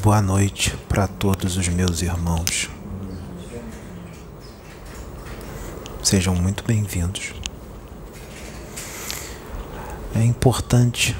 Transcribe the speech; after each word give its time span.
Boa 0.00 0.22
noite 0.22 0.76
para 0.88 1.08
todos 1.08 1.56
os 1.56 1.66
meus 1.66 2.02
irmãos. 2.02 2.70
Sejam 6.04 6.36
muito 6.36 6.62
bem-vindos. 6.62 7.34
É 10.14 10.22
importante 10.22 11.16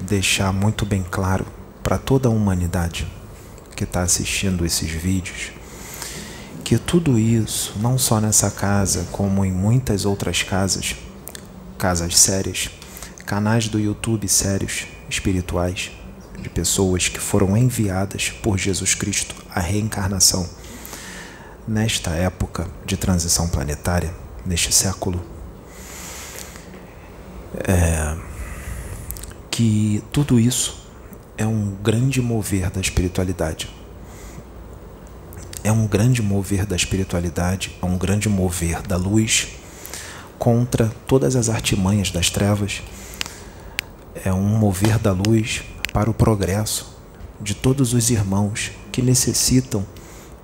deixar 0.00 0.52
muito 0.52 0.84
bem 0.84 1.04
claro 1.08 1.46
para 1.84 1.98
toda 1.98 2.28
a 2.28 2.32
humanidade 2.32 3.06
que 3.76 3.84
está 3.84 4.02
assistindo 4.02 4.66
esses 4.66 4.90
vídeos 4.90 5.52
que 6.64 6.76
tudo 6.78 7.16
isso, 7.16 7.74
não 7.78 7.96
só 7.96 8.20
nessa 8.20 8.50
casa, 8.50 9.06
como 9.12 9.44
em 9.44 9.52
muitas 9.52 10.04
outras 10.04 10.42
casas, 10.42 10.96
casas 11.78 12.18
sérias, 12.18 12.70
canais 13.24 13.68
do 13.68 13.78
YouTube 13.78 14.26
sérios, 14.26 14.86
espirituais, 15.08 15.92
de 16.42 16.50
pessoas 16.50 17.08
que 17.08 17.18
foram 17.18 17.56
enviadas 17.56 18.30
por 18.30 18.58
Jesus 18.58 18.94
Cristo 18.94 19.34
à 19.54 19.60
reencarnação 19.60 20.48
nesta 21.66 22.10
época 22.10 22.66
de 22.84 22.96
transição 22.96 23.48
planetária, 23.48 24.12
neste 24.44 24.72
século, 24.72 25.24
é, 27.66 28.16
que 29.50 30.02
tudo 30.12 30.40
isso 30.40 30.88
é 31.36 31.46
um 31.46 31.74
grande 31.82 32.20
mover 32.20 32.70
da 32.70 32.80
espiritualidade. 32.80 33.70
É 35.64 35.70
um 35.70 35.86
grande 35.86 36.20
mover 36.20 36.66
da 36.66 36.74
espiritualidade, 36.74 37.76
é 37.80 37.86
um 37.86 37.96
grande 37.96 38.28
mover 38.28 38.82
da 38.82 38.96
luz 38.96 39.48
contra 40.38 40.90
todas 41.06 41.36
as 41.36 41.48
artimanhas 41.48 42.10
das 42.10 42.30
trevas. 42.30 42.82
É 44.24 44.32
um 44.32 44.42
mover 44.42 44.98
da 44.98 45.12
luz 45.12 45.62
para 45.92 46.10
o 46.10 46.14
progresso 46.14 46.96
de 47.40 47.54
todos 47.54 47.92
os 47.92 48.10
irmãos 48.10 48.72
que 48.90 49.02
necessitam 49.02 49.84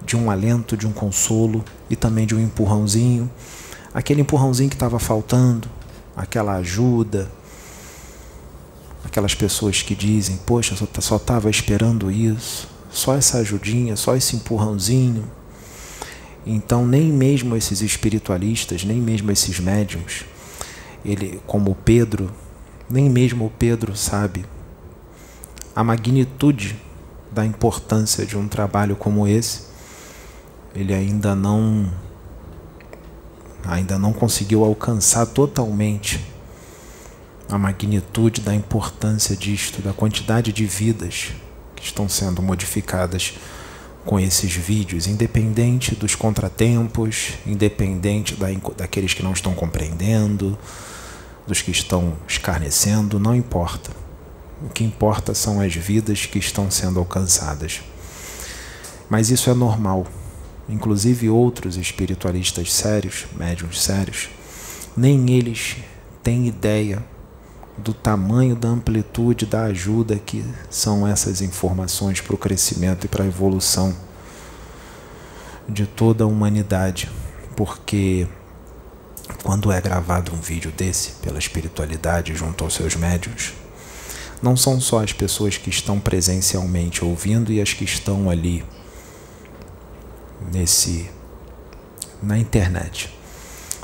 de 0.05 0.17
um 0.17 0.31
alento, 0.31 0.76
de 0.76 0.87
um 0.87 0.93
consolo 0.93 1.64
e 1.88 1.97
também 1.97 2.26
de 2.26 2.35
um 2.35 2.40
empurrãozinho, 2.40 3.31
aquele 3.95 4.21
empurrãozinho 4.21 4.69
que 4.69 4.76
estava 4.76 4.99
faltando, 4.99 5.69
aquela 6.17 6.57
ajuda, 6.57 7.31
aquelas 9.05 9.35
pessoas 9.35 9.83
que 9.83 9.95
dizem: 9.95 10.38
Poxa, 10.47 10.76
só 11.00 11.17
estava 11.17 11.49
esperando 11.49 12.11
isso, 12.11 12.69
só 12.90 13.14
essa 13.14 13.38
ajudinha, 13.38 13.97
só 13.97 14.14
esse 14.17 14.37
empurrãozinho. 14.37 15.25
Então, 16.47 16.87
nem 16.87 17.12
mesmo 17.12 17.57
esses 17.57 17.83
espiritualistas, 17.83 18.85
nem 18.85 18.99
mesmo 19.00 19.31
esses 19.31 19.59
médiums, 19.61 20.25
ele, 21.05 21.40
como 21.47 21.75
Pedro, 21.75 22.31
nem 22.88 23.11
mesmo 23.11 23.47
o 23.47 23.50
Pedro 23.50 23.95
sabe 23.95 24.45
a 25.75 25.85
magnitude 25.85 26.77
da 27.31 27.45
importância 27.45 28.25
de 28.25 28.37
um 28.37 28.49
trabalho 28.49 28.97
como 28.97 29.27
esse 29.27 29.69
ele 30.75 30.95
ainda 30.95 31.35
não 31.35 31.91
ainda 33.65 33.99
não 33.99 34.13
conseguiu 34.13 34.65
alcançar 34.65 35.27
totalmente 35.27 36.25
a 37.51 37.59
magnitude 37.59 38.41
da 38.41 38.55
importância 38.55 39.37
disto, 39.37 39.83
da 39.83 39.93
quantidade 39.93 40.53
de 40.53 40.65
vidas 40.67 41.33
que 41.75 41.85
estão 41.85 42.09
sendo 42.09 42.43
modificadas 42.43 43.35
com 44.05 44.19
esses 44.19 44.53
vídeos, 44.53 45.07
independente 45.07 45.95
dos 45.95 46.15
contratempos, 46.15 47.35
independente 47.47 48.35
da, 48.37 48.47
daqueles 48.77 49.13
que 49.13 49.23
não 49.23 49.33
estão 49.33 49.55
compreendendo, 49.55 50.57
dos 51.47 51.61
que 51.61 51.71
estão 51.71 52.15
escarnecendo, 52.27 53.19
não 53.19 53.35
importa. 53.35 53.91
O 54.65 54.69
que 54.69 54.85
importa 54.85 55.35
são 55.35 55.61
as 55.61 55.75
vidas 55.75 56.27
que 56.27 56.38
estão 56.38 56.71
sendo 56.71 56.99
alcançadas. 56.99 57.81
Mas 59.09 59.31
isso 59.31 59.49
é 59.50 59.55
normal 59.55 60.07
inclusive 60.69 61.31
outros 61.31 61.77
espiritualistas 61.77 62.73
sérios, 62.73 63.27
médiums 63.37 63.83
sérios, 63.83 64.29
nem 64.97 65.31
eles 65.31 65.77
têm 66.23 66.47
ideia 66.47 67.03
do 67.77 67.95
tamanho 67.95 68.55
da 68.55 68.69
amplitude 68.69 69.47
da 69.47 69.65
ajuda 69.65 70.19
que 70.19 70.45
são 70.69 71.07
essas 71.07 71.41
informações 71.41 72.21
para 72.21 72.35
o 72.35 72.38
crescimento 72.38 73.05
e 73.05 73.09
para 73.09 73.25
a 73.25 73.27
evolução 73.27 73.95
de 75.69 75.87
toda 75.87 76.25
a 76.25 76.27
humanidade, 76.27 77.09
porque 77.57 78.27
quando 79.43 79.71
é 79.71 79.81
gravado 79.81 80.33
um 80.35 80.41
vídeo 80.41 80.73
desse 80.73 81.12
pela 81.23 81.38
espiritualidade 81.38 82.35
junto 82.35 82.65
aos 82.65 82.75
seus 82.75 82.97
médiums, 82.97 83.55
não 84.42 84.57
são 84.57 84.80
só 84.80 85.02
as 85.02 85.12
pessoas 85.12 85.57
que 85.57 85.71
estão 85.71 85.99
presencialmente 85.99 87.04
ouvindo 87.04 87.52
e 87.52 87.61
as 87.61 87.73
que 87.73 87.85
estão 87.85 88.30
ali 88.30 88.64
nesse 90.52 91.11
na 92.23 92.38
internet. 92.38 93.12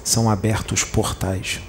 São 0.02 0.30
abertos 0.30 0.84
portais, 0.84 1.60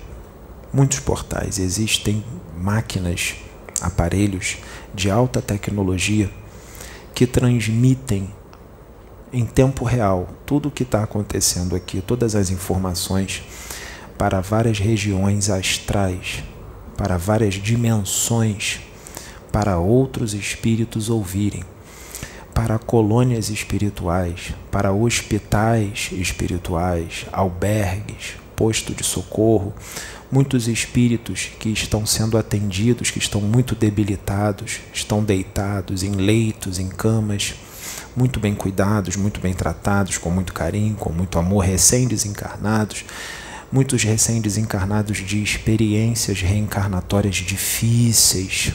muitos 0.74 1.00
portais. 1.00 1.58
Existem 1.58 2.24
máquinas, 2.58 3.36
aparelhos 3.82 4.58
de 4.94 5.10
alta 5.10 5.42
tecnologia 5.42 6.30
que 7.14 7.26
transmitem 7.26 8.34
em 9.32 9.46
tempo 9.46 9.84
real 9.84 10.30
tudo 10.46 10.70
o 10.70 10.72
que 10.72 10.84
está 10.84 11.04
acontecendo 11.04 11.76
aqui, 11.76 12.02
todas 12.02 12.36
as 12.36 12.50
informações 12.50 13.44
para 14.18 14.42
várias 14.42 14.80
regiões 14.80 15.50
astrais, 15.50 16.44
para 16.98 17.18
várias 17.18 17.56
dimensões, 17.56 18.80
para 19.52 19.78
outros 19.78 20.34
espíritos 20.34 21.10
ouvirem 21.10 21.64
para 22.56 22.80
colônias 22.80 23.50
espirituais, 23.50 24.54
para 24.72 24.94
hospitais 24.94 26.08
espirituais, 26.14 27.26
albergues, 27.34 28.38
posto 28.56 28.96
de 28.96 29.04
socorro, 29.04 29.74
muitos 30.32 30.70
espíritos 30.70 31.52
que 31.60 31.68
estão 31.68 32.06
sendo 32.06 32.38
atendidos, 32.38 33.12
que 33.12 33.20
estão 33.20 33.42
muito 33.42 33.76
debilitados, 33.76 34.80
estão 34.94 35.22
deitados 35.22 36.02
em 36.02 36.12
leitos, 36.12 36.80
em 36.80 36.88
camas, 36.88 37.56
muito 38.16 38.40
bem 38.40 38.56
cuidados, 38.56 39.18
muito 39.18 39.42
bem 39.42 39.54
tratados, 39.54 40.18
com 40.18 40.30
muito 40.30 40.54
carinho, 40.54 40.96
com 40.96 41.12
muito 41.12 41.38
amor, 41.38 41.66
recém-desencarnados, 41.66 43.04
muitos 43.76 44.04
recém-desencarnados 44.04 45.18
de 45.18 45.44
experiências 45.44 46.40
reencarnatórias 46.40 47.36
difíceis, 47.36 48.72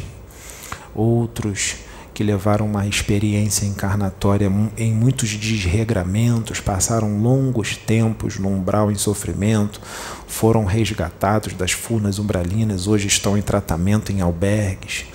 outros 0.94 1.76
que 2.12 2.22
levaram 2.22 2.66
uma 2.66 2.86
experiência 2.86 3.64
encarnatória 3.64 4.52
em 4.76 4.92
muitos 4.92 5.30
desregramentos, 5.30 6.60
passaram 6.60 7.18
longos 7.18 7.78
tempos 7.78 8.38
no 8.38 8.50
umbral 8.50 8.92
em 8.92 8.94
sofrimento, 8.94 9.80
foram 10.26 10.66
resgatados 10.66 11.54
das 11.54 11.72
furnas 11.72 12.18
umbralinas, 12.18 12.86
hoje 12.86 13.06
estão 13.06 13.38
em 13.38 13.42
tratamento 13.42 14.12
em 14.12 14.20
albergues, 14.20 15.06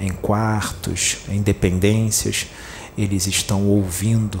em 0.00 0.08
quartos, 0.08 1.18
em 1.28 1.42
dependências. 1.42 2.46
Eles 2.96 3.26
estão 3.26 3.66
ouvindo 3.66 4.40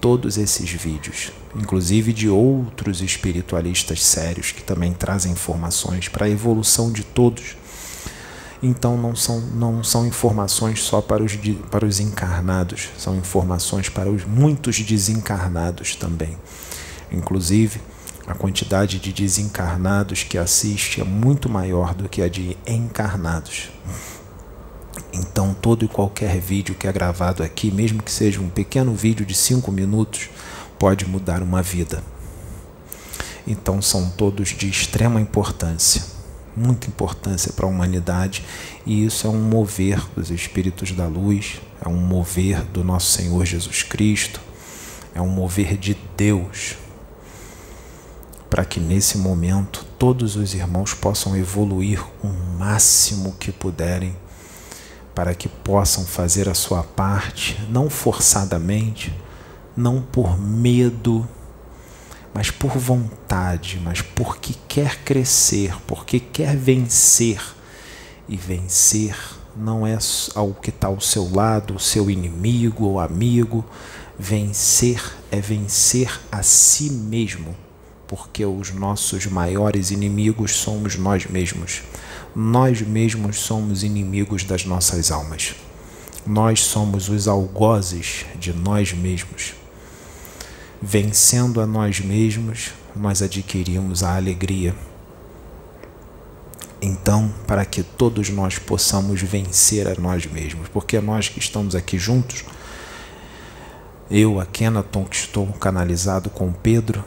todos 0.00 0.38
esses 0.38 0.70
vídeos, 0.70 1.32
inclusive 1.56 2.12
de 2.12 2.28
outros 2.28 3.00
espiritualistas 3.00 4.02
sérios 4.02 4.52
que 4.52 4.62
também 4.62 4.92
trazem 4.92 5.32
informações 5.32 6.08
para 6.08 6.26
a 6.26 6.30
evolução 6.30 6.92
de 6.92 7.02
todos 7.02 7.56
então 8.62 8.96
não 8.96 9.14
são, 9.14 9.40
não 9.40 9.84
são 9.84 10.06
informações 10.06 10.82
só 10.82 11.00
para 11.00 11.22
os, 11.22 11.38
para 11.70 11.86
os 11.86 12.00
encarnados, 12.00 12.88
são 12.98 13.16
informações 13.16 13.88
para 13.88 14.10
os 14.10 14.24
muitos 14.24 14.80
desencarnados 14.80 15.94
também. 15.94 16.36
Inclusive, 17.12 17.80
a 18.26 18.34
quantidade 18.34 18.98
de 18.98 19.12
desencarnados 19.12 20.24
que 20.24 20.36
assiste 20.36 21.00
é 21.00 21.04
muito 21.04 21.48
maior 21.48 21.94
do 21.94 22.08
que 22.08 22.20
a 22.20 22.28
de 22.28 22.56
encarnados. 22.66 23.70
Então, 25.12 25.54
todo 25.54 25.84
e 25.84 25.88
qualquer 25.88 26.38
vídeo 26.38 26.74
que 26.74 26.86
é 26.86 26.92
gravado 26.92 27.42
aqui, 27.42 27.70
mesmo 27.70 28.02
que 28.02 28.10
seja 28.10 28.40
um 28.40 28.48
pequeno 28.48 28.94
vídeo 28.94 29.24
de 29.24 29.34
cinco 29.34 29.72
minutos, 29.72 30.28
pode 30.78 31.06
mudar 31.06 31.42
uma 31.42 31.62
vida. 31.62 32.02
Então, 33.46 33.80
são 33.80 34.10
todos 34.10 34.48
de 34.50 34.68
extrema 34.68 35.20
importância 35.20 36.18
muita 36.58 36.88
importância 36.88 37.52
para 37.52 37.66
a 37.66 37.68
humanidade 37.68 38.44
e 38.84 39.04
isso 39.04 39.26
é 39.26 39.30
um 39.30 39.40
mover 39.40 40.04
dos 40.14 40.30
espíritos 40.30 40.92
da 40.92 41.06
luz, 41.06 41.60
é 41.80 41.88
um 41.88 41.96
mover 41.96 42.62
do 42.64 42.82
nosso 42.82 43.12
Senhor 43.12 43.44
Jesus 43.46 43.82
Cristo, 43.82 44.40
é 45.14 45.20
um 45.20 45.28
mover 45.28 45.76
de 45.76 45.96
Deus 46.16 46.76
para 48.50 48.64
que 48.64 48.80
nesse 48.80 49.18
momento 49.18 49.86
todos 49.98 50.36
os 50.36 50.54
irmãos 50.54 50.94
possam 50.94 51.36
evoluir 51.36 52.02
o 52.22 52.28
máximo 52.58 53.36
que 53.38 53.52
puderem, 53.52 54.16
para 55.18 55.34
que 55.34 55.48
possam 55.48 56.04
fazer 56.04 56.48
a 56.48 56.54
sua 56.54 56.84
parte, 56.84 57.60
não 57.68 57.90
forçadamente, 57.90 59.12
não 59.76 60.00
por 60.00 60.40
medo 60.40 61.28
mas 62.32 62.52
por 62.52 62.78
vontade, 62.78 63.80
mas 63.82 64.00
porque 64.00 64.54
quer 64.68 65.02
crescer, 65.02 65.74
porque 65.88 66.20
quer 66.20 66.56
vencer. 66.56 67.42
E 68.28 68.36
vencer 68.36 69.16
não 69.56 69.84
é 69.84 69.98
ao 70.36 70.54
que 70.54 70.70
está 70.70 70.86
ao 70.86 71.00
seu 71.00 71.28
lado, 71.34 71.74
o 71.74 71.80
seu 71.80 72.08
inimigo 72.08 72.84
ou 72.84 73.00
amigo. 73.00 73.64
Vencer 74.16 75.02
é 75.32 75.40
vencer 75.40 76.20
a 76.30 76.44
si 76.44 76.90
mesmo, 76.90 77.56
porque 78.06 78.46
os 78.46 78.70
nossos 78.70 79.26
maiores 79.26 79.90
inimigos 79.90 80.54
somos 80.54 80.94
nós 80.94 81.26
mesmos. 81.26 81.82
Nós 82.34 82.80
mesmos 82.82 83.40
somos 83.40 83.82
inimigos 83.82 84.44
das 84.44 84.64
nossas 84.64 85.10
almas. 85.10 85.54
Nós 86.26 86.60
somos 86.60 87.08
os 87.08 87.26
algozes 87.26 88.26
de 88.38 88.52
nós 88.52 88.92
mesmos. 88.92 89.54
Vencendo 90.80 91.60
a 91.60 91.66
nós 91.66 92.00
mesmos, 92.00 92.72
nós 92.94 93.22
adquirimos 93.22 94.02
a 94.02 94.14
alegria. 94.16 94.74
Então, 96.80 97.32
para 97.46 97.64
que 97.64 97.82
todos 97.82 98.28
nós 98.28 98.58
possamos 98.58 99.20
vencer 99.20 99.88
a 99.88 100.00
nós 100.00 100.26
mesmos, 100.26 100.68
porque 100.68 101.00
nós 101.00 101.28
que 101.28 101.40
estamos 101.40 101.74
aqui 101.74 101.98
juntos, 101.98 102.44
eu, 104.10 104.40
a 104.40 104.46
Kenaton, 104.46 105.04
que 105.04 105.16
estou 105.16 105.46
canalizado 105.54 106.30
com 106.30 106.52
Pedro, 106.52 107.04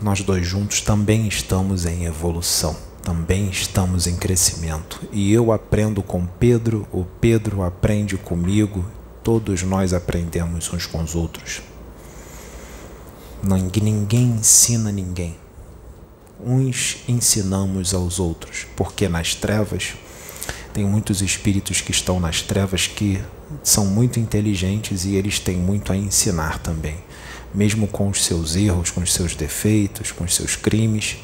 nós 0.00 0.20
dois 0.22 0.46
juntos 0.46 0.80
também 0.82 1.26
estamos 1.26 1.86
em 1.86 2.04
evolução, 2.04 2.76
também 3.06 3.48
estamos 3.48 4.08
em 4.08 4.16
crescimento. 4.16 5.00
E 5.12 5.32
eu 5.32 5.52
aprendo 5.52 6.02
com 6.02 6.26
Pedro, 6.26 6.88
o 6.90 7.04
Pedro 7.20 7.62
aprende 7.62 8.16
comigo, 8.16 8.84
todos 9.22 9.62
nós 9.62 9.92
aprendemos 9.92 10.72
uns 10.72 10.86
com 10.86 11.00
os 11.00 11.14
outros. 11.14 11.62
Ninguém 13.44 14.24
ensina 14.24 14.90
ninguém. 14.90 15.36
Uns 16.44 16.96
ensinamos 17.06 17.94
aos 17.94 18.18
outros, 18.18 18.66
porque 18.74 19.08
nas 19.08 19.36
trevas 19.36 19.94
tem 20.74 20.84
muitos 20.84 21.22
espíritos 21.22 21.80
que 21.80 21.92
estão 21.92 22.18
nas 22.18 22.42
trevas 22.42 22.88
que 22.88 23.22
são 23.62 23.86
muito 23.86 24.18
inteligentes 24.18 25.04
e 25.04 25.14
eles 25.14 25.38
têm 25.38 25.56
muito 25.56 25.92
a 25.92 25.96
ensinar 25.96 26.58
também. 26.58 26.96
Mesmo 27.54 27.86
com 27.86 28.08
os 28.08 28.24
seus 28.24 28.56
erros, 28.56 28.90
com 28.90 29.00
os 29.00 29.14
seus 29.14 29.36
defeitos, 29.36 30.10
com 30.10 30.24
os 30.24 30.34
seus 30.34 30.56
crimes, 30.56 31.18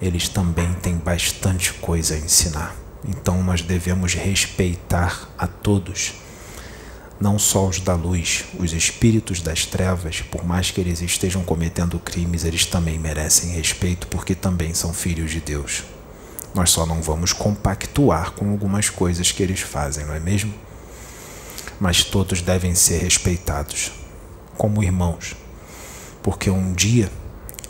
eles 0.00 0.28
também 0.28 0.72
têm 0.74 0.96
bastante 0.96 1.72
coisa 1.74 2.14
a 2.14 2.18
ensinar. 2.18 2.74
Então 3.06 3.42
nós 3.42 3.62
devemos 3.62 4.14
respeitar 4.14 5.28
a 5.36 5.46
todos 5.46 6.14
não 7.20 7.36
só 7.38 7.66
os 7.66 7.80
da 7.80 7.94
luz, 7.94 8.44
os 8.58 8.72
espíritos 8.72 9.40
das 9.40 9.66
trevas, 9.66 10.20
por 10.20 10.44
mais 10.44 10.70
que 10.70 10.80
eles 10.80 11.02
estejam 11.02 11.42
cometendo 11.42 11.98
crimes, 11.98 12.44
eles 12.44 12.64
também 12.64 12.98
merecem 12.98 13.50
respeito 13.50 14.06
porque 14.06 14.34
também 14.34 14.72
são 14.72 14.92
filhos 14.92 15.32
de 15.32 15.40
Deus. 15.40 15.82
Nós 16.54 16.70
só 16.70 16.86
não 16.86 17.02
vamos 17.02 17.32
compactuar 17.32 18.32
com 18.32 18.50
algumas 18.50 18.88
coisas 18.88 19.32
que 19.32 19.42
eles 19.42 19.60
fazem, 19.60 20.04
não 20.06 20.14
é 20.14 20.20
mesmo? 20.20 20.54
Mas 21.80 22.04
todos 22.04 22.40
devem 22.40 22.74
ser 22.74 22.98
respeitados 23.02 23.90
como 24.56 24.82
irmãos, 24.82 25.34
porque 26.22 26.50
um 26.50 26.72
dia 26.72 27.10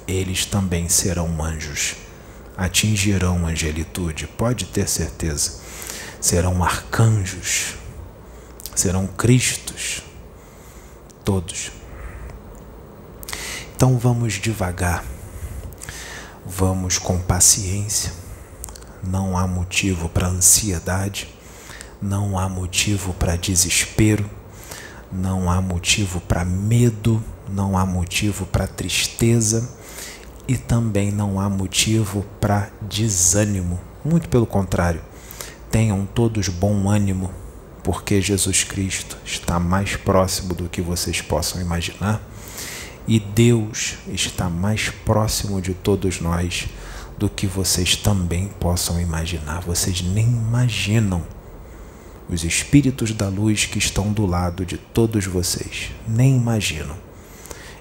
eles 0.07 0.45
também 0.45 0.89
serão 0.89 1.43
anjos, 1.43 1.97
atingirão 2.59 3.47
angelitude, 3.47 4.27
pode 4.27 4.65
ter 4.65 4.89
certeza. 4.89 5.61
Serão 6.21 6.65
arcanjos, 6.65 7.77
serão 8.75 9.07
Cristos, 9.07 10.03
todos. 11.25 11.71
Então 13.77 13.97
vamos 13.97 14.35
devagar, 14.35 15.05
vamos 16.45 16.99
com 16.99 17.21
paciência, 17.21 18.13
não 19.05 19.39
há 19.39 19.47
motivo 19.47 20.09
para 20.09 20.27
ansiedade, 20.27 21.33
não 22.03 22.37
há 22.37 22.49
motivo 22.49 23.15
para 23.15 23.37
desespero, 23.37 24.29
não 25.13 25.49
há 25.49 25.63
motivo 25.63 26.21
para 26.23 26.45
medo, 26.45 27.23
não 27.49 27.79
há 27.79 27.87
motivo 27.87 28.45
para 28.47 28.67
tristeza 28.67 29.79
e 30.49 30.57
também 30.57 31.13
não 31.13 31.39
há 31.39 31.49
motivo 31.49 32.25
para 32.41 32.71
desânimo. 32.81 33.79
Muito 34.03 34.29
pelo 34.31 34.47
contrário, 34.47 35.03
tenham 35.71 36.07
todos 36.07 36.49
bom 36.49 36.89
ânimo 36.89 37.31
porque 37.85 38.21
Jesus 38.21 38.65
Cristo 38.65 39.19
está 39.25 39.61
mais 39.61 39.95
próximo 39.95 40.55
do 40.55 40.69
que 40.69 40.81
vocês 40.81 41.21
possam 41.21 41.61
imaginar 41.61 42.23
e 43.07 43.21
Deus 43.21 43.99
está 44.09 44.49
mais 44.49 44.91
próximo 44.91 45.61
de 45.61 45.75
todos 45.75 46.21
nós 46.21 46.67
do 47.19 47.29
que 47.29 47.47
vocês 47.47 47.97
também 47.97 48.49
possam 48.61 49.01
imaginar. 49.01 49.61
Vocês 49.63 50.03
nem 50.03 50.27
imaginam 50.27 51.23
os 52.29 52.45
espíritos 52.45 53.13
da 53.13 53.29
luz 53.29 53.65
que 53.65 53.79
estão 53.79 54.13
do 54.13 54.27
lado 54.27 54.65
de 54.65 54.77
todos 54.77 55.27
vocês, 55.27 55.91
nem 56.07 56.37
imaginam. 56.37 56.97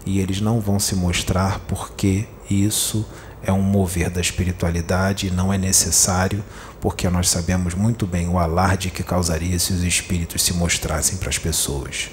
E 0.06 0.20
eles 0.20 0.40
não 0.40 0.62
vão 0.62 0.80
se 0.80 0.96
mostrar 0.96 1.60
porque 1.68 2.26
isso 2.50 3.06
é 3.44 3.52
um 3.52 3.62
mover 3.62 4.10
da 4.10 4.22
espiritualidade 4.22 5.28
e 5.28 5.32
não 5.32 5.54
é 5.54 5.58
necessário, 5.58 6.44
porque 6.82 7.10
nós 7.10 7.30
sabemos 7.30 7.74
muito 7.74 8.06
bem 8.06 8.28
o 8.28 8.40
alarde 8.40 8.90
que 8.90 9.04
causaria 9.04 9.58
se 9.60 9.74
os 9.74 9.84
espíritos 9.84 10.42
se 10.42 10.54
mostrassem 10.54 11.18
para 11.18 11.30
as 11.30 11.38
pessoas. 11.38 12.10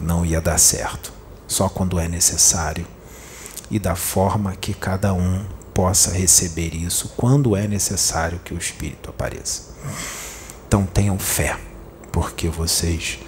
Não 0.00 0.24
ia 0.24 0.40
dar 0.40 0.58
certo, 0.58 1.12
só 1.46 1.68
quando 1.68 1.98
é 1.98 2.08
necessário 2.08 2.86
e 3.70 3.78
da 3.78 3.94
forma 3.94 4.54
que 4.54 4.74
cada 4.74 5.12
um 5.12 5.44
possa 5.72 6.12
receber 6.12 6.74
isso 6.74 7.12
quando 7.16 7.56
é 7.56 7.66
necessário 7.66 8.40
que 8.44 8.54
o 8.54 8.58
espírito 8.58 9.10
apareça. 9.10 9.74
Então 10.68 10.86
tenham 10.86 11.18
fé, 11.18 11.58
porque 12.12 12.48
vocês 12.48 13.18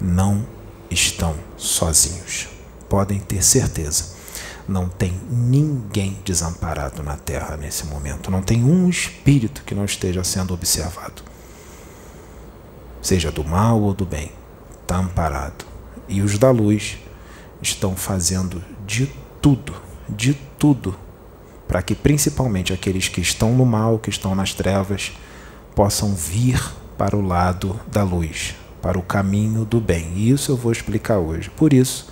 não 0.00 0.46
estão 0.90 1.34
sozinhos. 1.56 2.48
Podem 2.88 3.18
ter 3.18 3.42
certeza 3.42 4.17
não 4.68 4.86
tem 4.86 5.18
ninguém 5.30 6.18
desamparado 6.24 7.02
na 7.02 7.16
terra 7.16 7.56
nesse 7.56 7.86
momento. 7.86 8.30
Não 8.30 8.42
tem 8.42 8.62
um 8.62 8.88
espírito 8.88 9.62
que 9.64 9.74
não 9.74 9.86
esteja 9.86 10.22
sendo 10.22 10.52
observado. 10.52 11.22
Seja 13.00 13.32
do 13.32 13.42
mal 13.42 13.80
ou 13.80 13.94
do 13.94 14.04
bem, 14.04 14.30
está 14.82 14.98
amparado. 14.98 15.64
E 16.06 16.20
os 16.20 16.38
da 16.38 16.50
luz 16.50 16.98
estão 17.62 17.96
fazendo 17.96 18.62
de 18.86 19.10
tudo, 19.40 19.74
de 20.08 20.34
tudo, 20.58 20.94
para 21.66 21.80
que 21.80 21.94
principalmente 21.94 22.72
aqueles 22.72 23.08
que 23.08 23.20
estão 23.22 23.54
no 23.54 23.64
mal, 23.64 23.98
que 23.98 24.10
estão 24.10 24.34
nas 24.34 24.52
trevas, 24.52 25.12
possam 25.74 26.14
vir 26.14 26.60
para 26.98 27.16
o 27.16 27.20
lado 27.20 27.80
da 27.90 28.02
luz, 28.02 28.54
para 28.82 28.98
o 28.98 29.02
caminho 29.02 29.64
do 29.64 29.80
bem. 29.80 30.12
E 30.14 30.30
isso 30.30 30.52
eu 30.52 30.56
vou 30.56 30.72
explicar 30.72 31.18
hoje. 31.18 31.48
Por 31.50 31.72
isso, 31.72 32.08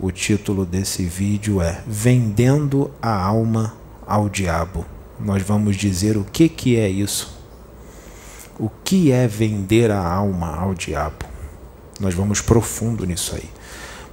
o 0.00 0.10
título 0.10 0.64
desse 0.64 1.04
vídeo 1.04 1.60
é 1.60 1.82
Vendendo 1.86 2.90
a 3.02 3.10
Alma 3.10 3.74
ao 4.06 4.28
Diabo. 4.28 4.86
Nós 5.18 5.42
vamos 5.42 5.76
dizer 5.76 6.16
o 6.16 6.24
que, 6.24 6.48
que 6.48 6.76
é 6.76 6.88
isso. 6.88 7.36
O 8.58 8.68
que 8.68 9.10
é 9.10 9.26
vender 9.26 9.90
a 9.90 10.00
alma 10.00 10.56
ao 10.56 10.74
diabo? 10.74 11.26
Nós 12.00 12.14
vamos 12.14 12.40
profundo 12.40 13.04
nisso 13.04 13.34
aí. 13.34 13.48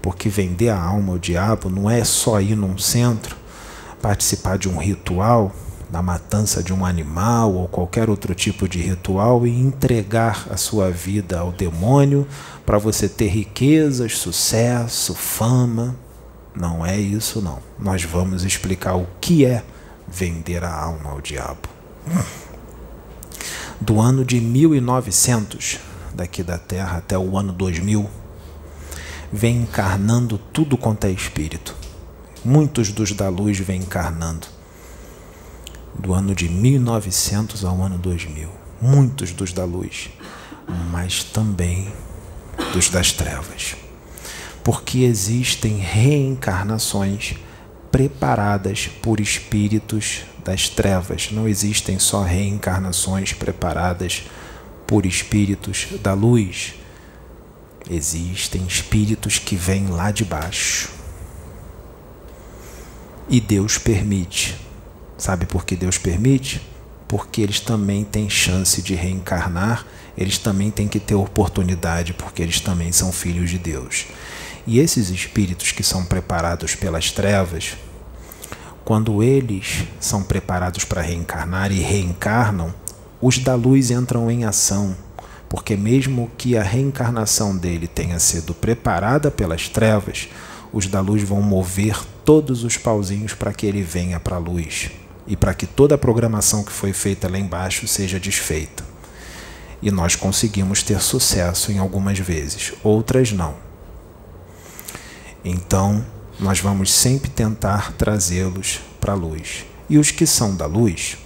Porque 0.02 0.30
vender 0.30 0.70
a 0.70 0.80
alma 0.80 1.14
ao 1.14 1.20
diabo 1.20 1.70
não 1.70 1.90
é 1.90 2.04
só 2.04 2.40
ir 2.40 2.56
num 2.56 2.78
centro, 2.78 3.36
participar 4.02 4.58
de 4.58 4.70
um 4.70 4.78
ritual, 4.78 5.52
da 5.90 6.02
matança 6.02 6.64
de 6.64 6.74
um 6.74 6.86
animal 6.86 7.54
ou 7.54 7.68
qualquer 7.68 8.10
outro 8.10 8.34
tipo 8.34 8.68
de 8.68 8.80
ritual 8.80 9.46
e 9.46 9.50
entregar 9.50 10.48
a 10.50 10.58
sua 10.58 10.90
vida 10.90 11.40
ao 11.40 11.52
demônio 11.52 12.28
para 12.66 12.78
você 12.78 13.08
ter 13.08 13.28
riquezas, 13.28 14.18
sucesso, 14.18 15.14
fama. 15.14 15.96
Não 16.56 16.86
é 16.86 16.98
isso, 16.98 17.42
não. 17.42 17.60
Nós 17.78 18.04
vamos 18.04 18.44
explicar 18.44 18.96
o 18.96 19.08
que 19.20 19.46
é 19.46 19.64
vender 20.08 20.64
a 20.64 20.74
alma 20.74 21.12
ao 21.12 21.22
diabo. 21.22 21.68
Do 23.80 24.00
ano 24.00 24.24
de 24.24 24.40
1900, 24.40 25.80
daqui 26.14 26.44
da 26.44 26.58
Terra 26.58 26.98
até 26.98 27.18
o 27.18 27.38
ano 27.38 27.52
2000, 27.52 28.10
vem 29.32 29.64
encarnando 29.64 30.38
tudo 30.38 30.78
quanto 30.78 31.06
é 31.06 31.12
espírito. 31.12 31.76
Muitos 32.44 32.92
dos 32.92 33.12
da 33.12 33.28
luz 33.28 33.60
vêm 33.60 33.82
encarnando. 33.82 34.55
Do 35.98 36.14
ano 36.14 36.36
de 36.36 36.50
1900 36.50 37.64
ao 37.64 37.82
ano 37.82 37.98
2000. 37.98 38.50
Muitos 38.82 39.32
dos 39.32 39.54
da 39.54 39.66
luz. 39.66 40.10
Mas 40.92 41.24
também 41.24 41.92
dos 42.74 42.90
das 42.90 43.12
trevas. 43.12 43.76
Porque 44.64 45.00
existem 45.00 45.78
reencarnações 45.78 47.36
preparadas 47.92 48.90
por 49.02 49.20
espíritos 49.20 50.24
das 50.44 50.68
trevas. 50.68 51.32
Não 51.32 51.48
existem 51.48 51.98
só 51.98 52.24
reencarnações 52.24 53.34
preparadas 53.34 54.24
por 54.86 55.06
espíritos 55.06 55.88
da 56.02 56.14
luz. 56.14 56.76
Existem 57.90 58.66
espíritos 58.66 59.40
que 59.40 59.56
vêm 59.56 59.88
lá 59.88 60.12
de 60.12 60.26
baixo. 60.26 60.90
E 63.30 63.40
Deus 63.40 63.78
permite. 63.78 64.56
Sabe 65.18 65.46
por 65.46 65.66
que 65.66 65.76
Deus 65.76 65.98
permite? 65.98 66.62
porque 67.08 67.42
eles 67.42 67.60
também 67.60 68.04
têm 68.04 68.30
chance 68.30 68.82
de 68.82 68.96
reencarnar, 68.96 69.86
eles 70.18 70.38
também 70.38 70.72
têm 70.72 70.88
que 70.88 71.00
ter 71.00 71.16
oportunidade, 71.16 72.14
porque 72.14 72.42
eles 72.42 72.60
também 72.60 72.92
são 72.92 73.12
filhos 73.12 73.50
de 73.50 73.58
Deus. 73.58 74.08
E 74.66 74.80
esses 74.80 75.10
espíritos 75.10 75.72
que 75.72 75.84
são 75.84 76.04
preparados 76.04 76.74
pelas 76.74 77.12
trevas, 77.12 77.78
quando 78.84 79.22
eles 79.22 79.84
são 80.00 80.24
preparados 80.24 80.84
para 80.84 81.02
reencarnar 81.02 81.72
e 81.72 81.80
reencarnam, 81.80 82.74
os 83.22 83.38
da 83.38 83.56
luz 83.56 83.92
entram 83.92 84.30
em 84.30 84.46
ação, 84.46 84.96
porque 85.48 85.76
mesmo 85.76 86.32
que 86.38 86.58
a 86.58 86.64
reencarnação 86.64 87.56
dele 87.56 87.88
tenha 87.88 88.20
sido 88.20 88.54
preparada 88.54 89.30
pelas 89.30 89.70
trevas, 89.70 90.28
os 90.74 90.88
da 90.88 91.02
luz 91.02 91.24
vão 91.24 91.42
mover 91.42 91.98
todos 92.24 92.64
os 92.64 92.78
pauzinhos 92.78 93.34
para 93.34 93.54
que 93.54 93.66
ele 93.66 93.82
venha 93.82 94.20
para 94.20 94.36
a 94.36 94.40
luz 94.40 94.90
e 95.28 95.36
para 95.36 95.54
que 95.54 95.66
toda 95.66 95.96
a 95.96 95.98
programação 95.98 96.64
que 96.64 96.72
foi 96.72 96.94
feita 96.94 97.30
lá 97.30 97.38
embaixo 97.38 97.88
seja 97.88 98.20
desfeita. 98.20 98.84
E 99.82 99.92
nós 99.92 100.16
conseguimos 100.16 100.84
ter 100.84 101.02
sucesso 101.02 101.72
em 101.72 101.78
algumas 101.78 102.20
vezes, 102.20 102.74
outras 102.84 103.32
não. 103.32 103.56
Então, 105.44 106.04
nós 106.40 106.60
vamos 106.60 106.92
sempre 106.92 107.30
tentar 107.30 107.94
trazê-los 107.94 108.80
para 109.00 109.14
a 109.14 109.16
luz. 109.16 109.66
E 109.90 109.98
os 109.98 110.12
que 110.12 110.26
são 110.26 110.56
da 110.56 110.66
luz, 110.66 111.18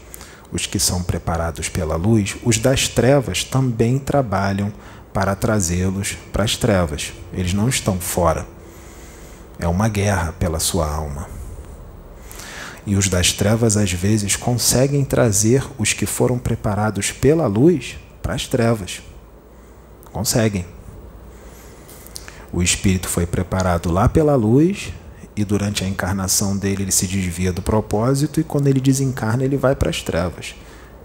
os 0.51 0.65
que 0.65 0.79
são 0.79 1.01
preparados 1.01 1.69
pela 1.69 1.95
luz, 1.95 2.35
os 2.43 2.57
das 2.57 2.87
trevas 2.87 3.43
também 3.43 3.97
trabalham 3.97 4.73
para 5.13 5.35
trazê-los 5.35 6.17
para 6.31 6.43
as 6.43 6.57
trevas. 6.57 7.13
Eles 7.33 7.53
não 7.53 7.69
estão 7.69 7.99
fora. 7.99 8.45
É 9.57 9.67
uma 9.67 9.87
guerra 9.87 10.33
pela 10.33 10.59
sua 10.59 10.89
alma. 10.89 11.38
E 12.89 12.95
os 12.95 13.07
das 13.07 13.31
trevas 13.31 13.77
às 13.77 13.91
vezes 13.91 14.35
conseguem 14.35 15.05
trazer 15.05 15.63
os 15.77 15.93
que 15.93 16.07
foram 16.07 16.39
preparados 16.39 17.11
pela 17.11 17.45
luz 17.45 17.97
para 18.19 18.33
as 18.33 18.47
trevas. 18.47 19.03
Conseguem. 20.11 20.65
O 22.51 22.63
espírito 22.63 23.07
foi 23.07 23.27
preparado 23.27 23.91
lá 23.91 24.09
pela 24.09 24.35
luz 24.35 24.91
e 25.35 25.45
durante 25.45 25.83
a 25.83 25.87
encarnação 25.87 26.57
dele 26.57 26.81
ele 26.81 26.91
se 26.91 27.05
desvia 27.05 27.53
do 27.53 27.61
propósito 27.61 28.39
e 28.39 28.43
quando 28.43 28.65
ele 28.65 28.81
desencarna 28.81 29.43
ele 29.43 29.55
vai 29.55 29.75
para 29.75 29.91
as 29.91 30.01
trevas. 30.01 30.55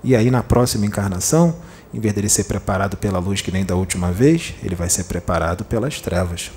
E 0.03 0.16
aí 0.16 0.31
na 0.31 0.42
próxima 0.42 0.87
encarnação, 0.87 1.55
em 1.92 2.01
vez 2.01 2.14
dele 2.14 2.31
ser 2.31 2.44
preparado 2.44 2.97
pela 2.97 3.18
luz 3.18 3.42
que 3.42 3.53
nem 3.53 3.62
da 3.62 3.77
última 3.77 4.11
vez, 4.11 4.55
ele 4.62 4.75
vai 4.75 4.88
ser 4.88 5.05
preparado 5.05 5.66
pelas 5.66 6.01
trevas. 6.01 6.51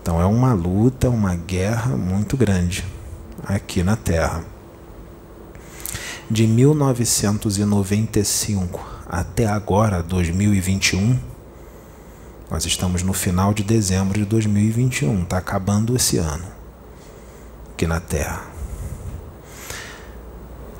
Então 0.00 0.20
é 0.20 0.26
uma 0.26 0.52
luta, 0.52 1.10
uma 1.10 1.34
guerra 1.34 1.96
muito 1.96 2.36
grande 2.36 2.84
aqui 3.44 3.82
na 3.82 3.96
Terra. 3.96 4.44
De 6.30 6.46
1995 6.46 8.80
até 9.06 9.46
agora, 9.46 10.02
2021, 10.02 11.18
nós 12.50 12.64
estamos 12.64 13.02
no 13.02 13.12
final 13.12 13.52
de 13.52 13.62
dezembro 13.62 14.18
de 14.18 14.24
2021, 14.24 15.22
está 15.22 15.36
acabando 15.38 15.94
esse 15.94 16.16
ano 16.18 16.46
aqui 17.72 17.86
na 17.86 18.00
Terra. 18.00 18.44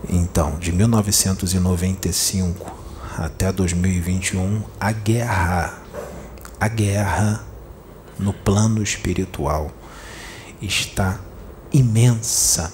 Então, 0.08 0.58
de 0.58 0.72
1995 0.72 2.80
até 3.16 3.52
2021, 3.52 4.62
a 4.80 4.92
guerra, 4.92 5.78
a 6.58 6.68
guerra 6.68 7.44
no 8.18 8.32
plano 8.32 8.82
espiritual 8.82 9.70
está 10.60 11.20
imensa. 11.72 12.72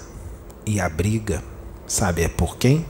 E 0.66 0.80
a 0.80 0.88
briga, 0.88 1.42
sabe, 1.86 2.22
é 2.22 2.28
por 2.28 2.56
quem? 2.56 2.84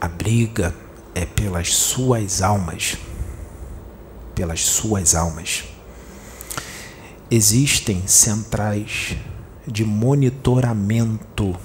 A 0.00 0.08
briga 0.08 0.74
é 1.14 1.26
pelas 1.26 1.74
suas 1.74 2.40
almas 2.40 2.96
pelas 4.34 4.60
suas 4.60 5.14
almas. 5.14 5.64
Existem 7.30 8.02
centrais 8.06 9.16
de 9.66 9.84
monitoramento 9.84 11.56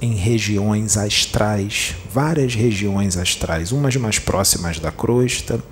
em 0.00 0.14
regiões 0.14 0.96
astrais, 0.96 1.94
várias 2.12 2.54
regiões 2.54 3.16
astrais, 3.16 3.70
umas 3.70 3.94
mais 3.96 4.18
próximas 4.18 4.78
da 4.78 4.90
crosta, 4.90 5.62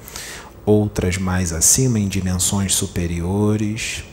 outras 0.65 1.17
mais 1.17 1.53
acima 1.53 1.99
em 1.99 2.07
dimensões 2.07 2.75
superiores. 2.75 4.05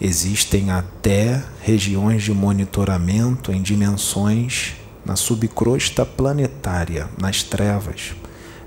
Existem 0.00 0.70
até 0.70 1.42
regiões 1.60 2.22
de 2.22 2.32
monitoramento 2.32 3.52
em 3.52 3.60
dimensões 3.60 4.74
na 5.04 5.16
subcrosta 5.16 6.06
planetária, 6.06 7.08
nas 7.18 7.42
trevas 7.42 8.14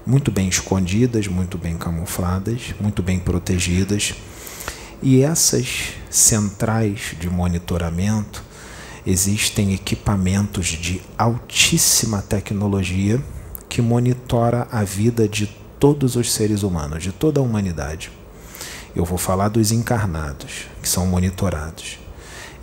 muito 0.06 0.32
bem 0.32 0.48
escondidas, 0.48 1.28
muito 1.28 1.58
bem 1.58 1.78
camufladas, 1.78 2.74
muito 2.80 3.04
bem 3.04 3.20
protegidas. 3.20 4.14
E 5.02 5.22
essas 5.22 5.94
centrais 6.10 7.16
de 7.20 7.30
monitoramento 7.30 8.44
existem 9.06 9.74
equipamentos 9.74 10.68
de 10.68 11.02
altíssima 11.18 12.22
tecnologia 12.22 13.22
que 13.68 13.82
monitora 13.82 14.68
a 14.72 14.84
vida 14.84 15.28
de 15.28 15.48
todos 15.80 16.16
os 16.16 16.32
seres 16.32 16.62
humanos, 16.62 17.02
de 17.02 17.12
toda 17.12 17.40
a 17.40 17.44
humanidade. 17.44 18.12
Eu 18.96 19.06
vou 19.06 19.18
falar 19.18 19.48
dos 19.48 19.72
encarnados, 19.72 20.66
que 20.82 20.90
são 20.90 21.06
monitorados. 21.06 22.00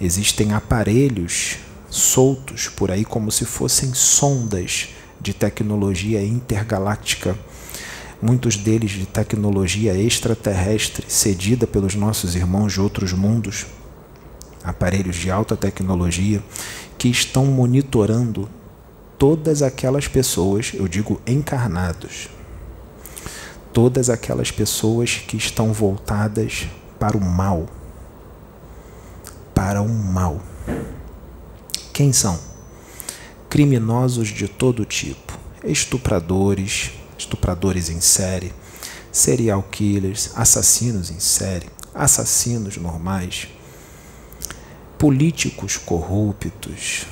Existem 0.01 0.53
aparelhos 0.53 1.59
soltos 1.91 2.69
por 2.69 2.91
aí 2.91 3.05
como 3.05 3.31
se 3.31 3.45
fossem 3.45 3.95
sondas 3.95 4.89
de 5.21 5.33
tecnologia 5.33 6.25
intergaláctica, 6.25 7.37
muitos 8.21 8.57
deles 8.57 8.91
de 8.91 9.07
tecnologia 9.07 9.95
extraterrestre 9.95 11.05
cedida 11.09 11.67
pelos 11.67 11.95
nossos 11.95 12.35
irmãos 12.35 12.73
de 12.73 12.81
outros 12.81 13.13
mundos, 13.13 13.67
aparelhos 14.63 15.17
de 15.17 15.31
alta 15.31 15.57
tecnologia 15.57 16.43
que 16.97 17.09
estão 17.09 17.47
monitorando 17.47 18.49
todas 19.19 19.63
aquelas 19.63 20.07
pessoas, 20.07 20.73
eu 20.75 20.87
digo 20.87 21.21
encarnados, 21.27 22.29
todas 23.73 24.09
aquelas 24.11 24.51
pessoas 24.51 25.17
que 25.27 25.37
estão 25.37 25.73
voltadas 25.73 26.69
para 26.99 27.17
o 27.17 27.21
mal. 27.21 27.67
Para 29.59 29.83
o 29.83 29.89
mal. 29.89 30.41
Quem 31.93 32.13
são? 32.13 32.39
criminosos 33.51 34.29
de 34.29 34.47
todo 34.47 34.85
tipo, 34.85 35.37
estupradores, 35.65 36.93
estupradores 37.19 37.91
em 37.91 38.01
série, 38.01 38.53
serial 39.11 39.65
killers, 39.65 40.31
assassinos 40.37 41.11
em 41.11 41.19
série, 41.19 41.67
assassinos 41.93 42.77
normais, 42.77 43.49
políticos 44.97 45.77
corruptos, 45.77 47.07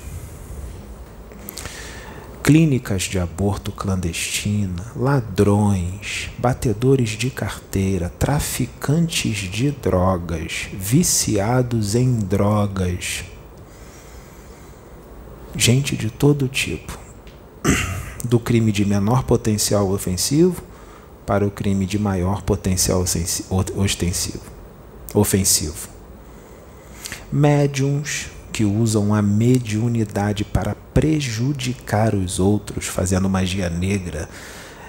clínicas 2.47 3.03
de 3.03 3.19
aborto 3.19 3.73
clandestina, 3.73 4.93
ladrões, 4.95 6.31
batedores 6.39 7.11
de 7.11 7.29
carteira, 7.29 8.09
traficantes 8.09 9.37
de 9.51 9.73
drogas, 9.73 10.69
viciados 10.73 11.97
em 11.97 12.15
drogas 12.15 13.25
gente 15.57 15.97
de 15.97 16.11
todo 16.11 16.47
tipo, 16.49 16.97
do 18.25 18.39
crime 18.39 18.71
de 18.71 18.85
menor 18.85 19.25
potencial 19.25 19.91
ofensivo 19.91 20.63
para 21.25 21.47
o 21.47 21.51
crime 21.51 21.87
de 21.87 21.99
maior 21.99 22.43
potencial 22.43 23.01
ostensivo, 23.01 24.45
ofensivo. 25.15 25.89
Médiums 27.33 28.31
que 28.57 28.65
usam 28.65 29.15
a 29.15 29.21
mediunidade 29.21 30.43
para 30.43 30.75
prejudicar 30.95 32.15
os 32.15 32.41
outros, 32.41 32.87
fazendo 32.87 33.29
magia 33.29 33.69
negra, 33.69 34.31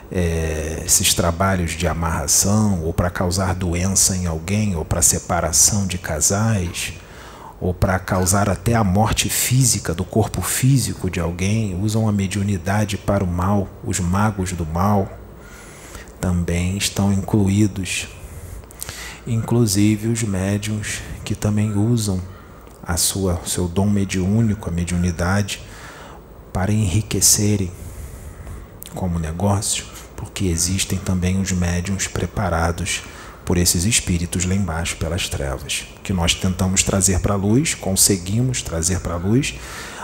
é, 0.10 0.84
esses 0.86 1.14
trabalhos 1.14 1.72
de 1.72 1.86
amarração, 1.86 2.82
ou 2.86 2.94
para 2.94 3.10
causar 3.10 3.54
doença 3.54 4.16
em 4.16 4.26
alguém, 4.26 4.74
ou 4.74 4.86
para 4.86 5.02
separação 5.02 5.86
de 5.86 5.98
casais 5.98 6.94
ou 7.60 7.74
para 7.74 7.98
causar 7.98 8.48
até 8.48 8.76
a 8.76 8.84
morte 8.84 9.28
física 9.28 9.94
do 9.94 10.06
corpo 10.06 10.42
físico 10.42 11.10
de 11.10 11.20
alguém, 11.20 11.78
usam 11.82 12.08
a 12.08 12.12
mediunidade 12.12 12.98
para 12.98 13.24
o 13.24 13.28
mal, 13.28 13.68
os 13.84 14.00
magos 14.00 14.54
do 14.54 14.64
mal 14.66 15.12
também 16.22 16.78
estão 16.78 17.12
incluídos, 17.12 18.08
inclusive 19.26 20.08
os 20.08 20.22
médiums 20.22 21.02
que 21.26 21.34
também 21.34 21.74
usam 21.76 22.22
a 22.88 22.96
sua 22.96 23.42
seu 23.46 23.68
dom 23.68 23.90
mediúnico, 23.90 24.70
a 24.70 24.72
mediunidade 24.72 25.62
para 26.54 26.72
enriquecerem 26.72 27.72
como 28.96 29.20
negócio, 29.20 29.86
porque 30.16 30.46
existem 30.46 30.98
também 30.98 31.40
os 31.40 31.52
médiums 31.52 32.08
preparados 32.08 33.04
por 33.46 33.58
esses 33.58 33.86
espíritos 33.86 34.46
lá 34.46 34.56
embaixo, 34.56 34.98
pelas 34.98 35.30
trevas, 35.30 35.86
que 36.04 36.12
nós 36.12 36.34
tentamos 36.34 36.84
trazer 36.84 37.20
para 37.20 37.34
a 37.34 37.38
luz, 37.38 37.74
conseguimos 37.74 38.62
trazer 38.62 39.00
para 39.00 39.14
a 39.14 39.18
luz. 39.18 39.56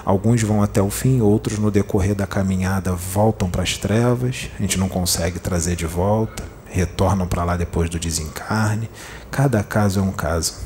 Alguns 0.06 0.42
vão 0.42 0.62
até 0.62 0.82
o 0.82 0.90
fim, 0.90 1.22
outros 1.22 1.60
no 1.60 1.72
decorrer 1.72 2.16
da 2.16 2.28
caminhada 2.28 2.94
voltam 2.94 3.50
para 3.50 3.64
as 3.64 3.78
trevas, 3.78 4.50
a 4.58 4.62
gente 4.62 4.78
não 4.78 4.88
consegue 4.88 5.40
trazer 5.40 5.76
de 5.76 5.86
volta, 5.86 6.44
retornam 6.74 7.28
para 7.28 7.44
lá 7.44 7.58
depois 7.58 7.90
do 7.90 8.00
desencarne. 8.00 8.90
Cada 9.30 9.62
caso 9.62 10.00
é 10.00 10.04
um 10.04 10.12
caso. 10.12 10.63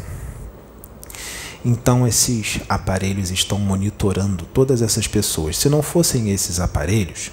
Então, 1.69 2.07
esses 2.07 2.61
aparelhos 2.69 3.29
estão 3.29 3.59
monitorando 3.59 4.45
todas 4.53 4.81
essas 4.81 5.05
pessoas. 5.05 5.57
Se 5.57 5.67
não 5.67 5.81
fossem 5.81 6.31
esses 6.31 6.61
aparelhos, 6.61 7.29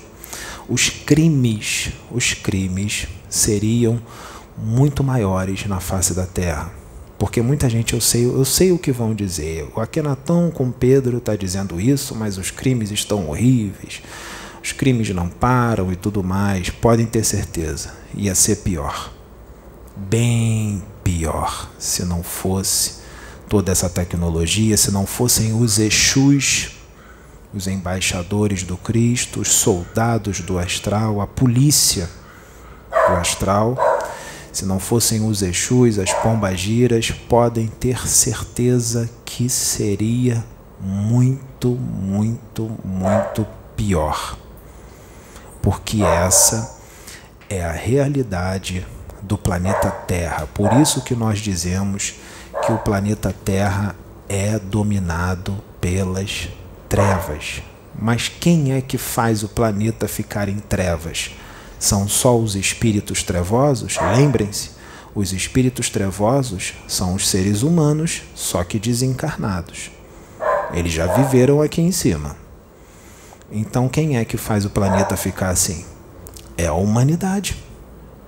os 0.69 0.91
crimes, 0.91 1.93
os 2.11 2.35
crimes 2.35 3.07
seriam 3.29 4.03
muito 4.59 5.05
maiores 5.05 5.65
na 5.67 5.79
face 5.79 6.15
da 6.15 6.27
terra. 6.27 6.73
Porque 7.17 7.41
muita 7.41 7.71
gente, 7.71 7.95
eu 7.95 8.01
sei, 8.01 8.25
eu 8.25 8.45
sei 8.45 8.73
o 8.73 8.79
que 8.79 8.91
vão 8.91 9.15
dizer. 9.15 9.71
O 9.73 9.81
Akenatão 9.81 10.51
com 10.51 10.69
Pedro 10.73 11.19
está 11.19 11.37
dizendo 11.37 11.81
isso, 11.81 12.13
mas 12.17 12.37
os 12.37 12.51
crimes 12.51 12.91
estão 12.91 13.29
horríveis, 13.29 14.03
os 14.61 14.73
crimes 14.73 15.09
não 15.11 15.29
param 15.29 15.93
e 15.93 15.97
tudo 15.97 16.25
mais. 16.25 16.71
Podem 16.71 17.07
ter 17.07 17.23
certeza, 17.23 17.95
ia 18.13 18.35
ser 18.35 18.57
pior. 18.57 19.13
Bem 19.97 20.83
pior 21.05 21.71
se 21.79 22.05
não 22.05 22.21
fosse 22.21 23.04
toda 23.49 23.73
essa 23.73 23.89
tecnologia, 23.89 24.77
se 24.77 24.91
não 24.91 25.07
fossem 25.07 25.53
os 25.53 25.79
Exus, 25.79 26.71
os 27.53 27.67
embaixadores 27.67 28.63
do 28.63 28.77
Cristo, 28.77 29.41
os 29.41 29.49
soldados 29.49 30.41
do 30.41 30.59
astral, 30.59 31.21
a 31.21 31.27
polícia 31.27 32.09
do 33.09 33.15
astral 33.15 33.77
se 34.55 34.65
não 34.65 34.79
fossem 34.79 35.27
os 35.27 35.43
Exus, 35.43 35.99
as 35.99 36.13
pombagiras, 36.13 37.11
podem 37.11 37.67
ter 37.67 38.07
certeza 38.07 39.11
que 39.25 39.49
seria 39.49 40.45
muito, 40.81 41.71
muito, 41.71 42.71
muito 42.85 43.45
pior. 43.77 44.39
Porque 45.61 46.03
essa 46.03 46.79
é 47.51 47.65
a 47.65 47.73
realidade 47.73 48.87
do 49.23 49.37
planeta 49.37 49.91
Terra. 49.91 50.47
Por 50.55 50.73
isso 50.75 51.03
que 51.03 51.17
nós 51.17 51.41
dizemos 51.41 52.15
que 52.65 52.73
o 52.73 52.79
planeta 52.79 53.35
Terra 53.45 53.95
é 54.29 54.59
dominado 54.59 55.57
pelas 55.81 56.49
trevas. 56.89 57.63
Mas 57.99 58.29
quem 58.29 58.73
é 58.73 58.81
que 58.81 58.99
faz 58.99 59.43
o 59.43 59.49
planeta 59.49 60.09
ficar 60.09 60.49
em 60.49 60.59
trevas? 60.59 61.31
são 61.85 62.09
só 62.09 62.39
os 62.39 62.55
espíritos 62.55 63.23
trevosos? 63.23 63.99
Lembrem-se, 64.17 64.71
os 65.15 65.35
espíritos 65.35 65.91
trevosos 65.91 66.73
são 66.89 67.15
os 67.15 67.29
seres 67.29 67.63
humanos, 67.63 68.23
só 68.35 68.65
que 68.65 68.79
desencarnados. 68.79 69.91
Eles 70.73 70.93
já 70.93 71.07
viveram 71.07 71.61
aqui 71.61 71.83
em 71.83 71.93
cima. 71.93 72.37
Então, 73.53 73.87
quem 73.87 74.17
é 74.17 74.25
que 74.25 74.39
faz 74.39 74.65
o 74.65 74.71
planeta 74.71 75.15
ficar 75.15 75.51
assim? 75.51 75.85
É 76.57 76.67
a 76.67 76.73
humanidade. 76.73 77.63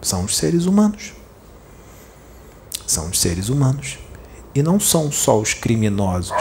São 0.03 0.25
os 0.25 0.37
seres 0.37 0.67
humanos. 0.67 1.15
São 2.87 3.09
os 3.09 3.19
seres 3.19 3.49
humanos. 3.49 3.99
E 4.57 4.63
não 4.63 4.81
são 4.81 5.13
só 5.13 5.39
os 5.39 5.53
criminosos. 5.53 6.35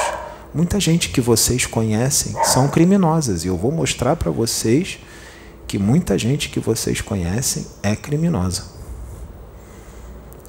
Muita 0.54 0.80
gente 0.80 1.10
que 1.10 1.19
vocês 1.19 1.65
conhecem 1.65 2.34
são 2.45 2.69
criminosas. 2.69 3.43
E 3.43 3.47
eu 3.47 3.58
vou 3.58 3.73
mostrar 3.73 4.15
para 4.15 4.32
vocês 4.32 4.99
que 5.67 5.78
muita 5.78 6.17
gente 6.17 6.47
que 6.47 6.62
vocês 6.62 7.01
conhecem 7.01 7.67
é 7.84 7.93
criminosa. 7.93 8.63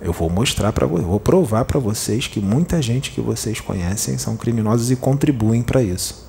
Eu 0.01 0.13
vou 0.13 0.31
mostrar 0.31 0.73
para 0.73 0.87
vocês, 0.87 1.09
vou 1.09 1.19
provar 1.19 1.65
para 1.65 1.81
vocês 1.81 2.29
que 2.29 2.39
muita 2.39 2.81
gente 2.81 3.11
que 3.11 3.21
vocês 3.21 3.61
conhecem 3.61 4.17
são 4.17 4.37
criminosos 4.37 4.93
e 4.93 4.95
contribuem 4.95 5.65
para 5.65 5.83
isso. 5.83 6.25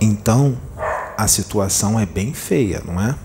Então, 0.00 0.56
a 1.18 1.26
situação 1.26 1.98
é 1.98 2.06
bem 2.06 2.32
feia, 2.32 2.80
não 2.86 3.00
é? 3.00 3.16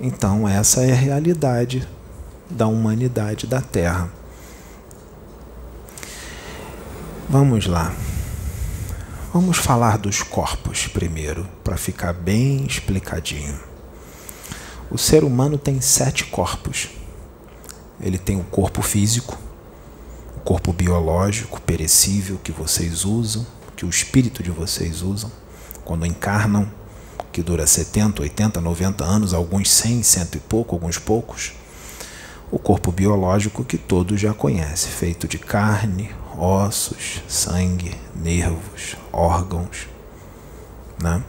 Então, 0.00 0.48
essa 0.48 0.82
é 0.82 0.90
a 0.90 0.96
realidade 0.96 1.88
da 2.50 2.66
humanidade 2.66 3.46
da 3.46 3.60
Terra. 3.60 4.21
Vamos 7.28 7.66
lá. 7.66 7.94
Vamos 9.32 9.56
falar 9.56 9.96
dos 9.96 10.22
corpos 10.22 10.88
primeiro, 10.88 11.48
para 11.62 11.76
ficar 11.76 12.12
bem 12.12 12.64
explicadinho. 12.66 13.58
O 14.90 14.98
ser 14.98 15.24
humano 15.24 15.56
tem 15.56 15.80
sete 15.80 16.24
corpos. 16.24 16.90
Ele 18.00 18.18
tem 18.18 18.38
o 18.38 18.44
corpo 18.44 18.82
físico, 18.82 19.38
o 20.36 20.40
corpo 20.40 20.72
biológico, 20.72 21.60
perecível, 21.62 22.38
que 22.42 22.52
vocês 22.52 23.04
usam, 23.04 23.46
que 23.76 23.86
o 23.86 23.88
espírito 23.88 24.42
de 24.42 24.50
vocês 24.50 25.00
usam, 25.00 25.30
quando 25.84 26.04
encarnam, 26.04 26.68
que 27.30 27.42
dura 27.42 27.66
70, 27.66 28.20
80, 28.20 28.60
90 28.60 29.04
anos, 29.04 29.32
alguns 29.32 29.70
100, 29.70 30.02
cento 30.02 30.36
e 30.36 30.40
pouco, 30.40 30.74
alguns 30.74 30.98
poucos. 30.98 31.52
O 32.50 32.58
corpo 32.58 32.92
biológico 32.92 33.64
que 33.64 33.78
todos 33.78 34.20
já 34.20 34.34
conhecem, 34.34 34.90
feito 34.90 35.26
de 35.26 35.38
carne, 35.38 36.10
ossos, 36.38 37.22
sangue, 37.28 37.94
nervos, 38.14 38.96
órgãos. 39.12 39.88
Né? 41.02 41.22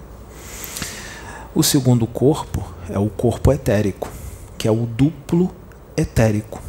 O 1.55 1.61
segundo 1.63 2.07
corpo 2.07 2.63
é 2.89 2.97
o 2.97 3.09
corpo 3.09 3.51
etérico, 3.51 4.09
que 4.57 4.67
é 4.67 4.71
o 4.71 4.85
duplo 4.85 5.51
etérico. 5.95 6.61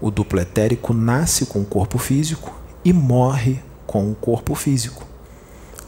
O 0.00 0.10
duplo 0.10 0.40
etérico 0.40 0.92
nasce 0.92 1.46
com 1.46 1.60
o 1.60 1.64
corpo 1.64 1.98
físico 1.98 2.52
e 2.84 2.92
morre 2.92 3.60
com 3.86 4.10
o 4.10 4.14
corpo 4.14 4.54
físico. 4.54 5.04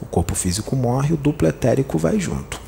O 0.00 0.06
corpo 0.06 0.34
físico 0.34 0.76
morre, 0.76 1.14
o 1.14 1.16
duplo 1.16 1.48
etérico 1.48 1.98
vai 1.98 2.20
junto. 2.20 2.63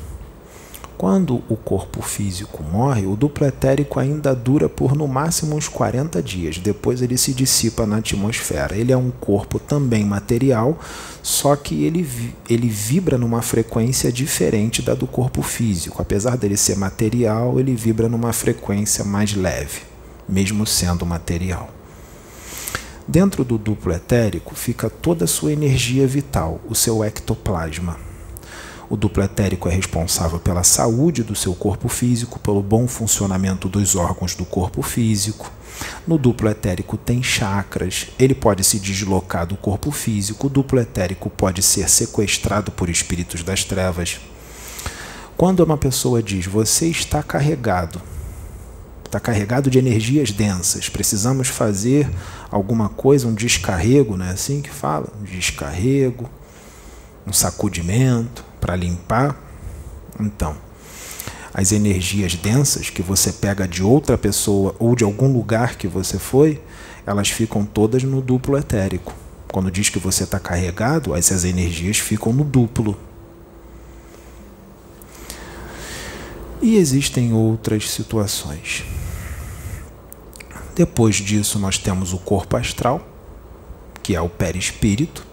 Quando 0.97 1.43
o 1.47 1.55
corpo 1.55 2.01
físico 2.01 2.63
morre, 2.63 3.05
o 3.05 3.15
duplo 3.15 3.45
etérico 3.45 3.99
ainda 3.99 4.33
dura 4.33 4.67
por 4.67 4.95
no 4.95 5.07
máximo 5.07 5.55
uns 5.55 5.67
40 5.67 6.23
dias, 6.23 6.57
depois 6.57 7.03
ele 7.03 7.19
se 7.19 7.35
dissipa 7.35 7.85
na 7.85 7.97
atmosfera. 7.97 8.75
Ele 8.75 8.91
é 8.91 8.97
um 8.97 9.11
corpo 9.11 9.59
também 9.59 10.03
material, 10.03 10.79
só 11.21 11.55
que 11.55 11.83
ele, 11.83 12.33
ele 12.49 12.67
vibra 12.67 13.15
numa 13.15 13.43
frequência 13.43 14.11
diferente 14.11 14.81
da 14.81 14.95
do 14.95 15.05
corpo 15.05 15.43
físico. 15.43 16.01
Apesar 16.01 16.35
dele 16.35 16.57
ser 16.57 16.75
material, 16.75 17.59
ele 17.59 17.75
vibra 17.75 18.09
numa 18.09 18.33
frequência 18.33 19.05
mais 19.05 19.35
leve, 19.35 19.81
mesmo 20.27 20.65
sendo 20.65 21.05
material. 21.05 21.69
Dentro 23.07 23.45
do 23.45 23.59
duplo 23.59 23.93
etérico 23.93 24.55
fica 24.55 24.89
toda 24.89 25.25
a 25.25 25.27
sua 25.27 25.53
energia 25.53 26.07
vital, 26.07 26.59
o 26.67 26.73
seu 26.73 27.03
ectoplasma. 27.03 28.06
O 28.89 28.95
duplo 28.95 29.21
etérico 29.21 29.67
é 29.67 29.73
responsável 29.73 30.39
pela 30.39 30.63
saúde 30.63 31.21
do 31.21 31.35
seu 31.35 31.53
corpo 31.53 31.89
físico, 31.89 32.39
pelo 32.39 32.61
bom 32.61 32.87
funcionamento 32.87 33.67
dos 33.67 33.97
órgãos 33.97 34.33
do 34.33 34.45
corpo 34.45 34.81
físico. 34.81 35.51
No 36.07 36.17
duplo 36.17 36.49
etérico 36.49 36.95
tem 36.95 37.21
chakras, 37.21 38.07
ele 38.17 38.33
pode 38.33 38.63
se 38.63 38.79
deslocar 38.79 39.45
do 39.45 39.57
corpo 39.57 39.91
físico, 39.91 40.47
o 40.47 40.49
duplo 40.49 40.79
etérico 40.79 41.29
pode 41.29 41.61
ser 41.61 41.89
sequestrado 41.89 42.71
por 42.71 42.89
espíritos 42.89 43.43
das 43.43 43.65
trevas. 43.65 44.21
Quando 45.35 45.59
uma 45.59 45.77
pessoa 45.77 46.23
diz 46.23 46.45
você 46.45 46.87
está 46.87 47.21
carregado, 47.21 48.01
está 49.05 49.19
carregado 49.19 49.69
de 49.69 49.77
energias 49.77 50.31
densas, 50.31 50.87
precisamos 50.87 51.49
fazer 51.49 52.09
alguma 52.49 52.87
coisa, 52.87 53.27
um 53.27 53.33
descarrego, 53.33 54.15
não 54.15 54.25
é 54.25 54.29
assim 54.29 54.61
que 54.61 54.69
fala? 54.69 55.09
Um 55.19 55.25
descarrego, 55.25 56.29
um 57.27 57.33
sacudimento 57.33 58.47
para 58.67 58.75
limpar. 58.75 59.41
Então, 60.19 60.57
as 61.53 61.71
energias 61.71 62.35
densas 62.35 62.89
que 62.89 63.01
você 63.01 63.31
pega 63.31 63.65
de 63.65 63.81
outra 63.81 64.17
pessoa 64.17 64.75
ou 64.77 64.93
de 64.93 65.05
algum 65.05 65.31
lugar 65.31 65.77
que 65.77 65.87
você 65.87 66.19
foi, 66.19 66.61
elas 67.05 67.29
ficam 67.29 67.65
todas 67.65 68.03
no 68.03 68.21
duplo 68.21 68.57
etérico. 68.57 69.13
Quando 69.49 69.71
diz 69.71 69.89
que 69.89 69.97
você 69.97 70.25
está 70.25 70.37
carregado, 70.37 71.15
essas 71.15 71.45
energias 71.45 71.97
ficam 71.97 72.33
no 72.33 72.43
duplo. 72.43 72.97
E 76.61 76.75
existem 76.75 77.31
outras 77.31 77.89
situações. 77.89 78.83
Depois 80.75 81.15
disso, 81.15 81.57
nós 81.57 81.77
temos 81.77 82.11
o 82.11 82.17
corpo 82.17 82.57
astral, 82.57 83.07
que 84.03 84.13
é 84.13 84.21
o 84.21 84.27
perispírito, 84.27 85.26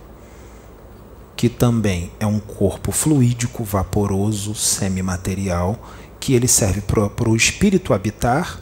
que 1.45 1.49
também 1.51 2.11
é 2.19 2.25
um 2.25 2.41
corpo 2.41 2.91
fluídico, 2.91 3.65
vaporoso, 3.65 4.55
semimaterial, 4.55 5.79
que 6.19 6.33
ele 6.33 6.49
serve 6.49 6.81
para 6.81 7.29
o 7.29 7.37
espírito 7.37 7.93
habitar. 7.93 8.59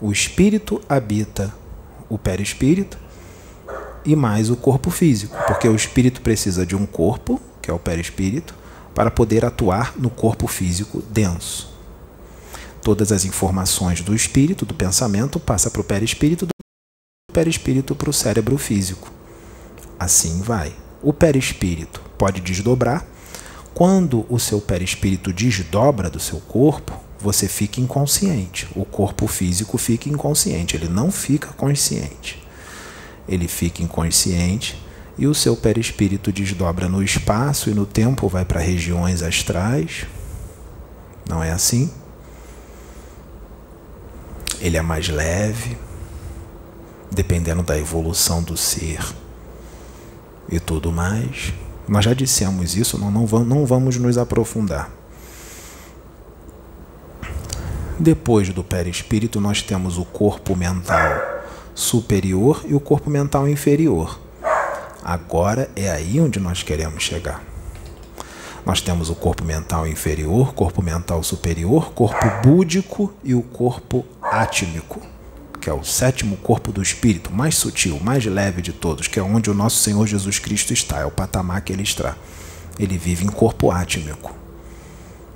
O 0.00 0.10
espírito 0.10 0.82
habita 0.88 1.54
o 2.08 2.18
perispírito 2.18 2.98
e 4.04 4.16
mais 4.16 4.50
o 4.50 4.56
corpo 4.56 4.90
físico, 4.90 5.36
porque 5.46 5.68
o 5.68 5.76
espírito 5.76 6.22
precisa 6.22 6.66
de 6.66 6.74
um 6.74 6.84
corpo, 6.84 7.40
que 7.62 7.70
é 7.70 7.72
o 7.72 7.78
perispírito, 7.78 8.52
para 8.92 9.08
poder 9.08 9.44
atuar 9.44 9.94
no 9.96 10.10
corpo 10.10 10.48
físico 10.48 11.00
denso. 11.02 11.72
todas 12.82 13.12
as 13.12 13.24
informações 13.24 14.00
do 14.00 14.12
espírito, 14.12 14.66
do 14.66 14.74
pensamento, 14.74 15.38
passa 15.38 15.70
para 15.70 15.82
o 15.82 15.84
perispírito, 15.84 16.46
do 16.46 17.32
perispírito 17.32 17.94
para 17.94 18.10
o 18.10 18.12
cérebro 18.12 18.58
físico. 18.58 19.08
Assim 20.00 20.40
vai. 20.40 20.74
O 21.02 21.12
perispírito 21.12 22.00
pode 22.16 22.40
desdobrar. 22.40 23.04
Quando 23.74 24.24
o 24.30 24.38
seu 24.38 24.60
perispírito 24.60 25.32
desdobra 25.32 26.08
do 26.08 26.18
seu 26.18 26.40
corpo, 26.40 26.98
você 27.18 27.46
fica 27.46 27.80
inconsciente. 27.80 28.66
O 28.74 28.84
corpo 28.84 29.26
físico 29.26 29.76
fica 29.76 30.08
inconsciente, 30.08 30.76
ele 30.76 30.88
não 30.88 31.10
fica 31.10 31.48
consciente. 31.48 32.42
Ele 33.28 33.46
fica 33.48 33.82
inconsciente 33.82 34.82
e 35.18 35.26
o 35.26 35.34
seu 35.34 35.56
perispírito 35.56 36.32
desdobra 36.32 36.88
no 36.88 37.02
espaço 37.02 37.68
e 37.68 37.74
no 37.74 37.84
tempo, 37.84 38.28
vai 38.28 38.44
para 38.44 38.60
regiões 38.60 39.22
astrais. 39.22 40.06
Não 41.28 41.42
é 41.42 41.50
assim? 41.50 41.90
Ele 44.60 44.76
é 44.76 44.82
mais 44.82 45.08
leve, 45.08 45.76
dependendo 47.10 47.62
da 47.62 47.78
evolução 47.78 48.42
do 48.42 48.56
ser 48.56 49.00
e 50.48 50.60
tudo 50.60 50.92
mais. 50.92 51.52
Nós 51.88 52.04
já 52.04 52.14
dissemos 52.14 52.76
isso, 52.76 52.98
não, 52.98 53.10
não, 53.10 53.26
vamos, 53.26 53.48
não 53.48 53.66
vamos 53.66 53.96
nos 53.96 54.18
aprofundar. 54.18 54.90
Depois 57.98 58.50
do 58.50 58.62
perispírito, 58.62 59.40
nós 59.40 59.62
temos 59.62 59.96
o 59.96 60.04
corpo 60.04 60.54
mental 60.54 61.36
superior 61.74 62.62
e 62.66 62.74
o 62.74 62.80
corpo 62.80 63.08
mental 63.08 63.48
inferior. 63.48 64.18
Agora 65.02 65.70
é 65.76 65.90
aí 65.90 66.20
onde 66.20 66.40
nós 66.40 66.62
queremos 66.62 67.02
chegar. 67.02 67.42
Nós 68.66 68.80
temos 68.80 69.08
o 69.08 69.14
corpo 69.14 69.44
mental 69.44 69.86
inferior, 69.86 70.52
corpo 70.52 70.82
mental 70.82 71.22
superior, 71.22 71.92
corpo 71.92 72.26
búdico 72.42 73.14
e 73.22 73.32
o 73.32 73.42
corpo 73.42 74.04
átmico, 74.20 75.00
que 75.66 75.70
é 75.70 75.74
o 75.74 75.82
sétimo 75.82 76.36
corpo 76.36 76.70
do 76.70 76.80
espírito, 76.80 77.32
mais 77.32 77.56
sutil, 77.56 77.98
mais 77.98 78.24
leve 78.24 78.62
de 78.62 78.72
todos, 78.72 79.08
que 79.08 79.18
é 79.18 79.22
onde 79.22 79.50
o 79.50 79.54
nosso 79.54 79.78
Senhor 79.78 80.06
Jesus 80.06 80.38
Cristo 80.38 80.72
está, 80.72 81.00
é 81.00 81.04
o 81.04 81.10
patamar 81.10 81.60
que 81.60 81.72
ele 81.72 81.82
está. 81.82 82.16
Ele 82.78 82.96
vive 82.96 83.24
em 83.24 83.28
corpo 83.28 83.72
átmico. 83.72 84.32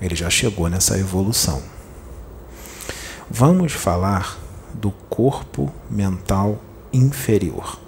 Ele 0.01 0.15
já 0.15 0.31
chegou 0.31 0.69
nessa 0.69 0.97
evolução. 0.97 1.61
Vamos 3.29 3.73
falar 3.73 4.39
do 4.73 4.93
corpo 4.93 5.75
mental 5.91 6.63
inferior. 6.93 7.81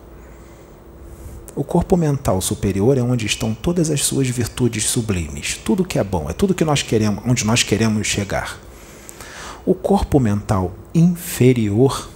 O 1.55 1.62
corpo 1.62 1.97
mental 1.97 2.40
superior 2.40 2.99
é 2.99 3.03
onde 3.03 3.24
estão 3.24 3.55
todas 3.55 3.88
as 3.88 4.05
suas 4.05 4.26
virtudes 4.26 4.86
sublimes, 4.86 5.61
tudo 5.64 5.84
que 5.84 5.97
é 5.97 6.03
bom, 6.03 6.28
é 6.28 6.32
tudo 6.32 6.55
que 6.55 6.64
nós 6.64 6.82
queremos, 6.82 7.22
onde 7.24 7.47
nós 7.47 7.62
queremos 7.62 8.05
chegar. 8.09 8.59
O 9.64 9.76
corpo 9.76 10.18
mental 10.18 10.72
inferior 10.93 12.11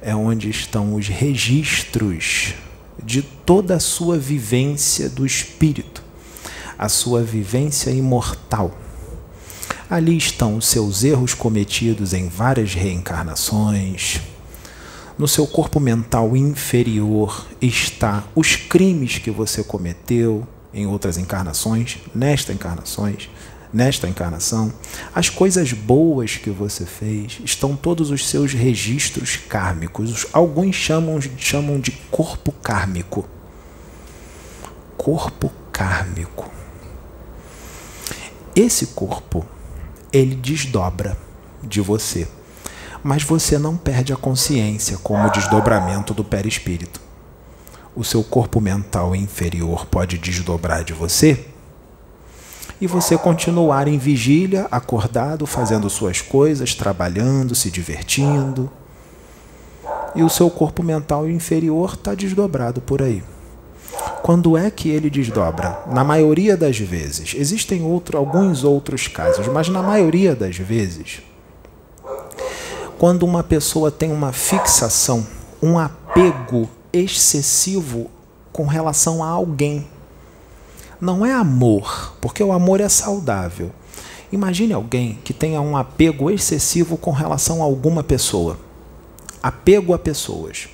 é 0.00 0.14
onde 0.14 0.48
estão 0.48 0.94
os 0.94 1.08
registros 1.08 2.54
de 3.02 3.22
toda 3.22 3.76
a 3.76 3.80
sua 3.80 4.18
vivência 4.18 5.08
do 5.08 5.24
espírito, 5.24 6.02
a 6.78 6.88
sua 6.88 7.22
vivência 7.22 7.90
imortal. 7.90 8.76
Ali 9.88 10.16
estão 10.16 10.56
os 10.56 10.66
seus 10.66 11.04
erros 11.04 11.34
cometidos 11.34 12.12
em 12.12 12.28
várias 12.28 12.74
reencarnações, 12.74 14.20
no 15.18 15.26
seu 15.26 15.48
corpo 15.48 15.80
mental 15.80 16.36
inferior 16.36 17.44
está 17.60 18.22
os 18.36 18.54
crimes 18.54 19.18
que 19.18 19.32
você 19.32 19.64
cometeu 19.64 20.46
em 20.72 20.86
outras 20.86 21.18
encarnações, 21.18 21.98
nesta 22.14 22.52
encarnações, 22.52 23.28
nesta 23.72 24.08
encarnação, 24.08 24.72
as 25.14 25.28
coisas 25.28 25.72
boas 25.72 26.36
que 26.36 26.50
você 26.50 26.84
fez, 26.84 27.38
estão 27.44 27.76
todos 27.76 28.10
os 28.10 28.28
seus 28.28 28.52
registros 28.52 29.36
kármicos. 29.36 30.26
Alguns 30.32 30.76
chamam, 30.76 31.20
chamam 31.36 31.78
de 31.80 31.92
corpo 32.10 32.52
kármico. 32.52 33.28
Corpo 34.96 35.52
kármico. 35.72 36.50
Esse 38.54 38.88
corpo, 38.88 39.46
ele 40.12 40.34
desdobra 40.34 41.16
de 41.62 41.80
você 41.80 42.26
mas 43.02 43.22
você 43.22 43.58
não 43.58 43.76
perde 43.76 44.12
a 44.12 44.16
consciência 44.16 44.98
como 44.98 45.26
o 45.26 45.30
desdobramento 45.30 46.12
do 46.12 46.24
perispírito. 46.24 47.00
O 47.94 48.04
seu 48.04 48.22
corpo 48.22 48.60
mental 48.60 49.14
inferior 49.14 49.86
pode 49.86 50.18
desdobrar 50.18 50.84
de 50.84 50.92
você 50.92 51.47
e 52.80 52.86
você 52.86 53.18
continuar 53.18 53.88
em 53.88 53.98
vigília, 53.98 54.66
acordado, 54.70 55.46
fazendo 55.46 55.90
suas 55.90 56.20
coisas, 56.20 56.74
trabalhando, 56.74 57.54
se 57.54 57.70
divertindo. 57.70 58.70
E 60.14 60.22
o 60.22 60.28
seu 60.28 60.48
corpo 60.48 60.82
mental 60.82 61.28
inferior 61.28 61.94
está 61.94 62.14
desdobrado 62.14 62.80
por 62.80 63.02
aí. 63.02 63.22
Quando 64.22 64.56
é 64.56 64.70
que 64.70 64.88
ele 64.88 65.10
desdobra? 65.10 65.82
Na 65.90 66.04
maioria 66.04 66.56
das 66.56 66.78
vezes. 66.78 67.34
Existem 67.36 67.82
outro, 67.82 68.16
alguns 68.16 68.64
outros 68.64 69.08
casos, 69.08 69.46
mas 69.48 69.68
na 69.68 69.82
maioria 69.82 70.34
das 70.34 70.56
vezes, 70.56 71.22
quando 72.98 73.24
uma 73.24 73.42
pessoa 73.42 73.90
tem 73.90 74.12
uma 74.12 74.32
fixação, 74.32 75.26
um 75.62 75.78
apego 75.78 76.68
excessivo 76.92 78.10
com 78.52 78.66
relação 78.66 79.22
a 79.22 79.28
alguém. 79.28 79.86
Não 81.00 81.24
é 81.24 81.32
amor, 81.32 82.14
porque 82.20 82.42
o 82.42 82.52
amor 82.52 82.80
é 82.80 82.88
saudável. 82.88 83.70
Imagine 84.32 84.72
alguém 84.72 85.18
que 85.24 85.32
tenha 85.32 85.60
um 85.60 85.76
apego 85.76 86.30
excessivo 86.30 86.96
com 86.96 87.12
relação 87.12 87.62
a 87.62 87.64
alguma 87.64 88.02
pessoa. 88.02 88.58
Apego 89.42 89.94
a 89.94 89.98
pessoas. 89.98 90.68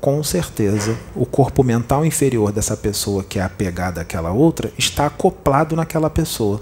Com 0.00 0.22
certeza, 0.22 0.96
o 1.14 1.24
corpo 1.24 1.62
mental 1.62 2.04
inferior 2.04 2.52
dessa 2.52 2.76
pessoa 2.76 3.24
que 3.24 3.38
é 3.38 3.42
apegada 3.42 4.00
àquela 4.00 4.32
outra 4.32 4.72
está 4.76 5.06
acoplado 5.06 5.74
naquela 5.74 6.10
pessoa 6.10 6.60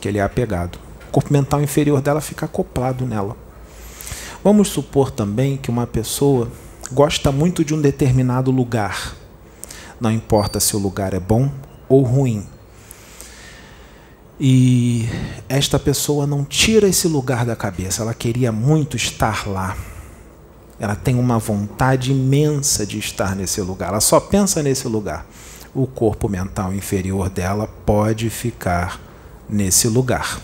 que 0.00 0.08
ele 0.08 0.18
é 0.18 0.22
apegado. 0.22 0.78
O 1.08 1.10
corpo 1.10 1.32
mental 1.32 1.62
inferior 1.62 2.00
dela 2.00 2.20
fica 2.20 2.46
acoplado 2.46 3.04
nela. 3.04 3.36
Vamos 4.44 4.68
supor 4.68 5.10
também 5.10 5.56
que 5.56 5.70
uma 5.70 5.86
pessoa 5.86 6.48
gosta 6.92 7.32
muito 7.32 7.64
de 7.64 7.74
um 7.74 7.80
determinado 7.80 8.50
lugar. 8.50 9.16
Não 10.00 10.12
importa 10.12 10.60
se 10.60 10.76
o 10.76 10.78
lugar 10.78 11.12
é 11.12 11.20
bom 11.20 11.50
ou 11.88 12.02
ruim. 12.02 12.46
E 14.40 15.08
esta 15.48 15.78
pessoa 15.78 16.26
não 16.26 16.44
tira 16.44 16.86
esse 16.88 17.08
lugar 17.08 17.44
da 17.44 17.56
cabeça, 17.56 18.02
ela 18.02 18.14
queria 18.14 18.52
muito 18.52 18.96
estar 18.96 19.48
lá. 19.48 19.76
Ela 20.78 20.94
tem 20.94 21.16
uma 21.16 21.40
vontade 21.40 22.12
imensa 22.12 22.86
de 22.86 23.00
estar 23.00 23.34
nesse 23.34 23.60
lugar, 23.60 23.88
ela 23.88 24.00
só 24.00 24.20
pensa 24.20 24.62
nesse 24.62 24.86
lugar. 24.86 25.26
O 25.74 25.88
corpo 25.88 26.28
mental 26.28 26.72
inferior 26.72 27.28
dela 27.28 27.66
pode 27.84 28.30
ficar 28.30 29.00
nesse 29.48 29.88
lugar. 29.88 30.40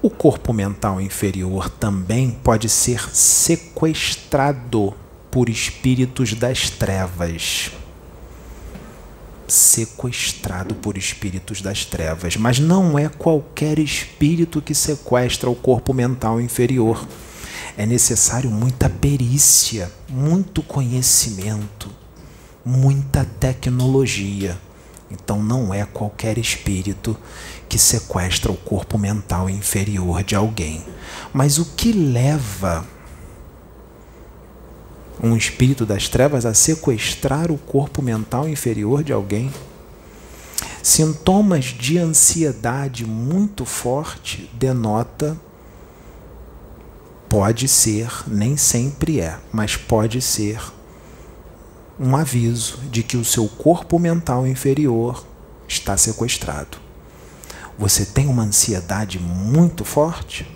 O 0.00 0.08
corpo 0.08 0.52
mental 0.52 1.00
inferior 1.00 1.68
também 1.68 2.30
pode 2.30 2.68
ser 2.68 3.08
sequestrado 3.14 4.94
por 5.32 5.48
espíritos 5.48 6.34
das 6.34 6.68
trevas. 6.68 7.72
Sequestrado 9.48 10.74
por 10.74 10.98
espíritos 10.98 11.62
das 11.62 11.86
trevas. 11.86 12.36
Mas 12.36 12.58
não 12.58 12.98
é 12.98 13.08
qualquer 13.08 13.78
espírito 13.78 14.60
que 14.60 14.74
sequestra 14.74 15.48
o 15.48 15.54
corpo 15.54 15.94
mental 15.94 16.38
inferior. 16.38 17.08
É 17.78 17.86
necessário 17.86 18.50
muita 18.50 18.90
perícia, 18.90 19.90
muito 20.06 20.62
conhecimento, 20.62 21.90
muita 22.62 23.24
tecnologia. 23.24 24.58
Então 25.10 25.42
não 25.42 25.72
é 25.72 25.86
qualquer 25.86 26.36
espírito 26.36 27.16
que 27.70 27.78
sequestra 27.78 28.52
o 28.52 28.56
corpo 28.56 28.98
mental 28.98 29.48
inferior 29.48 30.22
de 30.22 30.34
alguém. 30.34 30.84
Mas 31.32 31.56
o 31.56 31.64
que 31.64 31.90
leva 31.90 32.86
um 35.22 35.36
espírito 35.36 35.86
das 35.86 36.08
trevas 36.08 36.44
a 36.44 36.52
sequestrar 36.52 37.52
o 37.52 37.58
corpo 37.58 38.02
mental 38.02 38.48
inferior 38.48 39.04
de 39.04 39.12
alguém? 39.12 39.52
Sintomas 40.82 41.66
de 41.66 41.96
ansiedade 41.96 43.06
muito 43.06 43.64
forte 43.64 44.50
denota 44.54 45.38
pode 47.28 47.68
ser, 47.68 48.10
nem 48.26 48.56
sempre 48.56 49.20
é, 49.20 49.38
mas 49.52 49.76
pode 49.76 50.20
ser 50.20 50.60
um 51.98 52.16
aviso 52.16 52.78
de 52.90 53.02
que 53.02 53.16
o 53.16 53.24
seu 53.24 53.48
corpo 53.48 53.98
mental 53.98 54.46
inferior 54.46 55.24
está 55.68 55.96
sequestrado. 55.96 56.78
Você 57.78 58.04
tem 58.04 58.26
uma 58.26 58.42
ansiedade 58.42 59.18
muito 59.18 59.84
forte? 59.84 60.46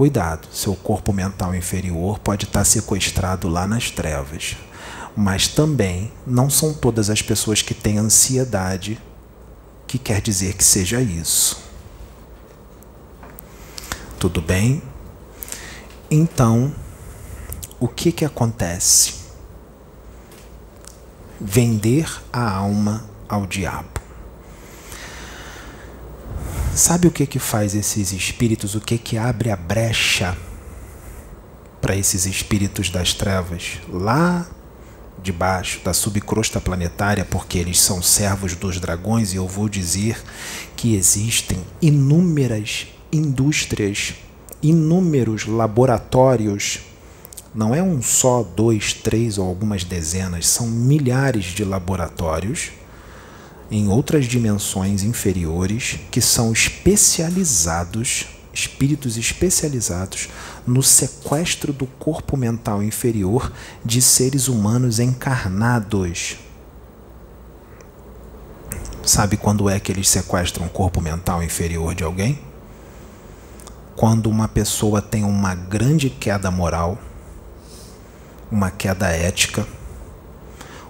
Cuidado, 0.00 0.48
seu 0.50 0.74
corpo 0.74 1.12
mental 1.12 1.54
inferior 1.54 2.18
pode 2.20 2.46
estar 2.46 2.64
sequestrado 2.64 3.50
lá 3.50 3.66
nas 3.66 3.90
trevas. 3.90 4.56
Mas 5.14 5.46
também 5.46 6.10
não 6.26 6.48
são 6.48 6.72
todas 6.72 7.10
as 7.10 7.20
pessoas 7.20 7.60
que 7.60 7.74
têm 7.74 7.98
ansiedade 7.98 8.98
que 9.86 9.98
quer 9.98 10.22
dizer 10.22 10.54
que 10.54 10.64
seja 10.64 11.02
isso. 11.02 11.62
Tudo 14.18 14.40
bem? 14.40 14.82
Então, 16.10 16.74
o 17.78 17.86
que 17.86 18.10
que 18.10 18.24
acontece? 18.24 19.16
Vender 21.38 22.10
a 22.32 22.50
alma 22.50 23.04
ao 23.28 23.46
diabo. 23.46 23.89
Sabe 26.74 27.08
o 27.08 27.10
que 27.10 27.26
que 27.26 27.38
faz 27.38 27.74
esses 27.74 28.12
espíritos? 28.12 28.74
O 28.74 28.80
que 28.80 28.96
que 28.96 29.18
abre 29.18 29.50
a 29.50 29.56
brecha 29.56 30.36
para 31.80 31.96
esses 31.96 32.26
espíritos 32.26 32.90
das 32.90 33.12
trevas 33.12 33.78
lá 33.88 34.46
debaixo 35.20 35.80
da 35.84 35.92
subcrosta 35.92 36.60
planetária, 36.60 37.24
porque 37.24 37.58
eles 37.58 37.78
são 37.80 38.00
servos 38.00 38.54
dos 38.54 38.80
dragões, 38.80 39.34
e 39.34 39.36
eu 39.36 39.46
vou 39.46 39.68
dizer 39.68 40.22
que 40.76 40.94
existem 40.94 41.58
inúmeras 41.82 42.86
indústrias, 43.12 44.14
inúmeros 44.62 45.46
laboratórios. 45.46 46.80
Não 47.54 47.74
é 47.74 47.82
um 47.82 48.00
só, 48.00 48.42
dois, 48.42 48.94
três 48.94 49.36
ou 49.36 49.46
algumas 49.46 49.84
dezenas, 49.84 50.46
são 50.46 50.66
milhares 50.68 51.46
de 51.46 51.64
laboratórios 51.64 52.70
em 53.70 53.88
outras 53.88 54.26
dimensões 54.26 55.04
inferiores 55.04 56.00
que 56.10 56.20
são 56.20 56.52
especializados, 56.52 58.26
espíritos 58.52 59.16
especializados 59.16 60.28
no 60.66 60.82
sequestro 60.82 61.72
do 61.72 61.86
corpo 61.86 62.36
mental 62.36 62.82
inferior 62.82 63.52
de 63.84 64.02
seres 64.02 64.48
humanos 64.48 64.98
encarnados. 64.98 66.36
Sabe 69.04 69.36
quando 69.36 69.68
é 69.68 69.78
que 69.78 69.92
eles 69.92 70.08
sequestram 70.08 70.66
o 70.66 70.70
corpo 70.70 71.00
mental 71.00 71.42
inferior 71.42 71.94
de 71.94 72.02
alguém? 72.02 72.40
Quando 73.94 74.28
uma 74.28 74.48
pessoa 74.48 75.00
tem 75.00 75.24
uma 75.24 75.54
grande 75.54 76.10
queda 76.10 76.50
moral, 76.50 76.98
uma 78.50 78.70
queda 78.70 79.08
ética, 79.08 79.66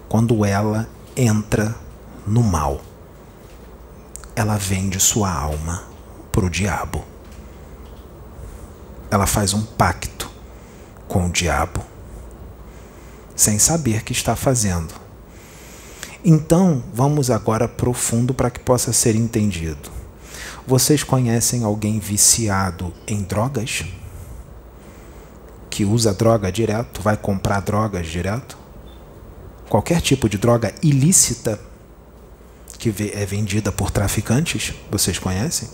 quando 0.08 0.44
ela 0.44 0.88
entra 1.16 1.74
no 2.30 2.42
mal, 2.42 2.80
ela 4.34 4.56
vende 4.56 4.98
sua 4.98 5.30
alma 5.30 5.84
para 6.32 6.46
o 6.46 6.50
diabo 6.50 7.04
ela 9.10 9.26
faz 9.26 9.52
um 9.52 9.62
pacto 9.62 10.30
com 11.08 11.26
o 11.26 11.30
diabo, 11.30 11.82
sem 13.34 13.58
saber 13.58 14.04
que 14.04 14.12
está 14.12 14.36
fazendo. 14.36 14.94
Então, 16.24 16.82
vamos 16.94 17.30
agora 17.30 17.66
profundo 17.66 18.32
para 18.32 18.50
que 18.50 18.60
possa 18.60 18.92
ser 18.92 19.16
entendido. 19.16 19.90
Vocês 20.66 21.02
conhecem 21.02 21.64
alguém 21.64 21.98
viciado 21.98 22.92
em 23.06 23.22
drogas? 23.22 23.84
Que 25.68 25.84
usa 25.84 26.14
droga 26.14 26.52
direto, 26.52 27.02
vai 27.02 27.16
comprar 27.16 27.60
drogas 27.60 28.06
direto? 28.06 28.56
Qualquer 29.68 30.00
tipo 30.00 30.28
de 30.28 30.36
droga 30.36 30.74
ilícita 30.82 31.58
que 32.80 33.12
é 33.14 33.26
vendida 33.26 33.70
por 33.70 33.90
traficantes, 33.90 34.74
vocês 34.90 35.18
conhecem? 35.18 35.68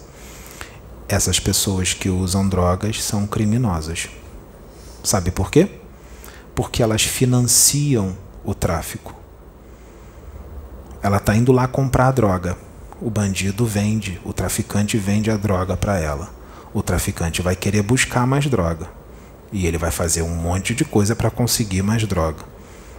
essas 1.09 1.39
pessoas 1.39 1.95
que 1.95 2.09
usam 2.09 2.49
drogas 2.49 3.03
são 3.03 3.27
criminosas. 3.27 4.09
Sabe 5.03 5.31
por 5.31 5.51
quê? 5.51 5.69
Porque 6.55 6.83
elas 6.83 7.03
financiam 7.03 8.17
o 8.45 8.55
tráfico. 8.55 9.15
Ela 11.03 11.19
está 11.19 11.37
indo 11.37 11.53
lá 11.53 11.69
comprar 11.69 12.09
a 12.09 12.13
droga. 12.13 12.57
O 13.01 13.11
bandido 13.11 13.65
vende, 13.67 14.21
o 14.25 14.33
traficante 14.33 14.97
vende 14.97 15.31
a 15.31 15.37
droga 15.37 15.77
para 15.77 15.99
ela. 15.99 16.35
O 16.75 16.83
traficante 16.83 17.41
vai 17.41 17.55
querer 17.55 17.83
buscar 17.83 18.27
mais 18.27 18.47
droga. 18.47 18.89
E 19.53 19.67
ele 19.67 19.79
vai 19.79 19.93
fazer 19.93 20.23
um 20.23 20.35
monte 20.35 20.75
de 20.75 20.85
coisa 20.85 21.15
para 21.15 21.31
conseguir 21.31 21.83
mais 21.83 22.05
droga. 22.05 22.43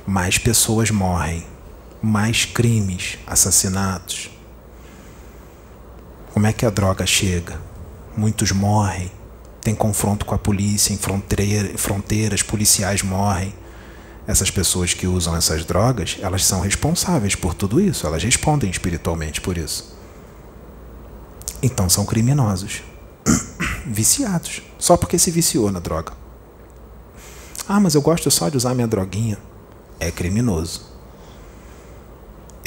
Mais 0.06 0.38
pessoas 0.38 0.92
morrem. 0.92 1.46
Mais 2.02 2.46
crimes, 2.46 3.18
assassinatos. 3.26 4.30
Como 6.34 6.46
é 6.46 6.54
que 6.54 6.66
a 6.66 6.70
droga 6.70 7.06
chega? 7.06 7.68
muitos 8.18 8.52
morrem. 8.52 9.12
Tem 9.62 9.76
confronto 9.76 10.26
com 10.26 10.34
a 10.34 10.38
polícia 10.38 10.94
em 10.94 10.98
fronteira, 10.98 11.78
fronteiras, 11.78 12.42
policiais 12.42 13.04
morrem. 13.04 13.54
Essas 14.26 14.50
pessoas 14.50 14.94
que 14.94 15.08
usam 15.08 15.36
essas 15.36 15.64
drogas, 15.64 16.18
elas 16.22 16.46
são 16.46 16.60
responsáveis 16.60 17.36
por 17.36 17.54
tudo 17.54 17.80
isso, 17.80 18.06
elas 18.06 18.24
respondem 18.24 18.70
espiritualmente 18.70 19.40
por 19.40 19.58
isso. 19.58 19.96
Então 21.62 21.90
são 21.90 22.06
criminosos, 22.06 22.84
viciados, 23.86 24.62
só 24.78 24.98
porque 24.98 25.18
se 25.18 25.32
viciou 25.32 25.72
na 25.72 25.80
droga. 25.80 26.12
Ah, 27.70 27.80
mas 27.80 27.96
eu 27.96 28.02
gosto 28.02 28.30
só 28.30 28.50
de 28.50 28.58
usar 28.58 28.74
minha 28.74 28.88
droguinha. 28.88 29.38
É 30.00 30.12
criminoso. 30.12 30.97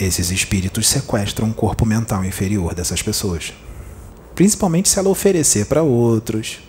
Esses 0.01 0.31
espíritos 0.31 0.89
sequestram 0.89 1.51
o 1.51 1.55
corpo 1.55 1.85
mental 1.85 2.25
inferior 2.25 2.75
dessas 2.75 3.03
pessoas 3.03 3.53
principalmente 4.41 4.89
se 4.89 4.99
ela 4.99 5.11
oferecer 5.11 5.67
para 5.67 5.83
outros, 5.83 6.61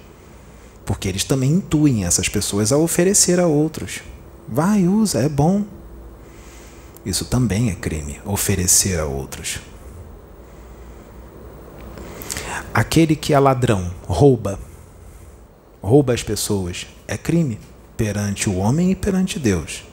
porque 0.85 1.07
eles 1.07 1.23
também 1.23 1.51
intuem 1.51 2.03
essas 2.03 2.27
pessoas 2.27 2.73
a 2.73 2.77
oferecer 2.77 3.39
a 3.39 3.47
outros. 3.47 4.01
Vai, 4.45 4.85
usa, 4.89 5.19
é 5.19 5.29
bom. 5.29 5.63
Isso 7.05 7.23
também 7.23 7.69
é 7.69 7.75
crime, 7.75 8.19
oferecer 8.25 8.99
a 8.99 9.05
outros. 9.05 9.61
Aquele 12.73 13.15
que 13.15 13.33
é 13.33 13.39
ladrão, 13.39 13.89
rouba, 14.05 14.59
rouba 15.81 16.13
as 16.13 16.23
pessoas, 16.23 16.87
é 17.07 17.17
crime 17.17 17.57
perante 17.95 18.49
o 18.49 18.57
homem 18.57 18.91
e 18.91 18.95
perante 18.95 19.39
Deus. 19.39 19.85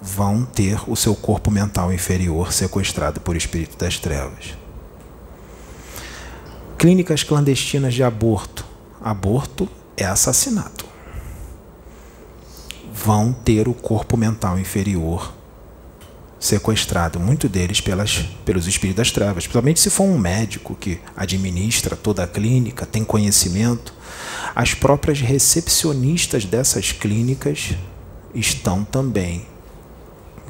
Vão 0.00 0.44
ter 0.44 0.78
o 0.88 0.96
seu 0.96 1.14
corpo 1.14 1.50
mental 1.50 1.92
inferior 1.92 2.52
sequestrado 2.52 3.20
por 3.20 3.36
espírito 3.36 3.76
das 3.76 3.98
trevas. 3.98 4.54
Clínicas 6.78 7.22
clandestinas 7.22 7.94
de 7.94 8.02
aborto. 8.02 8.64
Aborto 9.02 9.68
é 9.96 10.04
assassinato. 10.04 10.84
Vão 12.92 13.32
ter 13.32 13.68
o 13.68 13.74
corpo 13.74 14.16
mental 14.16 14.58
inferior 14.58 15.32
sequestrado, 16.44 17.18
muito 17.18 17.48
deles 17.48 17.80
pelas, 17.80 18.18
pelos 18.44 18.66
espíritos 18.66 18.98
das 18.98 19.10
trevas, 19.10 19.44
principalmente 19.44 19.80
se 19.80 19.88
for 19.88 20.04
um 20.04 20.18
médico 20.18 20.74
que 20.74 21.00
administra 21.16 21.96
toda 21.96 22.22
a 22.22 22.26
clínica, 22.26 22.84
tem 22.84 23.02
conhecimento. 23.02 23.94
As 24.54 24.74
próprias 24.74 25.20
recepcionistas 25.20 26.44
dessas 26.44 26.92
clínicas 26.92 27.74
estão 28.34 28.84
também 28.84 29.46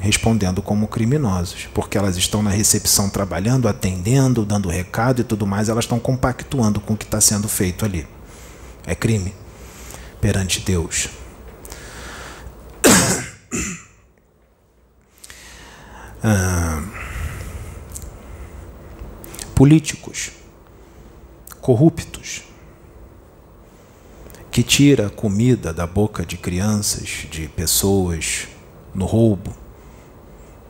respondendo 0.05 0.61
como 0.61 0.87
criminosos, 0.87 1.67
porque 1.73 1.97
elas 1.97 2.15
estão 2.15 2.43
na 2.43 2.51
recepção 2.51 3.09
trabalhando, 3.09 3.67
atendendo, 3.67 4.45
dando 4.45 4.69
recado 4.69 5.21
e 5.21 5.23
tudo 5.23 5.47
mais, 5.47 5.67
elas 5.67 5.85
estão 5.85 5.99
compactuando 5.99 6.79
com 6.79 6.93
o 6.93 6.97
que 6.97 7.05
está 7.05 7.19
sendo 7.19 7.49
feito 7.49 7.83
ali. 7.83 8.07
É 8.85 8.93
crime 8.93 9.33
perante 10.21 10.59
Deus. 10.61 11.09
Ah, 16.27 16.81
políticos 19.53 20.31
corruptos 21.61 22.41
que 24.49 24.63
tira 24.63 25.07
comida 25.07 25.71
da 25.71 25.85
boca 25.85 26.25
de 26.25 26.35
crianças, 26.35 27.27
de 27.29 27.47
pessoas 27.49 28.47
no 28.91 29.05
roubo, 29.05 29.55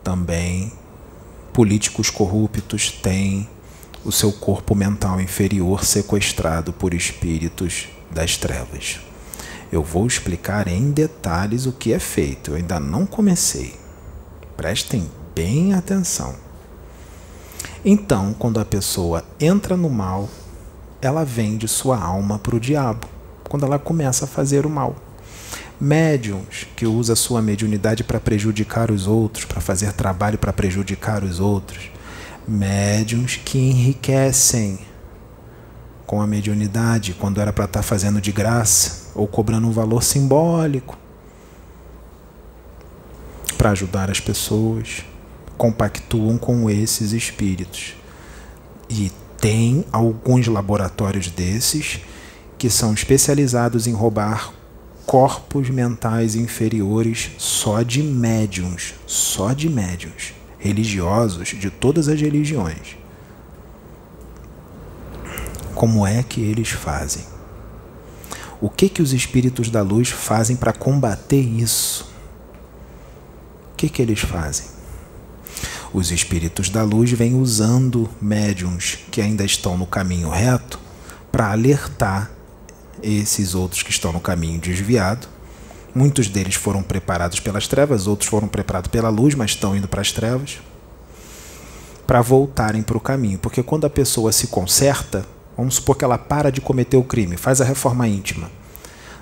também 0.06 0.72
políticos 1.52 2.12
corruptos 2.12 2.92
têm 2.92 3.50
o 4.04 4.12
seu 4.12 4.32
corpo 4.32 4.76
mental 4.76 5.20
inferior 5.20 5.84
sequestrado 5.84 6.72
por 6.72 6.94
espíritos 6.94 7.88
das 8.12 8.38
trevas. 8.38 9.00
Eu 9.72 9.82
vou 9.82 10.06
explicar 10.06 10.68
em 10.68 10.92
detalhes 10.92 11.66
o 11.66 11.72
que 11.72 11.92
é 11.92 11.98
feito, 11.98 12.52
eu 12.52 12.56
ainda 12.56 12.80
não 12.80 13.08
comecei. 13.08 13.74
Prestem 14.56 15.10
bem 15.34 15.74
atenção. 15.74 16.36
Então, 17.84 18.36
quando 18.38 18.60
a 18.60 18.66
pessoa 18.66 19.26
entra 19.40 19.76
no 19.76 19.90
mal, 19.90 20.30
ela 21.02 21.26
vende 21.26 21.68
sua 21.68 22.00
alma 22.00 22.38
para 22.38 22.56
o 22.56 22.60
diabo, 22.60 23.08
quando 23.50 23.66
ela 23.66 23.80
começa 23.80 24.26
a 24.26 24.28
fazer 24.28 24.68
o 24.68 24.70
mal 24.70 24.96
médiums 25.80 26.68
que 26.76 26.86
usa 26.86 27.16
sua 27.16 27.42
mediunidade 27.42 28.04
para 28.04 28.20
prejudicar 28.20 28.92
os 28.92 29.08
outros, 29.08 29.46
para 29.46 29.62
fazer 29.62 29.94
trabalho 29.94 30.38
para 30.38 30.54
prejudicar 30.54 31.24
os 31.24 31.40
outros, 31.40 31.90
médiums 32.48 33.38
que 33.44 33.58
enriquecem 33.58 34.80
com 36.06 36.22
a 36.22 36.28
mediunidade 36.28 37.14
quando 37.14 37.42
era 37.42 37.52
para 37.52 37.66
estar 37.66 37.80
tá 37.80 37.84
fazendo 37.84 38.22
de 38.22 38.32
graça 38.32 39.12
ou 39.16 39.28
cobrando 39.28 39.68
um 39.68 39.72
valor 39.72 40.04
simbólico 40.04 40.98
para 43.58 43.72
ajudar 43.72 44.12
as 44.12 44.20
pessoas, 44.20 45.04
compactuam 45.58 46.38
com 46.38 46.70
esses 46.70 47.14
espíritos. 47.14 47.96
E 48.90 49.12
tem 49.40 49.86
alguns 49.92 50.48
laboratórios 50.48 51.30
desses 51.30 51.94
que 51.94 52.16
que 52.58 52.70
são 52.70 52.94
especializados 52.94 53.88
em 53.88 53.94
roubar 53.94 54.54
corpos 55.06 55.70
mentais 55.70 56.36
inferiores 56.36 57.32
só 57.38 57.84
de 57.84 58.02
médiums, 58.02 58.96
só 59.06 59.54
de 59.54 59.70
médiums, 59.70 60.34
religiosos 60.58 61.50
de 61.50 61.70
todas 61.70 62.08
as 62.08 62.20
religiões. 62.20 62.98
Como 65.76 66.08
é 66.08 66.24
que 66.24 66.42
eles 66.42 66.70
fazem? 66.70 67.24
O 68.60 68.70
que 68.70 68.90
que 68.90 69.02
os 69.02 69.14
espíritos 69.14 69.70
da 69.70 69.82
luz 69.82 70.10
fazem 70.10 70.56
para 70.56 70.74
combater 70.74 71.42
isso? 71.42 72.10
O 73.74 73.76
que 73.76 73.90
que 73.90 74.02
eles 74.02 74.22
fazem? 74.22 74.66
Os 75.94 76.12
espíritos 76.12 76.70
da 76.70 76.82
luz 76.84 77.12
vêm 77.12 77.36
usando 77.36 78.10
médiums 78.22 79.00
que 79.12 79.22
ainda 79.22 79.46
estão 79.46 79.78
no 79.78 79.86
caminho 79.86 80.30
reto 80.30 80.80
para 81.32 81.52
alertar 81.52 82.32
esses 83.06 83.54
outros 83.54 83.84
que 83.84 83.92
estão 83.92 84.12
no 84.12 84.20
caminho 84.20 84.60
desviado. 84.60 85.28
Muitos 85.94 86.28
deles 86.28 86.56
foram 86.56 86.84
preparados 86.84 87.40
pelas 87.40 87.68
trevas, 87.68 88.08
outros 88.08 88.30
foram 88.30 88.48
preparados 88.48 88.90
pela 88.90 89.10
luz, 89.10 89.36
mas 89.36 89.52
estão 89.52 89.76
indo 89.76 89.88
para 89.88 90.02
as 90.02 90.12
trevas, 90.12 90.60
para 92.06 92.22
voltarem 92.22 92.82
para 92.82 92.98
o 92.98 93.00
caminho. 93.00 93.40
Porque 93.40 93.64
quando 93.64 93.86
a 93.86 93.90
pessoa 93.90 94.32
se 94.32 94.48
conserta, 94.48 95.26
vamos 95.56 95.76
supor 95.76 95.96
que 95.96 96.04
ela 96.04 96.18
para 96.18 96.52
de 96.52 96.60
cometer 96.60 96.98
o 96.98 97.04
crime, 97.04 97.38
faz 97.38 97.62
a 97.62 97.66
reforma 97.66 98.08
íntima. 98.08 98.52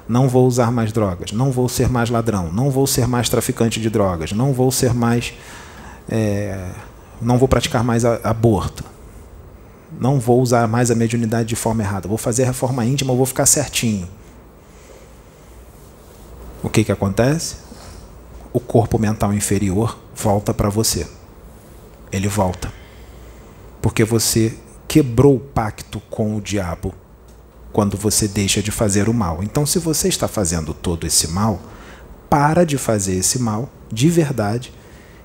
Não 0.08 0.28
vou 0.28 0.48
usar 0.48 0.72
mais 0.72 0.92
drogas, 0.92 1.32
não 1.32 1.52
vou 1.52 1.70
ser 1.70 1.90
mais 1.90 2.10
ladrão, 2.10 2.52
não 2.52 2.72
vou 2.72 2.88
ser 2.88 3.08
mais 3.08 3.30
traficante 3.30 3.80
de 3.80 3.90
drogas, 3.90 4.32
não 4.32 4.52
vou 4.52 4.72
ser 4.72 4.94
mais. 4.94 5.34
É, 6.10 6.72
não 7.22 7.38
vou 7.38 7.48
praticar 7.48 7.84
mais 7.84 8.04
aborto 8.04 8.84
não 10.00 10.20
vou 10.20 10.42
usar 10.42 10.68
mais 10.68 10.92
a 10.92 10.96
mediunidade 10.96 11.50
de 11.50 11.56
forma 11.56 11.84
errada, 11.84 12.08
vou 12.08 12.18
fazer 12.18 12.44
a 12.44 12.48
reforma 12.48 12.86
íntima, 12.86 13.14
vou 13.14 13.26
ficar 13.26 13.46
certinho. 13.46 14.08
O 16.62 16.70
que, 16.70 16.84
que 16.84 16.92
acontece? 16.92 17.56
O 18.52 18.60
corpo 18.60 18.98
mental 18.98 19.34
inferior 19.34 20.00
volta 20.16 20.54
para 20.54 20.70
você. 20.70 21.08
Ele 22.12 22.28
volta. 22.28 22.72
Porque 23.82 24.04
você 24.06 24.54
quebrou 24.88 25.36
o 25.36 25.40
pacto 25.40 26.00
com 26.10 26.38
o 26.38 26.42
diabo 26.42 26.94
quando 27.74 27.98
você 27.98 28.28
deixa 28.28 28.62
de 28.62 28.72
fazer 28.72 29.10
o 29.10 29.14
mal. 29.14 29.44
Então, 29.44 29.66
se 29.66 29.80
você 29.80 30.08
está 30.08 30.28
fazendo 30.28 30.74
todo 30.74 31.06
esse 31.06 31.28
mal, 31.28 31.60
para 32.30 32.66
de 32.66 32.78
fazer 32.78 33.16
esse 33.16 33.40
mal 33.40 33.70
de 33.92 34.10
verdade, 34.10 34.74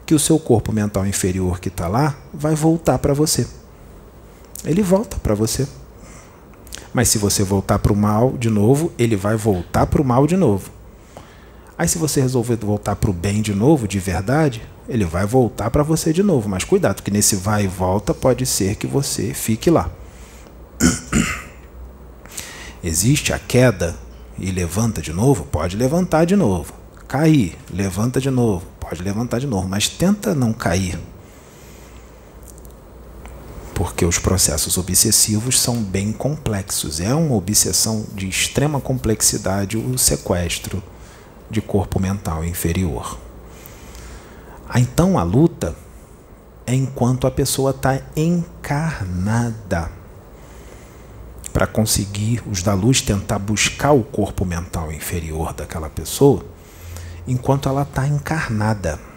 que 0.05 0.15
o 0.15 0.19
seu 0.19 0.39
corpo 0.39 0.73
mental 0.73 1.07
inferior 1.07 1.61
que 1.61 1.69
está 1.69 1.87
lá 1.87 2.17
vai 2.33 2.55
voltar 2.55 2.99
para 2.99 3.15
você 3.15 3.47
ele 4.65 4.83
volta 4.83 5.17
para 5.19 5.35
você. 5.35 5.67
Mas 6.93 7.09
se 7.09 7.19
você 7.19 7.43
voltar 7.43 7.79
para 7.79 7.93
o 7.93 7.97
mal 7.97 8.37
de 8.37 8.51
novo, 8.51 8.93
ele 8.99 9.17
vai 9.17 9.37
voltar 9.37 9.87
para 9.87 10.03
o 10.03 10.05
mal 10.05 10.27
de 10.27 10.37
novo. 10.37 10.71
Aí 11.77 11.87
se 11.87 11.99
você 11.99 12.21
resolver 12.21 12.57
voltar 12.57 12.97
para 12.97 13.11
o 13.11 13.13
bem 13.13 13.41
de 13.41 13.55
novo, 13.55 13.87
de 13.87 14.01
verdade, 14.01 14.63
ele 14.89 15.05
vai 15.05 15.25
voltar 15.25 15.71
para 15.71 15.83
você 15.83 16.13
de 16.13 16.23
novo. 16.23 16.49
Mas 16.49 16.65
cuidado, 16.65 17.03
que 17.03 17.11
nesse 17.11 17.37
vai 17.37 17.65
e 17.65 17.69
volta 17.69 18.13
pode 18.13 18.45
ser 18.47 18.75
que 18.75 18.87
você 18.87 19.33
fique 19.33 19.71
lá. 19.71 19.89
Existe 22.83 23.33
a 23.33 23.39
queda 23.39 23.97
e 24.39 24.51
levanta 24.51 25.01
de 25.01 25.13
novo? 25.13 25.45
Pode 25.45 25.77
levantar 25.77 26.25
de 26.25 26.35
novo. 26.35 26.73
Cair, 27.07 27.57
levanta 27.73 28.21
de 28.21 28.31
novo. 28.31 28.67
Pode 28.81 29.03
levantar 29.03 29.39
de 29.39 29.47
novo, 29.47 29.69
mas 29.69 29.89
tenta 29.89 30.35
não 30.35 30.53
cair 30.53 30.99
porque 33.79 34.05
os 34.05 34.19
processos 34.19 34.77
obsessivos 34.77 35.61
são 35.61 35.77
bem 35.77 36.13
complexos. 36.13 36.99
É 36.99 37.15
uma 37.15 37.37
obsessão 37.37 38.05
de 38.13 38.29
extrema 38.29 38.81
complexidade 38.81 39.77
o 39.77 39.97
sequestro 39.97 40.83
de 41.49 41.61
corpo 41.61 42.01
mental 42.01 42.45
inferior. 42.45 43.17
Ah, 44.69 44.81
então 44.81 45.17
a 45.17 45.23
luta 45.23 45.77
é 46.67 46.75
enquanto 46.75 47.25
a 47.29 47.31
pessoa 47.31 47.71
está 47.71 48.01
encarnada. 48.17 49.93
Para 51.53 51.69
conseguir 51.69 52.43
os 52.51 52.65
da 52.65 52.75
luz 52.75 53.01
tentar 53.01 53.39
buscar 53.39 53.93
o 53.93 54.03
corpo 54.03 54.45
mental 54.45 54.91
inferior 54.91 55.53
daquela 55.53 55.89
pessoa, 55.89 56.45
enquanto 57.29 57.69
ela 57.69 57.83
está 57.83 58.09
encarnada. 58.09 59.08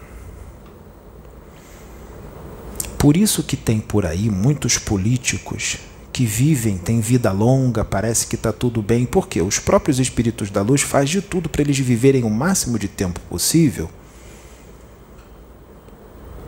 Por 3.02 3.16
isso 3.16 3.42
que 3.42 3.56
tem 3.56 3.80
por 3.80 4.06
aí 4.06 4.30
muitos 4.30 4.78
políticos 4.78 5.78
que 6.12 6.24
vivem, 6.24 6.78
têm 6.78 7.00
vida 7.00 7.32
longa, 7.32 7.84
parece 7.84 8.28
que 8.28 8.36
está 8.36 8.52
tudo 8.52 8.80
bem, 8.80 9.04
porque 9.04 9.42
os 9.42 9.58
próprios 9.58 9.98
espíritos 9.98 10.52
da 10.52 10.62
luz 10.62 10.82
fazem 10.82 11.14
de 11.14 11.22
tudo 11.22 11.48
para 11.48 11.62
eles 11.62 11.76
viverem 11.76 12.22
o 12.22 12.30
máximo 12.30 12.78
de 12.78 12.86
tempo 12.86 13.18
possível, 13.28 13.90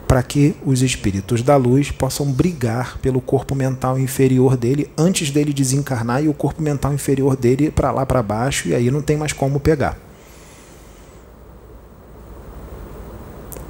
para 0.06 0.22
que 0.22 0.54
os 0.64 0.80
espíritos 0.80 1.42
da 1.42 1.56
luz 1.56 1.90
possam 1.90 2.30
brigar 2.30 2.98
pelo 2.98 3.20
corpo 3.20 3.56
mental 3.56 3.98
inferior 3.98 4.56
dele 4.56 4.88
antes 4.96 5.32
dele 5.32 5.52
desencarnar 5.52 6.22
e 6.22 6.28
o 6.28 6.32
corpo 6.32 6.62
mental 6.62 6.94
inferior 6.94 7.36
dele 7.36 7.72
para 7.72 7.90
lá 7.90 8.06
para 8.06 8.22
baixo 8.22 8.68
e 8.68 8.76
aí 8.76 8.92
não 8.92 9.02
tem 9.02 9.16
mais 9.16 9.32
como 9.32 9.58
pegar. 9.58 9.98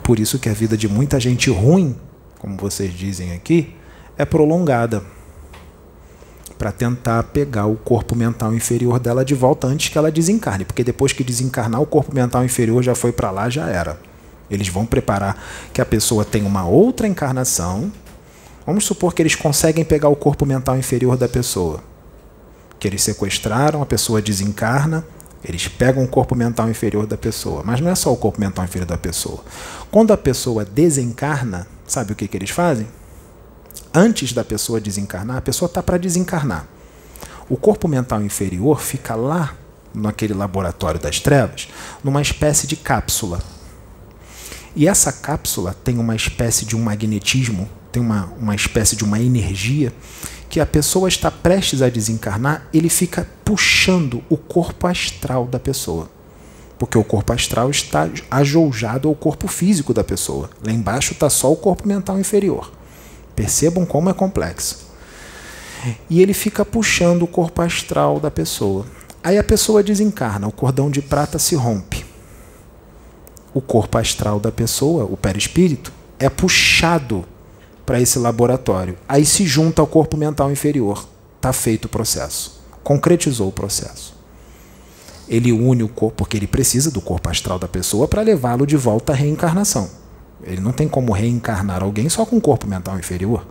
Por 0.03 0.21
isso 0.21 0.39
que 0.39 0.51
a 0.51 0.53
vida 0.53 0.77
de 0.77 0.87
muita 0.87 1.19
gente 1.19 1.49
ruim 1.49 1.97
como 2.45 2.59
vocês 2.59 2.93
dizem 2.93 3.33
aqui, 3.33 3.75
é 4.19 4.25
prolongada 4.27 5.03
para 6.59 6.71
tentar 6.71 7.23
pegar 7.23 7.65
o 7.65 7.75
corpo 7.75 8.15
mental 8.15 8.55
inferior 8.55 9.01
dela 9.01 9.25
de 9.25 9.35
volta 9.35 9.67
antes 9.67 9.89
que 9.89 9.97
ela 9.97 10.13
desencarne, 10.13 10.67
porque 10.67 10.85
depois 10.85 11.11
que 11.11 11.25
desencarnar, 11.25 11.81
o 11.81 11.87
corpo 11.87 12.15
mental 12.15 12.45
inferior 12.45 12.83
já 12.83 12.95
foi 12.95 13.13
para 13.13 13.31
lá, 13.31 13.49
já 13.49 13.71
era. 13.71 13.99
Eles 14.51 14.69
vão 14.69 14.85
preparar 14.85 15.43
que 15.73 15.81
a 15.81 15.87
pessoa 15.87 16.23
tenha 16.23 16.47
uma 16.47 16.67
outra 16.67 17.09
encarnação. 17.09 17.91
Vamos 18.67 18.85
supor 18.85 19.15
que 19.15 19.23
eles 19.23 19.35
conseguem 19.35 19.83
pegar 19.83 20.11
o 20.11 20.17
corpo 20.17 20.45
mental 20.45 20.77
inferior 20.77 21.17
da 21.17 21.27
pessoa. 21.27 21.83
Que 22.79 22.87
eles 22.87 23.03
sequestraram, 23.03 23.81
a 23.81 23.87
pessoa 23.87 24.21
desencarna, 24.21 25.03
eles 25.43 25.67
pegam 25.67 26.05
o 26.05 26.09
corpo 26.09 26.35
mental 26.35 26.69
inferior 26.69 27.07
da 27.07 27.17
pessoa. 27.17 27.63
Mas 27.65 27.81
não 27.81 27.91
é 27.91 27.95
só 27.95 28.13
o 28.13 28.17
corpo 28.19 28.39
mental 28.39 28.67
inferior 28.67 28.87
da 28.87 28.99
pessoa. 28.99 29.43
Quando 29.91 30.13
a 30.13 30.17
pessoa 30.19 30.63
desencarna, 30.63 31.67
Sabe 31.87 32.13
o 32.13 32.17
que, 32.17 32.27
que 32.27 32.37
eles 32.37 32.51
fazem? 32.51 32.87
Antes 33.93 34.33
da 34.33 34.45
pessoa 34.45 34.81
desencarnar, 34.81 35.37
a 35.37 35.43
pessoa 35.43 35.67
está 35.67 35.83
para 35.83 35.99
desencarnar. 35.99 36.67
O 37.49 37.57
corpo 37.57 37.87
mental 37.87 38.23
inferior 38.23 38.81
fica 38.81 39.15
lá, 39.15 39.55
naquele 39.95 40.35
laboratório 40.35 40.99
das 40.99 41.21
trevas, 41.21 41.69
numa 42.03 42.21
espécie 42.21 42.67
de 42.67 42.75
cápsula. 42.75 43.41
E 44.75 44.89
essa 44.89 45.13
cápsula 45.13 45.75
tem 45.85 45.99
uma 45.99 46.17
espécie 46.17 46.65
de 46.65 46.75
um 46.75 46.83
magnetismo, 46.83 47.69
tem 47.93 48.03
uma, 48.03 48.25
uma 48.39 48.55
espécie 48.57 48.97
de 48.97 49.05
uma 49.05 49.21
energia 49.21 49.93
que 50.51 50.59
a 50.59 50.67
pessoa 50.67 51.09
está 51.09 51.31
prestes 51.31 51.81
a 51.81 51.89
desencarnar, 51.89 52.67
ele 52.73 52.89
fica 52.89 53.29
puxando 53.45 54.23
o 54.29 54.37
corpo 54.37 54.87
astral 54.87 55.47
da 55.47 55.61
pessoa 55.61 56.11
porque 56.79 56.99
o 56.99 57.05
corpo 57.05 57.33
astral 57.33 57.71
está 57.71 58.09
ajoujado 58.31 59.09
ao 59.09 59.15
corpo 59.15 59.47
físico 59.47 59.95
da 59.95 60.03
pessoa. 60.03 60.51
Lá 60.65 60.73
embaixo 60.73 61.13
está 61.13 61.31
só 61.31 61.53
o 61.53 61.57
corpo 61.57 61.87
mental 61.87 62.19
inferior. 62.19 62.73
Percebam 63.35 63.85
como 63.85 64.11
é 64.11 64.13
complexo. 64.13 64.85
E 66.09 66.21
ele 66.21 66.35
fica 66.35 66.65
puxando 66.65 67.23
o 67.23 67.27
corpo 67.27 67.63
astral 67.63 68.19
da 68.19 68.31
pessoa. 68.31 68.87
Aí 69.23 69.39
a 69.39 69.45
pessoa 69.45 69.83
desencarna, 69.83 70.49
o 70.49 70.53
cordão 70.53 70.91
de 70.91 71.01
prata 71.01 71.39
se 71.39 71.55
rompe. 71.55 72.05
O 73.53 73.61
corpo 73.61 73.97
astral 73.97 74.41
da 74.41 74.51
pessoa, 74.51 75.05
o 75.05 75.17
perispírito, 75.17 75.93
é 76.19 76.29
puxado 76.29 77.25
para 77.87 78.01
esse 78.01 78.19
laboratório. 78.19 78.97
Aí 79.09 79.25
se 79.25 79.47
junta 79.47 79.81
ao 79.81 79.87
corpo 79.87 80.17
mental 80.17 80.51
inferior. 80.51 81.07
Está 81.37 81.53
feito 81.53 81.85
o 81.85 81.89
processo. 81.89 82.61
Concretizou 82.83 83.49
o 83.49 83.53
processo 83.53 84.14
ele 85.29 85.53
une 85.53 85.83
o 85.83 85.89
corpo, 85.89 86.19
porque 86.19 86.37
ele 86.37 86.47
precisa 86.47 86.91
do 86.91 87.01
corpo 87.01 87.29
astral 87.29 87.59
da 87.59 87.69
pessoa 87.69 88.07
para 88.07 88.23
levá-lo 88.23 88.67
de 88.67 88.77
volta 88.77 89.13
à 89.13 89.17
reencarnação. 89.17 89.89
Ele 90.43 90.61
não 90.61 90.73
tem 90.73 90.89
como 90.89 91.13
reencarnar 91.13 91.83
alguém 91.83 92.09
só 92.09 92.27
com 92.27 92.37
o 92.37 92.41
corpo 92.41 92.67
mental 92.67 92.99
inferior. 92.99 93.47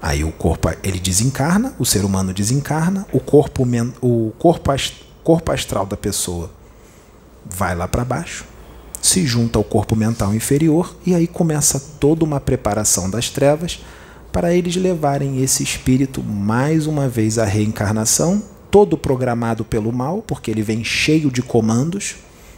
Aí 0.00 0.22
o 0.22 0.30
corpo 0.30 0.68
ele 0.82 1.00
desencarna, 1.00 1.74
o 1.78 1.84
ser 1.84 2.04
humano 2.04 2.32
desencarna, 2.32 3.06
o 3.12 3.18
corpo 3.18 3.66
o 4.00 4.32
corpo, 4.38 4.70
corpo 5.24 5.52
astral 5.52 5.86
da 5.86 5.96
pessoa 5.96 6.50
vai 7.44 7.74
lá 7.74 7.88
para 7.88 8.04
baixo, 8.04 8.44
se 9.00 9.26
junta 9.26 9.58
ao 9.58 9.64
corpo 9.64 9.96
mental 9.96 10.34
inferior 10.34 10.94
e 11.04 11.14
aí 11.14 11.26
começa 11.26 11.80
toda 11.98 12.24
uma 12.24 12.38
preparação 12.38 13.08
das 13.08 13.30
trevas 13.30 13.82
para 14.30 14.54
eles 14.54 14.76
levarem 14.76 15.42
esse 15.42 15.62
espírito 15.62 16.22
mais 16.22 16.86
uma 16.86 17.08
vez 17.08 17.38
à 17.38 17.44
reencarnação 17.44 18.42
todo 18.70 18.96
programado 18.96 19.64
pelo 19.64 19.92
mal, 19.92 20.22
porque 20.26 20.50
ele 20.50 20.62
vem 20.62 20.84
cheio 20.84 21.30
de 21.30 21.42
comandos 21.42 22.16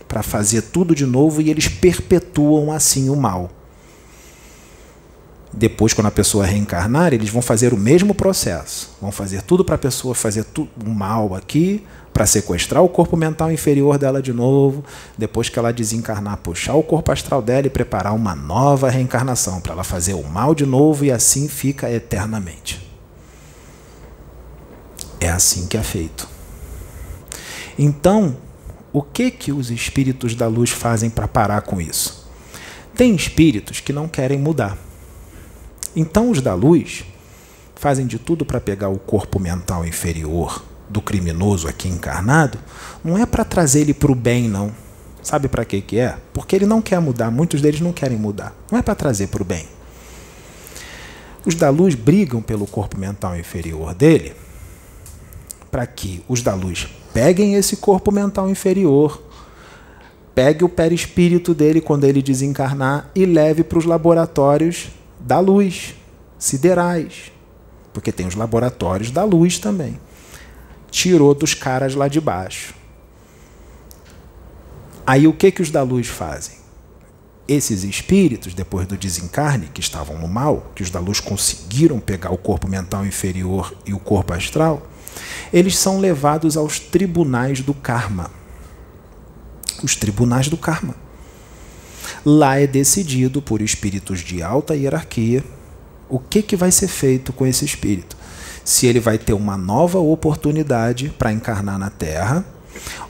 para 0.09 0.23
fazer 0.23 0.63
tudo 0.63 0.95
de 0.95 1.07
novo 1.07 1.41
e 1.41 1.51
eles 1.51 1.69
perpetuam 1.69 2.73
assim 2.73 3.09
o 3.09 3.17
mal. 3.17 3.51
Depois, 5.53 5.93
quando 5.93 6.07
a 6.07 6.13
pessoa 6.13 6.47
reencarnar, 6.47 7.13
eles 7.13 7.29
vão 7.29 7.43
fazer 7.43 7.73
o 7.73 7.77
mesmo 7.77 8.15
processo. 8.15 8.97
Vão 9.01 9.11
fazer 9.11 9.43
tudo 9.43 9.65
para 9.65 9.75
a 9.75 9.79
pessoa 9.79 10.15
fazer 10.15 10.45
tudo 10.45 10.71
mal 10.85 11.35
aqui, 11.35 11.85
para 12.13 12.27
sequestrar 12.27 12.83
o 12.83 12.89
corpo 12.89 13.17
mental 13.17 13.51
inferior 13.51 13.99
dela 13.99 14.23
de 14.23 14.33
novo, 14.33 14.85
depois 15.17 15.49
que 15.49 15.59
ela 15.59 15.73
desencarnar, 15.73 16.39
puxar 16.39 16.75
o 16.75 16.83
corpo 16.83 17.11
astral 17.11 17.43
dela 17.43 17.67
e 17.67 17.71
preparar 17.71 18.15
uma 18.15 18.35
nova 18.35 18.91
reencarnação 18.91 19.61
para 19.61 19.73
ela 19.73 19.85
fazer 19.85 20.15
o 20.15 20.23
mal 20.23 20.55
de 20.55 20.67
novo 20.67 21.05
e 21.05 21.11
assim 21.11 21.49
fica 21.49 21.91
eternamente. 21.91 22.90
É 25.21 25.29
assim 25.29 25.67
que 25.67 25.77
é 25.77 25.83
feito. 25.83 26.27
Então, 27.79 28.37
o 28.93 29.03
que 29.03 29.31
que 29.31 29.53
os 29.53 29.71
espíritos 29.71 30.35
da 30.35 30.49
luz 30.49 30.71
fazem 30.71 31.11
para 31.11 31.29
parar 31.29 31.63
com 31.63 31.81
isso? 31.81 32.29
Tem 32.97 33.15
espíritos 33.15 33.81
que 33.81 33.93
não 33.93 34.09
querem 34.09 34.39
mudar. 34.39 34.77
Então, 35.95 36.31
os 36.31 36.41
da 36.41 36.55
luz 36.55 37.05
fazem 37.77 38.07
de 38.07 38.19
tudo 38.19 38.45
para 38.45 38.61
pegar 38.61 38.89
o 38.89 38.99
corpo 38.99 39.39
mental 39.39 39.87
inferior 39.87 40.65
do 40.89 41.01
criminoso 41.01 41.69
aqui 41.69 41.89
encarnado, 41.89 42.59
não 43.03 43.17
é 43.17 43.25
para 43.25 43.45
trazer 43.45 43.83
ele 43.83 43.95
para 43.95 44.11
o 44.11 44.15
bem, 44.15 44.49
não. 44.49 44.73
Sabe 45.23 45.49
para 45.49 45.65
que 45.65 45.81
que 45.81 45.99
é? 45.99 46.17
Porque 46.33 46.57
ele 46.57 46.67
não 46.67 46.83
quer 46.83 47.01
mudar, 47.01 47.31
muitos 47.31 47.61
deles 47.61 47.81
não 47.81 47.93
querem 47.93 48.19
mudar. 48.19 48.55
Não 48.71 48.79
é 48.79 48.83
para 48.83 48.95
trazer 48.95 49.29
para 49.29 49.43
o 49.43 49.45
bem. 49.45 49.67
Os 51.47 51.55
da 51.55 51.71
luz 51.71 51.95
brigam 51.95 52.43
pelo 52.43 52.67
corpo 52.67 52.99
mental 52.99 53.39
inferior 53.39 53.95
dele 53.95 54.35
para 55.71 55.87
que 55.87 56.23
os 56.29 56.43
da 56.43 56.55
luz 56.55 56.89
peguem 57.13 57.55
esse 57.55 57.77
corpo 57.77 58.11
mental 58.13 58.49
inferior, 58.49 59.23
pegue 60.35 60.65
o 60.65 60.69
perispírito 60.69 61.55
dele 61.55 61.81
quando 61.81 62.05
ele 62.05 62.23
desencarnar 62.23 63.11
e 63.15 63.27
leve 63.27 63.63
para 63.63 63.79
os 63.79 63.85
laboratórios 63.85 64.89
da 65.19 65.39
luz, 65.39 65.95
siderais, 66.39 67.33
porque 67.93 68.13
tem 68.13 68.27
os 68.27 68.35
laboratórios 68.35 69.11
da 69.11 69.25
luz 69.25 69.59
também 69.59 69.99
tirou 70.91 71.35
dos 71.35 71.55
caras 71.55 71.95
lá 71.95 72.09
de 72.09 72.21
baixo. 72.21 72.75
Aí 75.07 75.27
o 75.27 75.33
que 75.33 75.51
que 75.51 75.63
os 75.63 75.71
da 75.71 75.83
luz 75.83 76.09
fazem? 76.09 76.59
Esses 77.49 77.83
espíritos, 77.83 78.55
depois 78.55 78.87
do 78.87 78.97
desencarne, 78.97 79.71
que 79.73 79.81
estavam 79.81 80.19
no 80.19 80.29
mal, 80.29 80.71
que 80.75 80.83
os 80.83 80.91
da 80.91 81.01
luz 81.01 81.19
conseguiram 81.19 81.99
pegar 81.99 82.31
o 82.31 82.39
corpo 82.39 82.69
mental 82.69 83.05
inferior 83.05 83.75
e 83.85 83.93
o 83.93 83.99
corpo 83.99 84.33
astral, 84.33 84.87
eles 85.53 85.77
são 85.77 86.01
levados 86.01 86.57
aos 86.57 86.79
tribunais 86.79 87.61
do 87.61 87.75
karma. 87.75 88.31
Os 89.83 89.97
tribunais 89.97 90.49
do 90.49 90.57
karma. 90.57 90.95
Lá 92.25 92.59
é 92.59 92.67
decidido 92.67 93.41
por 93.41 93.63
espíritos 93.63 94.21
de 94.21 94.43
alta 94.43 94.75
hierarquia 94.75 95.45
o 96.09 96.19
que, 96.19 96.43
que 96.43 96.57
vai 96.57 96.73
ser 96.73 96.89
feito 96.89 97.33
com 97.33 97.47
esse 97.47 97.65
espírito 97.65 98.17
se 98.65 98.87
ele 98.87 99.01
vai 99.01 99.19
ter 99.19 99.33
uma 99.33 99.57
nova 99.57 99.99
oportunidade 99.99 101.13
para 101.19 101.33
encarnar 101.33 101.79
na 101.79 101.91
Terra 101.91 102.45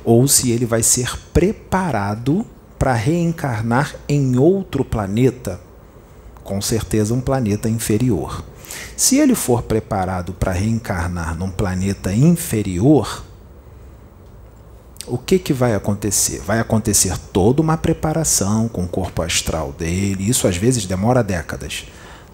ou 0.04 0.26
se 0.26 0.50
ele 0.50 0.64
vai 0.64 0.82
ser 0.82 1.18
preparado 1.32 2.46
para 2.78 2.94
reencarnar 2.94 3.94
em 4.08 4.38
outro 4.38 4.84
planeta, 4.84 5.61
com 6.42 6.62
certeza 6.62 7.12
um 7.12 7.20
planeta 7.20 7.68
inferior. 7.68 8.42
Se 8.97 9.18
ele 9.18 9.35
for 9.35 9.62
preparado 9.62 10.33
para 10.33 10.53
reencarnar 10.53 11.37
num 11.37 11.51
planeta 11.51 12.12
inferior, 12.12 13.25
o 15.07 15.18
que, 15.18 15.39
que 15.39 15.53
vai 15.53 15.75
acontecer? 15.75 16.41
Vai 16.41 16.61
acontecer 16.61 17.16
toda 17.33 17.61
uma 17.61 17.77
preparação 17.77 18.68
com 18.68 18.85
o 18.85 18.89
corpo 18.89 19.23
astral 19.23 19.73
dele, 19.73 20.29
isso 20.29 20.47
às 20.47 20.57
vezes 20.57 20.87
demora 20.87 21.23
décadas 21.23 21.87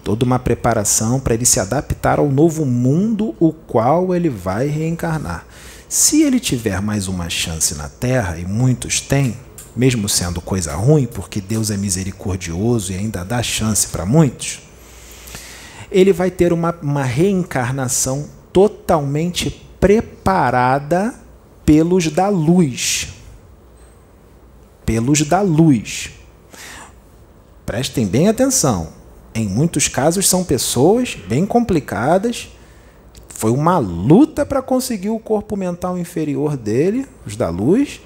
toda 0.07 0.23
uma 0.23 0.39
preparação 0.39 1.19
para 1.19 1.33
ele 1.33 1.45
se 1.45 1.59
adaptar 1.59 2.17
ao 2.17 2.31
novo 2.31 2.65
mundo 2.65 3.35
o 3.41 3.51
qual 3.51 4.15
ele 4.15 4.29
vai 4.29 4.67
reencarnar. 4.67 5.45
Se 5.89 6.23
ele 6.23 6.39
tiver 6.39 6.81
mais 6.81 7.09
uma 7.09 7.29
chance 7.29 7.75
na 7.75 7.89
Terra, 7.89 8.37
e 8.37 8.45
muitos 8.45 9.01
têm, 9.01 9.35
mesmo 9.75 10.07
sendo 10.07 10.39
coisa 10.39 10.73
ruim, 10.75 11.05
porque 11.05 11.41
Deus 11.41 11.71
é 11.71 11.75
misericordioso 11.75 12.93
e 12.93 12.95
ainda 12.95 13.25
dá 13.25 13.43
chance 13.43 13.87
para 13.87 14.05
muitos, 14.05 14.61
ele 15.91 16.13
vai 16.13 16.31
ter 16.31 16.53
uma, 16.53 16.77
uma 16.81 17.03
reencarnação 17.03 18.27
totalmente 18.51 19.49
preparada 19.79 21.13
pelos 21.65 22.09
da 22.09 22.29
luz. 22.29 23.13
Pelos 24.85 25.21
da 25.21 25.41
luz. 25.41 26.11
Prestem 27.65 28.05
bem 28.05 28.27
atenção 28.29 28.97
em 29.37 29.47
muitos 29.47 29.87
casos 29.87 30.27
são 30.27 30.43
pessoas 30.43 31.15
bem 31.27 31.45
complicadas. 31.45 32.49
Foi 33.29 33.51
uma 33.51 33.77
luta 33.77 34.43
para 34.43 34.63
conseguir 34.63 35.09
o 35.09 35.19
corpo 35.19 35.55
mental 35.55 35.95
inferior 35.95 36.57
dele, 36.57 37.05
os 37.23 37.35
da 37.35 37.49
luz, 37.49 38.01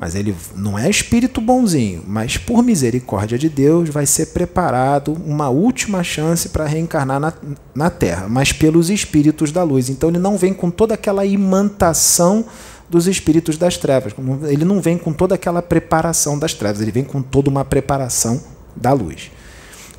mas 0.00 0.14
ele 0.14 0.34
não 0.56 0.78
é 0.78 0.88
espírito 0.88 1.42
bonzinho, 1.42 2.02
mas 2.06 2.38
por 2.38 2.62
misericórdia 2.62 3.36
de 3.36 3.50
Deus 3.50 3.90
vai 3.90 4.06
ser 4.06 4.28
preparado 4.28 5.12
uma 5.26 5.50
última 5.50 6.02
chance 6.02 6.48
para 6.48 6.64
reencarnar 6.64 7.20
na, 7.20 7.34
na 7.74 7.90
Terra, 7.90 8.26
mas 8.26 8.50
pelos 8.50 8.88
espíritos 8.88 9.52
da 9.52 9.62
luz. 9.62 9.90
Então 9.90 10.08
ele 10.08 10.18
não 10.18 10.38
vem 10.38 10.54
com 10.54 10.70
toda 10.70 10.94
aquela 10.94 11.26
imantação 11.26 12.46
dos 12.88 13.06
espíritos 13.06 13.58
das 13.58 13.76
trevas, 13.76 14.14
ele 14.48 14.64
não 14.64 14.80
vem 14.80 14.96
com 14.96 15.12
toda 15.12 15.34
aquela 15.34 15.60
preparação 15.60 16.38
das 16.38 16.54
trevas, 16.54 16.80
ele 16.80 16.90
vem 16.90 17.04
com 17.04 17.20
toda 17.20 17.50
uma 17.50 17.62
preparação 17.62 18.42
da 18.74 18.94
luz. 18.94 19.30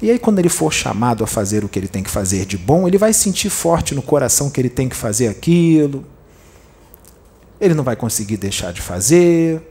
E 0.02 0.10
aí, 0.10 0.18
quando 0.18 0.40
ele 0.40 0.50
for 0.50 0.74
chamado 0.74 1.24
a 1.24 1.28
fazer 1.28 1.64
o 1.64 1.70
que 1.70 1.78
ele 1.78 1.88
tem 1.88 2.02
que 2.02 2.10
fazer 2.10 2.48
de 2.48 2.58
bom, 2.58 2.88
ele 2.88 2.98
vai 2.98 3.14
sentir 3.14 3.52
forte 3.52 3.94
no 3.94 4.02
coração 4.02 4.50
que 4.50 4.60
ele 4.60 4.68
tem 4.68 4.90
que 4.90 4.96
fazer 4.96 5.28
aquilo. 5.28 6.04
Ele 7.62 7.76
não 7.76 7.84
vai 7.84 7.96
conseguir 7.96 8.38
deixar 8.38 8.74
de 8.74 8.82
fazer. 8.82 9.62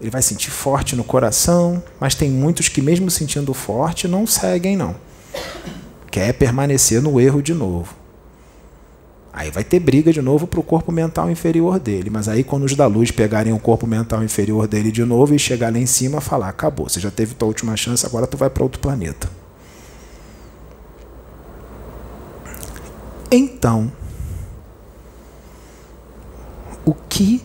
Ele 0.00 0.10
vai 0.10 0.22
sentir 0.22 0.50
forte 0.50 0.96
no 0.96 1.04
coração, 1.04 1.82
mas 2.00 2.14
tem 2.14 2.30
muitos 2.30 2.68
que, 2.68 2.80
mesmo 2.80 3.10
sentindo 3.10 3.52
forte, 3.52 4.08
não 4.08 4.26
seguem, 4.26 4.76
não. 4.76 4.96
Quer 6.10 6.32
permanecer 6.32 7.02
no 7.02 7.20
erro 7.20 7.42
de 7.42 7.52
novo. 7.52 7.94
Aí 9.32 9.50
vai 9.50 9.62
ter 9.62 9.78
briga 9.78 10.12
de 10.12 10.20
novo 10.20 10.46
para 10.46 10.58
o 10.58 10.62
corpo 10.62 10.90
mental 10.90 11.30
inferior 11.30 11.78
dele. 11.78 12.10
Mas 12.10 12.28
aí, 12.28 12.42
quando 12.42 12.64
os 12.64 12.74
da 12.74 12.86
luz 12.86 13.10
pegarem 13.10 13.52
o 13.52 13.60
corpo 13.60 13.86
mental 13.86 14.24
inferior 14.24 14.66
dele 14.66 14.90
de 14.90 15.04
novo 15.04 15.34
e 15.34 15.38
chegar 15.38 15.72
lá 15.72 15.78
em 15.78 15.86
cima, 15.86 16.20
falar: 16.20 16.48
acabou, 16.48 16.88
você 16.88 16.98
já 16.98 17.10
teve 17.10 17.34
tua 17.34 17.46
última 17.46 17.76
chance, 17.76 18.04
agora 18.04 18.26
tu 18.26 18.36
vai 18.36 18.50
para 18.50 18.62
outro 18.62 18.80
planeta. 18.80 19.30
Então, 23.30 23.92
o 26.84 26.92
que 26.92 27.40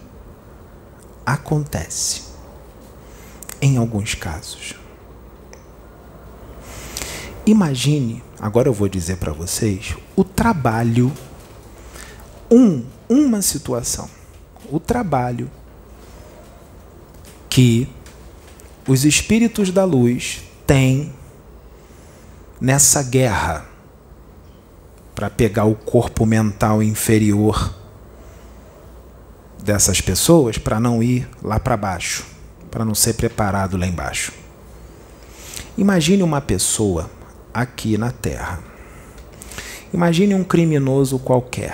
acontece 1.23 2.24
em 3.65 3.77
alguns 3.77 4.13
casos? 4.13 4.75
Imagine, 7.47 8.23
agora 8.39 8.69
eu 8.69 8.73
vou 8.73 8.87
dizer 8.87 9.17
para 9.17 9.33
vocês, 9.33 9.95
o 10.15 10.23
trabalho 10.23 11.11
um, 12.49 12.85
uma 13.09 13.41
situação, 13.41 14.07
o 14.71 14.79
trabalho 14.79 15.49
que 17.49 17.89
os 18.87 19.03
espíritos 19.03 19.71
da 19.71 19.83
luz 19.83 20.43
têm 20.67 21.11
nessa 22.61 23.01
guerra 23.01 23.65
para 25.15 25.27
pegar 25.27 25.65
o 25.65 25.73
corpo 25.73 26.23
mental 26.23 26.83
inferior 26.83 27.73
dessas 29.63 30.01
pessoas 30.01 30.59
para 30.59 30.79
não 30.79 31.01
ir 31.01 31.27
lá 31.41 31.59
para 31.59 31.75
baixo, 31.75 32.34
para 32.75 32.83
não 32.83 32.93
ser 32.93 33.13
preparado 33.13 33.77
lá 33.77 33.87
embaixo. 33.87 34.33
Imagine 35.77 36.23
uma 36.23 36.41
pessoa 36.41 37.09
aqui 37.53 37.97
na 37.97 38.11
Terra. 38.11 38.59
Imagine 39.93 40.35
um 40.35 40.43
criminoso 40.43 41.17
qualquer 41.17 41.73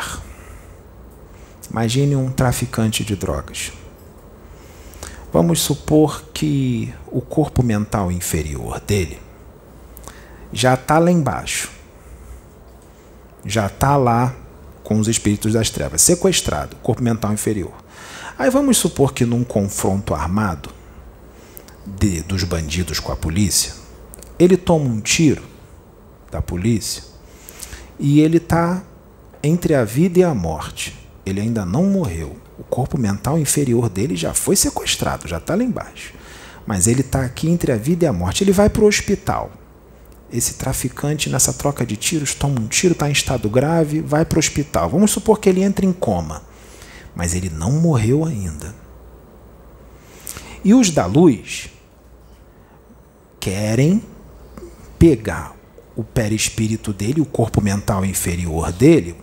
Imagine 1.71 2.15
um 2.15 2.29
traficante 2.29 3.03
de 3.03 3.15
drogas. 3.15 3.71
Vamos 5.33 5.59
supor 5.61 6.21
que 6.31 6.93
o 7.07 7.19
corpo 7.19 7.63
mental 7.63 8.11
inferior 8.11 8.79
dele 8.81 9.19
já 10.53 10.75
está 10.75 10.99
lá 10.99 11.09
embaixo, 11.09 11.71
já 13.43 13.65
está 13.65 13.97
lá 13.97 14.35
com 14.83 14.99
os 14.99 15.07
espíritos 15.07 15.53
das 15.53 15.71
trevas, 15.71 16.03
sequestrado, 16.03 16.75
corpo 16.75 17.01
mental 17.01 17.33
inferior. 17.33 17.73
Aí 18.37 18.51
vamos 18.51 18.77
supor 18.77 19.13
que 19.13 19.25
num 19.25 19.43
confronto 19.43 20.13
armado 20.13 20.80
de, 21.99 22.21
dos 22.21 22.43
bandidos 22.43 22.99
com 22.99 23.11
a 23.11 23.15
polícia, 23.15 23.73
ele 24.39 24.57
toma 24.57 24.85
um 24.85 24.99
tiro 24.99 25.43
da 26.31 26.41
polícia 26.41 27.03
e 27.99 28.19
ele 28.19 28.37
está 28.37 28.83
entre 29.43 29.75
a 29.75 29.83
vida 29.83 30.19
e 30.19 30.23
a 30.23 30.33
morte 30.33 31.01
ele 31.25 31.41
ainda 31.41 31.65
não 31.65 31.85
morreu. 31.85 32.35
O 32.57 32.63
corpo 32.63 32.97
mental 32.97 33.39
inferior 33.39 33.89
dele 33.89 34.15
já 34.15 34.33
foi 34.33 34.55
sequestrado, 34.55 35.27
já 35.27 35.37
está 35.37 35.55
lá 35.55 35.63
embaixo. 35.63 36.13
Mas 36.65 36.87
ele 36.87 37.01
está 37.01 37.23
aqui 37.23 37.49
entre 37.49 37.71
a 37.71 37.75
vida 37.75 38.05
e 38.05 38.07
a 38.07 38.13
morte. 38.13 38.43
Ele 38.43 38.51
vai 38.51 38.69
para 38.69 38.83
o 38.83 38.87
hospital. 38.87 39.51
esse 40.31 40.53
traficante 40.53 41.29
nessa 41.29 41.51
troca 41.51 41.85
de 41.85 41.97
tiros 41.97 42.33
toma 42.33 42.61
um 42.61 42.67
tiro, 42.67 42.93
está 42.93 43.09
em 43.09 43.11
estado 43.11 43.49
grave, 43.49 43.99
vai 43.99 44.23
para 44.23 44.37
o 44.37 44.39
hospital. 44.39 44.89
Vamos 44.89 45.11
supor 45.11 45.39
que 45.39 45.49
ele 45.49 45.61
entre 45.61 45.85
em 45.85 45.91
coma, 45.91 46.41
mas 47.13 47.33
ele 47.35 47.49
não 47.49 47.73
morreu 47.73 48.23
ainda. 48.23 48.73
E 50.63 50.73
os 50.73 50.89
da 50.89 51.05
luz 51.05 51.69
querem 53.41 54.01
pegar 54.97 55.53
o 55.95 56.03
perispírito 56.03 56.93
dele, 56.93 57.19
o 57.19 57.25
corpo 57.25 57.59
mental 57.59 58.05
inferior 58.05 58.71
dele, 58.71 59.15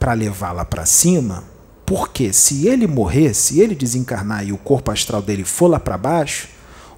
para 0.00 0.14
levá-la 0.14 0.64
para 0.64 0.84
cima, 0.84 1.44
porque 1.86 2.32
se 2.32 2.66
ele 2.66 2.86
morrer, 2.86 3.34
se 3.34 3.60
ele 3.60 3.74
desencarnar 3.74 4.44
e 4.44 4.52
o 4.52 4.58
corpo 4.58 4.90
astral 4.90 5.22
dele 5.22 5.44
for 5.44 5.68
lá 5.68 5.78
para 5.78 5.96
baixo, 5.98 6.48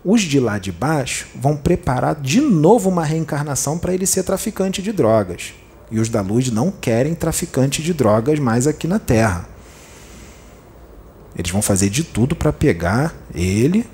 os 0.05 0.23
de 0.23 0.39
lá 0.39 0.59
de 0.59 0.71
baixo 0.71 1.27
vão 1.35 1.57
preparar 1.57 2.15
de 2.15 2.41
novo 2.41 2.89
uma 2.91 3.05
reencarnação 3.05 3.77
para 3.77 3.93
ele 3.93 4.07
ser 4.07 4.23
traficante 4.23 4.81
de 4.81 4.93
drogas. 4.93 5.53
E 5.91 5.99
os 5.99 6.09
da 6.09 6.21
luz 6.21 6.51
não 6.51 6.71
querem 6.71 7.15
traficante 7.15 7.83
de 7.83 7.93
drogas 7.93 8.39
mais 8.39 8.67
aqui 8.67 8.87
na 8.87 8.99
Terra. 8.99 9.49
Eles 11.37 11.51
vão 11.51 11.61
fazer 11.61 11.91
de 11.91 12.05
tudo 12.05 12.37
para 12.37 12.53
pegar 12.53 13.15
ele, 13.35 13.87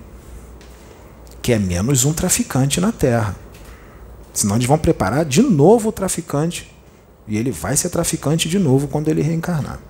que 1.51 1.55
é 1.55 1.59
menos 1.59 2.05
um 2.05 2.13
traficante 2.13 2.81
na 2.81 2.93
Terra. 2.93 3.35
Senão 4.33 4.55
eles 4.55 4.69
vão 4.69 4.79
preparar 4.79 5.25
de 5.25 5.43
novo 5.43 5.89
o 5.89 5.93
traficante. 5.93 6.73
E 7.27 7.37
ele 7.37 7.51
vai 7.51 7.77
ser 7.77 7.89
traficante 7.89 8.49
de 8.49 8.57
novo 8.57 8.87
quando 8.87 9.09
ele 9.09 9.21
reencarnar. 9.21 9.81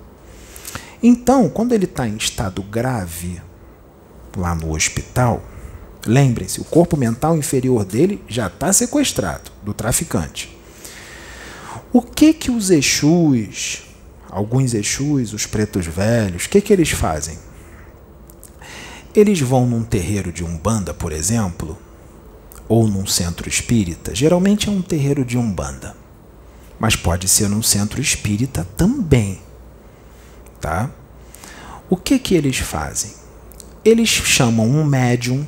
Então, 1.03 1.47
quando 1.49 1.73
ele 1.73 1.85
está 1.85 2.07
em 2.07 2.17
estado 2.17 2.63
grave 2.63 3.39
lá 4.35 4.55
no 4.55 4.73
hospital, 4.73 5.43
lembrem-se, 6.03 6.59
o 6.59 6.63
corpo 6.63 6.97
mental 6.97 7.37
inferior 7.37 7.85
dele 7.85 8.23
já 8.27 8.47
está 8.47 8.73
sequestrado 8.73 9.51
do 9.61 9.71
traficante. 9.71 10.57
O 11.93 12.01
que 12.01 12.33
que 12.33 12.49
os 12.49 12.71
Exus, 12.71 13.83
alguns 14.31 14.73
Exus, 14.73 15.31
os 15.31 15.45
pretos 15.45 15.85
velhos, 15.85 16.45
o 16.45 16.49
que 16.49 16.59
que 16.59 16.73
eles 16.73 16.89
fazem? 16.89 17.37
Eles 19.13 19.41
vão 19.41 19.65
num 19.65 19.83
terreiro 19.83 20.31
de 20.31 20.41
Umbanda, 20.41 20.93
por 20.93 21.11
exemplo, 21.11 21.77
ou 22.69 22.87
num 22.87 23.05
centro 23.05 23.49
espírita, 23.49 24.15
geralmente 24.15 24.69
é 24.69 24.71
um 24.71 24.81
terreiro 24.81 25.25
de 25.25 25.37
Umbanda, 25.37 25.97
mas 26.79 26.95
pode 26.95 27.27
ser 27.27 27.49
num 27.49 27.61
centro 27.61 27.99
espírita 27.99 28.65
também, 28.77 29.41
tá? 30.61 30.89
O 31.89 31.97
que 31.97 32.17
que 32.17 32.33
eles 32.33 32.59
fazem? 32.59 33.11
Eles 33.83 34.07
chamam 34.07 34.65
um 34.65 34.85
médium 34.85 35.45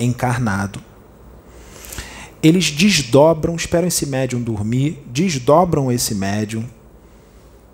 encarnado. 0.00 0.80
Eles 2.42 2.70
desdobram, 2.70 3.54
esperam 3.54 3.88
esse 3.88 4.06
médium 4.06 4.40
dormir, 4.40 5.02
desdobram 5.06 5.92
esse 5.92 6.14
médium 6.14 6.64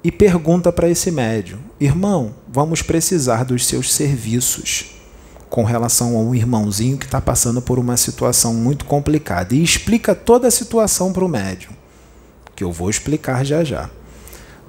e 0.02 0.10
pergunta 0.10 0.72
para 0.72 0.88
esse 0.88 1.12
médium: 1.12 1.60
"Irmão, 1.78 2.34
vamos 2.48 2.82
precisar 2.82 3.44
dos 3.44 3.64
seus 3.64 3.92
serviços." 3.92 4.99
Com 5.51 5.64
relação 5.64 6.16
a 6.16 6.20
um 6.20 6.32
irmãozinho 6.32 6.96
que 6.96 7.05
está 7.05 7.20
passando 7.20 7.61
por 7.61 7.78
uma 7.78 7.96
situação 7.96 8.55
muito 8.55 8.84
complicada. 8.84 9.53
E 9.53 9.62
explica 9.62 10.14
toda 10.14 10.46
a 10.46 10.51
situação 10.51 11.12
para 11.12 11.24
o 11.24 11.28
médium, 11.28 11.72
que 12.55 12.62
eu 12.62 12.70
vou 12.70 12.88
explicar 12.88 13.44
já 13.44 13.64
já. 13.64 13.90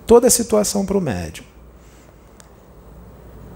Toda 0.07 0.27
a 0.27 0.31
situação 0.31 0.83
para 0.83 0.97
o 0.97 1.01
médium. 1.01 1.45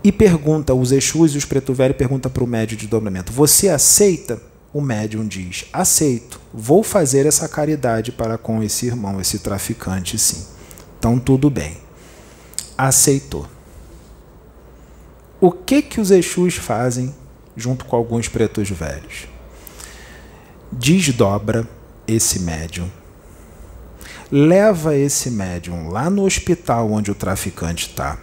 E 0.03 0.11
pergunta, 0.11 0.71
os 0.75 0.91
Exus 0.91 1.33
e 1.33 1.37
os 1.39 1.45
Preto 1.45 1.73
Velho 1.73 1.95
pergunta 1.95 2.29
para 2.29 2.43
o 2.43 2.47
médium 2.47 2.77
de 2.77 2.85
dobramento: 2.85 3.33
Você 3.33 3.69
aceita? 3.69 4.39
O 4.71 4.79
médium 4.79 5.27
diz: 5.27 5.65
Aceito, 5.73 6.39
vou 6.53 6.83
fazer 6.83 7.25
essa 7.25 7.49
caridade 7.49 8.11
para 8.11 8.37
com 8.37 8.61
esse 8.61 8.85
irmão, 8.85 9.19
esse 9.19 9.39
traficante, 9.39 10.19
sim. 10.19 10.45
Então 10.99 11.17
tudo 11.17 11.49
bem. 11.49 11.77
Aceitou. 12.77 13.54
O 15.39 15.51
que 15.51 15.81
que 15.81 15.99
os 15.99 16.11
Exus 16.11 16.55
fazem 16.55 17.13
junto 17.57 17.85
com 17.85 17.95
alguns 17.95 18.29
pretos 18.29 18.69
velhos? 18.69 19.27
Desdobra 20.71 21.67
esse 22.07 22.39
médium. 22.39 22.89
Leva 24.31 24.95
esse 24.95 25.29
médium 25.29 25.89
lá 25.89 26.09
no 26.09 26.23
hospital 26.23 26.89
onde 26.91 27.11
o 27.11 27.15
traficante 27.15 27.87
está. 27.89 28.17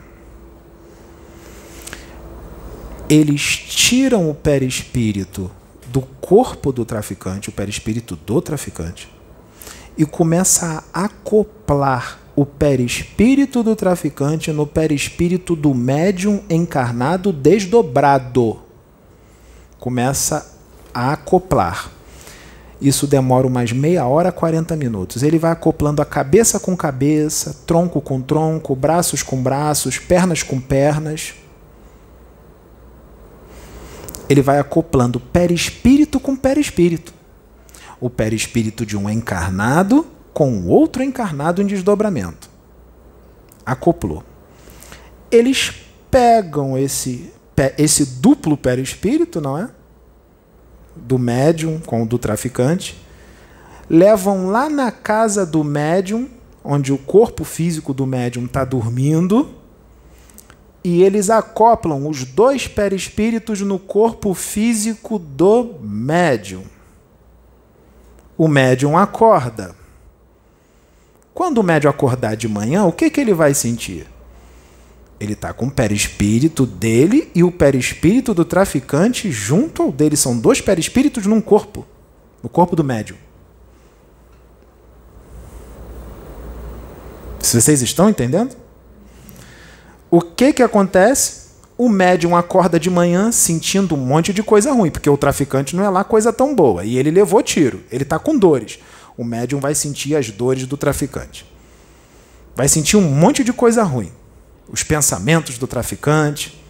Eles 3.08 3.42
tiram 3.42 4.30
o 4.30 4.34
perispírito 4.34 5.50
do 5.88 6.00
corpo 6.00 6.72
do 6.72 6.84
traficante, 6.84 7.50
o 7.50 7.52
perispírito 7.52 8.16
do 8.16 8.40
traficante, 8.40 9.12
e 9.98 10.06
começa 10.06 10.82
a 10.94 11.04
acoplar 11.04 12.21
o 12.34 12.46
perispírito 12.46 13.62
do 13.62 13.76
traficante 13.76 14.50
no 14.52 14.66
perispírito 14.66 15.54
do 15.54 15.74
médium 15.74 16.42
encarnado 16.48 17.32
desdobrado. 17.32 18.60
Começa 19.78 20.58
a 20.94 21.12
acoplar. 21.12 21.90
Isso 22.80 23.06
demora 23.06 23.46
umas 23.46 23.70
meia 23.70 24.06
hora, 24.06 24.32
40 24.32 24.74
minutos. 24.76 25.22
Ele 25.22 25.38
vai 25.38 25.52
acoplando 25.52 26.02
a 26.02 26.04
cabeça 26.04 26.58
com 26.58 26.76
cabeça, 26.76 27.62
tronco 27.66 28.00
com 28.00 28.20
tronco, 28.20 28.74
braços 28.74 29.22
com 29.22 29.40
braços, 29.40 29.98
pernas 29.98 30.42
com 30.42 30.60
pernas. 30.60 31.34
Ele 34.28 34.42
vai 34.42 34.58
acoplando 34.58 35.20
perispírito 35.20 36.18
com 36.18 36.34
perispírito. 36.34 37.12
O 38.00 38.10
perispírito 38.10 38.84
de 38.84 38.96
um 38.96 39.08
encarnado 39.08 40.06
com 40.32 40.66
outro 40.66 41.02
encarnado 41.02 41.60
em 41.60 41.66
desdobramento. 41.66 42.50
Acoplou. 43.64 44.24
Eles 45.30 45.72
pegam 46.10 46.76
esse, 46.76 47.32
esse 47.78 48.04
duplo 48.04 48.56
perispírito, 48.56 49.40
não 49.40 49.56
é? 49.56 49.70
Do 50.94 51.18
médium 51.18 51.80
com 51.80 52.02
o 52.02 52.06
do 52.06 52.18
traficante, 52.18 53.00
levam 53.88 54.48
lá 54.48 54.68
na 54.68 54.90
casa 54.90 55.46
do 55.46 55.64
médium, 55.64 56.28
onde 56.64 56.92
o 56.92 56.98
corpo 56.98 57.44
físico 57.44 57.94
do 57.94 58.06
médium 58.06 58.44
está 58.44 58.64
dormindo, 58.64 59.54
e 60.84 61.02
eles 61.02 61.30
acoplam 61.30 62.08
os 62.08 62.24
dois 62.24 62.66
perispíritos 62.66 63.60
no 63.60 63.78
corpo 63.78 64.34
físico 64.34 65.18
do 65.18 65.76
médium. 65.80 66.64
O 68.36 68.48
médium 68.48 68.98
acorda 68.98 69.81
quando 71.34 71.58
o 71.58 71.62
médio 71.62 71.88
acordar 71.88 72.36
de 72.36 72.46
manhã, 72.46 72.84
o 72.84 72.92
que, 72.92 73.08
que 73.08 73.20
ele 73.20 73.32
vai 73.32 73.54
sentir? 73.54 74.06
Ele 75.18 75.32
está 75.32 75.52
com 75.52 75.66
o 75.66 75.70
perispírito 75.70 76.66
dele 76.66 77.30
e 77.34 77.44
o 77.44 77.50
perispírito 77.50 78.34
do 78.34 78.44
traficante 78.44 79.30
junto 79.30 79.82
ao 79.82 79.92
dele. 79.92 80.16
São 80.16 80.36
dois 80.36 80.60
perispíritos 80.60 81.26
num 81.26 81.40
corpo, 81.40 81.86
no 82.42 82.48
corpo 82.48 82.76
do 82.76 82.84
médium. 82.84 83.16
Se 87.40 87.60
vocês 87.60 87.82
estão 87.82 88.10
entendendo? 88.10 88.56
O 90.10 90.20
que, 90.20 90.52
que 90.52 90.62
acontece? 90.62 91.42
O 91.78 91.88
médium 91.88 92.36
acorda 92.36 92.78
de 92.78 92.90
manhã 92.90 93.32
sentindo 93.32 93.94
um 93.94 93.98
monte 93.98 94.32
de 94.32 94.42
coisa 94.42 94.72
ruim, 94.72 94.90
porque 94.90 95.08
o 95.08 95.16
traficante 95.16 95.74
não 95.74 95.84
é 95.84 95.88
lá 95.88 96.04
coisa 96.04 96.32
tão 96.32 96.54
boa. 96.54 96.84
E 96.84 96.98
ele 96.98 97.10
levou 97.10 97.42
tiro, 97.42 97.82
ele 97.90 98.02
está 98.02 98.18
com 98.18 98.36
dores 98.36 98.78
o 99.16 99.24
médium 99.24 99.60
vai 99.60 99.74
sentir 99.74 100.16
as 100.16 100.30
dores 100.30 100.66
do 100.66 100.76
traficante. 100.76 101.46
Vai 102.54 102.68
sentir 102.68 102.96
um 102.96 103.02
monte 103.02 103.44
de 103.44 103.52
coisa 103.52 103.82
ruim. 103.82 104.12
Os 104.68 104.82
pensamentos 104.82 105.58
do 105.58 105.66
traficante, 105.66 106.62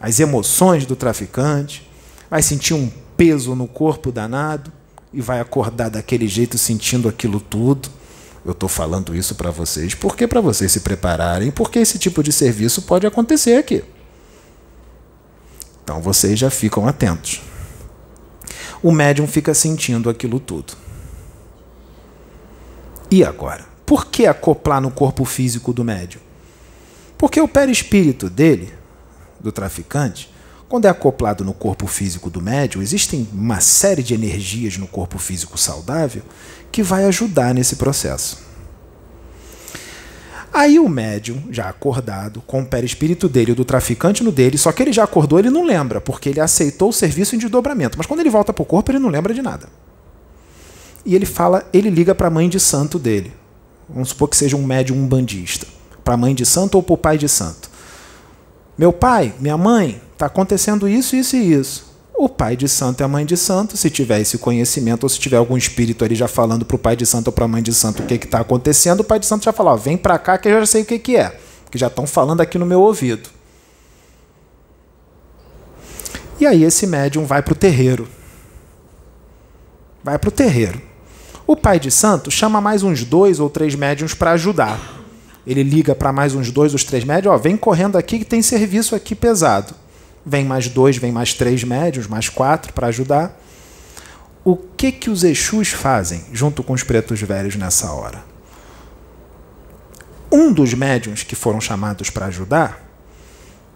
as 0.00 0.20
emoções 0.20 0.86
do 0.86 0.96
traficante, 0.96 1.88
vai 2.30 2.42
sentir 2.42 2.74
um 2.74 2.90
peso 3.16 3.54
no 3.54 3.66
corpo 3.66 4.10
danado 4.10 4.72
e 5.12 5.20
vai 5.20 5.40
acordar 5.40 5.90
daquele 5.90 6.28
jeito 6.28 6.56
sentindo 6.56 7.08
aquilo 7.08 7.40
tudo. 7.40 7.90
Eu 8.44 8.52
estou 8.52 8.68
falando 8.68 9.14
isso 9.14 9.34
para 9.34 9.50
vocês 9.50 9.94
porque 9.94 10.26
para 10.26 10.40
vocês 10.40 10.72
se 10.72 10.80
prepararem, 10.80 11.50
porque 11.50 11.78
esse 11.78 11.98
tipo 11.98 12.22
de 12.22 12.32
serviço 12.32 12.82
pode 12.82 13.06
acontecer 13.06 13.56
aqui. 13.56 13.84
Então 15.84 16.00
vocês 16.00 16.38
já 16.38 16.48
ficam 16.48 16.86
atentos. 16.86 17.42
O 18.82 18.90
médium 18.90 19.26
fica 19.26 19.52
sentindo 19.52 20.08
aquilo 20.08 20.40
tudo. 20.40 20.72
E 23.10 23.24
agora? 23.24 23.66
Por 23.84 24.06
que 24.06 24.26
acoplar 24.26 24.80
no 24.80 24.90
corpo 24.90 25.24
físico 25.24 25.72
do 25.72 25.82
médium? 25.82 26.20
Porque 27.18 27.40
o 27.40 27.48
perispírito 27.48 28.30
dele, 28.30 28.72
do 29.40 29.50
traficante, 29.50 30.32
quando 30.68 30.84
é 30.84 30.88
acoplado 30.88 31.44
no 31.44 31.52
corpo 31.52 31.88
físico 31.88 32.30
do 32.30 32.40
médium, 32.40 32.80
existem 32.80 33.28
uma 33.32 33.60
série 33.60 34.04
de 34.04 34.14
energias 34.14 34.78
no 34.78 34.86
corpo 34.86 35.18
físico 35.18 35.58
saudável 35.58 36.22
que 36.70 36.84
vai 36.84 37.04
ajudar 37.06 37.52
nesse 37.52 37.74
processo. 37.74 38.48
Aí 40.52 40.78
o 40.78 40.88
médium, 40.88 41.42
já 41.50 41.68
acordado, 41.68 42.40
com 42.42 42.62
o 42.62 42.66
perispírito 42.66 43.28
dele 43.28 43.54
do 43.54 43.64
traficante 43.64 44.22
no 44.22 44.30
dele, 44.30 44.56
só 44.56 44.70
que 44.70 44.82
ele 44.82 44.92
já 44.92 45.02
acordou, 45.02 45.38
ele 45.38 45.50
não 45.50 45.64
lembra, 45.64 46.00
porque 46.00 46.28
ele 46.28 46.40
aceitou 46.40 46.90
o 46.90 46.92
serviço 46.92 47.34
em 47.34 47.38
desdobramento. 47.38 47.98
Mas 47.98 48.06
quando 48.06 48.20
ele 48.20 48.30
volta 48.30 48.52
para 48.52 48.62
o 48.62 48.66
corpo, 48.66 48.92
ele 48.92 49.00
não 49.00 49.08
lembra 49.08 49.34
de 49.34 49.42
nada. 49.42 49.68
E 51.10 51.14
ele 51.16 51.26
fala, 51.26 51.68
ele 51.72 51.90
liga 51.90 52.14
para 52.14 52.28
a 52.28 52.30
mãe 52.30 52.48
de 52.48 52.60
santo 52.60 52.96
dele. 52.96 53.32
Vamos 53.88 54.10
supor 54.10 54.28
que 54.28 54.36
seja 54.36 54.56
um 54.56 54.62
médium 54.62 54.96
umbandista. 54.96 55.66
Para 56.04 56.14
a 56.14 56.16
mãe 56.16 56.32
de 56.32 56.46
santo 56.46 56.76
ou 56.76 56.84
para 56.84 56.94
o 56.94 56.96
pai 56.96 57.18
de 57.18 57.28
santo. 57.28 57.68
Meu 58.78 58.92
pai, 58.92 59.34
minha 59.40 59.58
mãe, 59.58 60.00
está 60.12 60.26
acontecendo 60.26 60.88
isso, 60.88 61.16
isso 61.16 61.34
e 61.34 61.52
isso. 61.52 61.92
O 62.14 62.28
pai 62.28 62.56
de 62.56 62.68
santo 62.68 63.00
e 63.00 63.02
a 63.02 63.08
mãe 63.08 63.26
de 63.26 63.36
santo, 63.36 63.76
se 63.76 63.90
tiver 63.90 64.20
esse 64.20 64.38
conhecimento, 64.38 65.02
ou 65.02 65.08
se 65.08 65.18
tiver 65.18 65.36
algum 65.36 65.56
espírito 65.56 66.04
ali 66.04 66.14
já 66.14 66.28
falando 66.28 66.64
para 66.64 66.76
o 66.76 66.78
pai 66.78 66.94
de 66.94 67.04
santo 67.04 67.26
ou 67.26 67.32
para 67.32 67.44
a 67.44 67.48
mãe 67.48 67.60
de 67.60 67.74
santo 67.74 68.04
o 68.04 68.06
que 68.06 68.14
está 68.14 68.38
acontecendo, 68.38 69.00
o 69.00 69.04
pai 69.04 69.18
de 69.18 69.26
santo 69.26 69.44
já 69.44 69.52
fala: 69.52 69.72
ó, 69.72 69.76
vem 69.76 69.96
para 69.96 70.16
cá 70.16 70.38
que 70.38 70.46
eu 70.46 70.60
já 70.60 70.66
sei 70.66 70.82
o 70.82 70.86
que, 70.86 70.96
que 71.00 71.16
é. 71.16 71.36
Que 71.72 71.76
já 71.76 71.88
estão 71.88 72.06
falando 72.06 72.40
aqui 72.40 72.56
no 72.56 72.64
meu 72.64 72.80
ouvido. 72.82 73.28
E 76.38 76.46
aí 76.46 76.62
esse 76.62 76.86
médium 76.86 77.24
vai 77.24 77.42
para 77.42 77.52
o 77.52 77.56
terreiro. 77.56 78.08
Vai 80.04 80.16
para 80.20 80.28
o 80.28 80.32
terreiro. 80.32 80.89
O 81.50 81.56
pai 81.56 81.80
de 81.80 81.90
santo 81.90 82.30
chama 82.30 82.60
mais 82.60 82.84
uns 82.84 83.02
dois 83.02 83.40
ou 83.40 83.50
três 83.50 83.74
médiums 83.74 84.14
para 84.14 84.30
ajudar. 84.30 84.78
Ele 85.44 85.64
liga 85.64 85.96
para 85.96 86.12
mais 86.12 86.32
uns 86.32 86.52
dois 86.52 86.72
ou 86.72 86.78
três 86.78 87.02
médiums, 87.02 87.34
ó, 87.34 87.36
vem 87.36 87.56
correndo 87.56 87.98
aqui 87.98 88.20
que 88.20 88.24
tem 88.24 88.40
serviço 88.40 88.94
aqui 88.94 89.16
pesado. 89.16 89.74
Vem 90.24 90.44
mais 90.44 90.68
dois, 90.68 90.96
vem 90.96 91.10
mais 91.10 91.34
três 91.34 91.64
médiums, 91.64 92.06
mais 92.06 92.28
quatro 92.28 92.72
para 92.72 92.86
ajudar. 92.86 93.36
O 94.44 94.56
que 94.56 94.92
que 94.92 95.10
os 95.10 95.24
Exus 95.24 95.70
fazem 95.70 96.24
junto 96.32 96.62
com 96.62 96.72
os 96.72 96.84
pretos 96.84 97.20
velhos 97.20 97.56
nessa 97.56 97.90
hora? 97.90 98.22
Um 100.30 100.52
dos 100.52 100.72
médiums 100.72 101.24
que 101.24 101.34
foram 101.34 101.60
chamados 101.60 102.10
para 102.10 102.26
ajudar, 102.26 102.80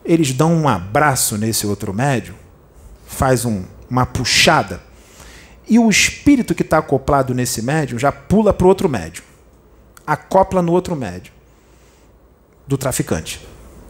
eles 0.05 0.33
dão 0.33 0.55
um 0.55 0.69
abraço 0.69 1.37
nesse 1.37 1.67
outro 1.67 1.93
médium, 1.93 2.37
faz 3.05 3.45
um, 3.45 3.65
uma 3.91 4.07
puxada 4.07 4.81
e 5.69 5.79
o 5.79 5.89
espírito 5.89 6.55
que 6.55 6.63
está 6.63 6.79
acoplado 6.79 7.35
nesse 7.35 7.63
médium 7.63 7.99
já 7.99 8.13
pula 8.13 8.53
para 8.53 8.67
o 8.67 8.69
outro 8.69 8.89
médium. 8.89 9.25
Acopla 10.07 10.61
no 10.61 10.73
outro 10.73 10.95
médium 10.95 11.33
do 12.67 12.77
traficante. 12.77 13.41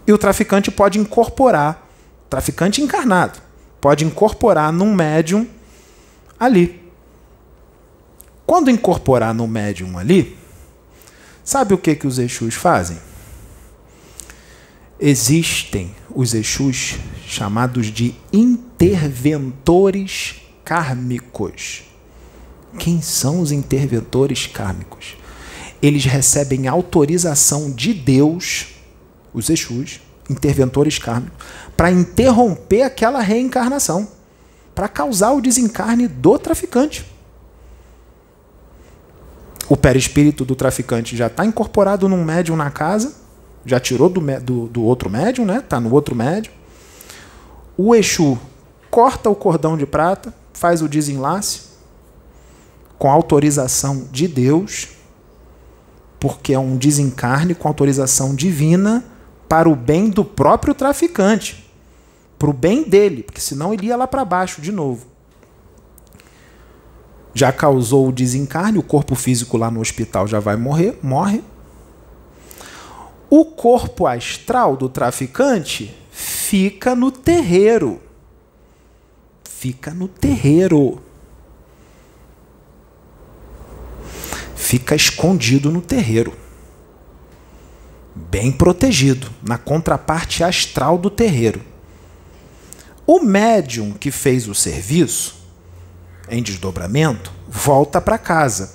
E 0.07 0.13
o 0.13 0.19
traficante 0.19 0.71
pode 0.71 0.99
incorporar, 0.99 1.89
traficante 2.29 2.83
encarnado, 2.83 3.41
pode 3.81 4.05
incorporar 4.05 4.71
num 4.73 4.95
médium 4.95 5.49
ali. 6.39 6.85
Quando 8.47 8.71
incorporar 8.71 9.35
no 9.35 9.49
médium 9.49 9.99
ali, 9.99 10.37
sabe 11.43 11.75
o 11.75 11.79
que, 11.79 11.97
que 11.97 12.07
os 12.07 12.19
Exus 12.19 12.55
fazem? 12.55 12.99
Existem 15.01 15.97
os 16.15 16.35
Exus 16.35 16.99
chamados 17.27 17.87
de 17.87 18.15
interventores 18.33 20.44
kármicos. 20.65 21.85
Quem 22.79 23.01
são 23.01 23.41
os 23.41 23.53
interventores 23.53 24.47
kármicos? 24.47 25.17
Eles 25.83 26.05
recebem 26.05 26.67
autorização 26.67 27.71
de 27.71 27.93
Deus, 27.93 28.75
os 29.33 29.51
Exus, 29.51 30.01
interventores 30.29 30.99
kármicos, 30.99 31.37
para 31.77 31.91
interromper 31.91 32.83
aquela 32.83 33.21
reencarnação, 33.21 34.09
para 34.75 34.89
causar 34.89 35.33
o 35.33 35.41
desencarne 35.41 36.09
do 36.09 36.39
traficante. 36.39 37.05
O 39.69 39.77
perispírito 39.77 40.45
do 40.45 40.55
traficante 40.55 41.17
já 41.17 41.27
está 41.27 41.45
incorporado 41.45 42.09
num 42.09 42.25
médium 42.25 42.57
na 42.57 42.71
casa, 42.71 43.15
já 43.65 43.81
tirou 43.81 44.09
do, 44.09 44.21
do, 44.41 44.67
do 44.69 44.83
outro 44.83 45.09
médium, 45.09 45.45
né? 45.45 45.59
Está 45.59 45.81
no 45.81 45.93
outro 45.93 46.15
médium. 46.15 46.53
O 47.77 47.95
Exu 47.95 48.39
corta 48.91 49.31
o 49.31 49.35
cordão 49.35 49.77
de 49.77 49.87
prata, 49.87 50.35
faz 50.55 50.81
o 50.81 50.89
desenlace 50.89 51.75
com 52.99 53.11
autorização 53.11 54.09
de 54.11 54.27
Deus, 54.27 54.89
porque 56.19 56.55
é 56.55 56.59
um 56.59 56.77
desencarne 56.77 57.55
com 57.55 57.69
autorização 57.69 58.35
divina 58.35 59.05
para 59.49 59.69
o 59.69 59.77
bem 59.77 60.09
do 60.09 60.25
próprio 60.25 60.75
traficante, 60.75 61.71
para 62.39 62.49
o 62.49 62.53
bem 62.53 62.83
dele, 62.83 63.25
porque 63.25 63.41
senão 63.41 63.75
ele 63.75 63.87
ia 63.89 63.97
lá 63.97 64.07
para 64.07 64.25
baixo 64.25 64.63
de 64.63 64.73
novo. 64.73 65.07
Já 67.35 67.53
causou 67.53 68.09
o 68.09 68.13
desencarne, 68.13 68.79
o 68.79 68.83
corpo 68.83 69.15
físico 69.15 69.57
lá 69.57 69.71
no 69.71 69.81
hospital 69.81 70.27
já 70.27 70.39
vai 70.39 70.57
morrer, 70.57 70.99
morre. 71.03 71.43
O 73.29 73.45
corpo 73.45 74.07
astral 74.07 74.77
do 74.77 74.89
traficante 74.89 75.95
fica 76.11 76.95
no 76.95 77.11
terreiro 77.11 78.01
fica 79.65 79.95
no 79.95 80.07
terreiro. 80.07 81.01
Fica 84.55 84.95
escondido 84.95 85.73
no 85.73 85.81
terreiro. 85.81 86.35
Bem 88.15 88.53
protegido, 88.53 89.31
na 89.43 89.57
contraparte 89.57 90.45
astral 90.45 90.99
do 90.99 91.09
terreiro. 91.09 91.63
O 93.07 93.21
médium 93.21 93.93
que 93.93 94.11
fez 94.11 94.47
o 94.49 94.55
serviço, 94.55 95.35
em 96.29 96.43
desdobramento, 96.43 97.33
volta 97.49 98.03
para 98.03 98.19
casa. 98.19 98.75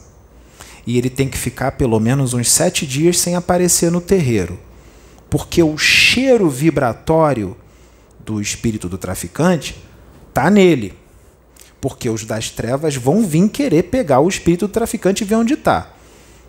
E 0.88 0.98
ele 0.98 1.12
tem 1.12 1.30
que 1.30 1.38
ficar 1.38 1.74
pelo 1.74 2.00
menos 2.00 2.34
uns 2.34 2.50
sete 2.50 2.88
dias 2.88 3.20
sem 3.20 3.36
aparecer 3.36 3.92
no 3.92 4.02
terreiro. 4.02 4.60
Porque 5.30 5.62
o 5.62 5.78
cheiro 5.78 6.50
vibratório 6.50 7.56
do 8.26 8.42
espírito 8.42 8.90
do 8.90 8.98
traficante 8.98 9.88
Está 10.40 10.50
nele. 10.50 10.94
Porque 11.82 12.10
os 12.10 12.24
das 12.24 12.50
trevas 12.50 12.96
vão 12.96 13.28
vir 13.28 13.50
querer 13.50 13.84
pegar 13.84 14.22
o 14.22 14.30
espírito 14.30 14.68
do 14.68 14.72
traficante 14.72 15.22
e 15.22 15.28
ver 15.28 15.36
onde 15.36 15.56
está. 15.56 15.92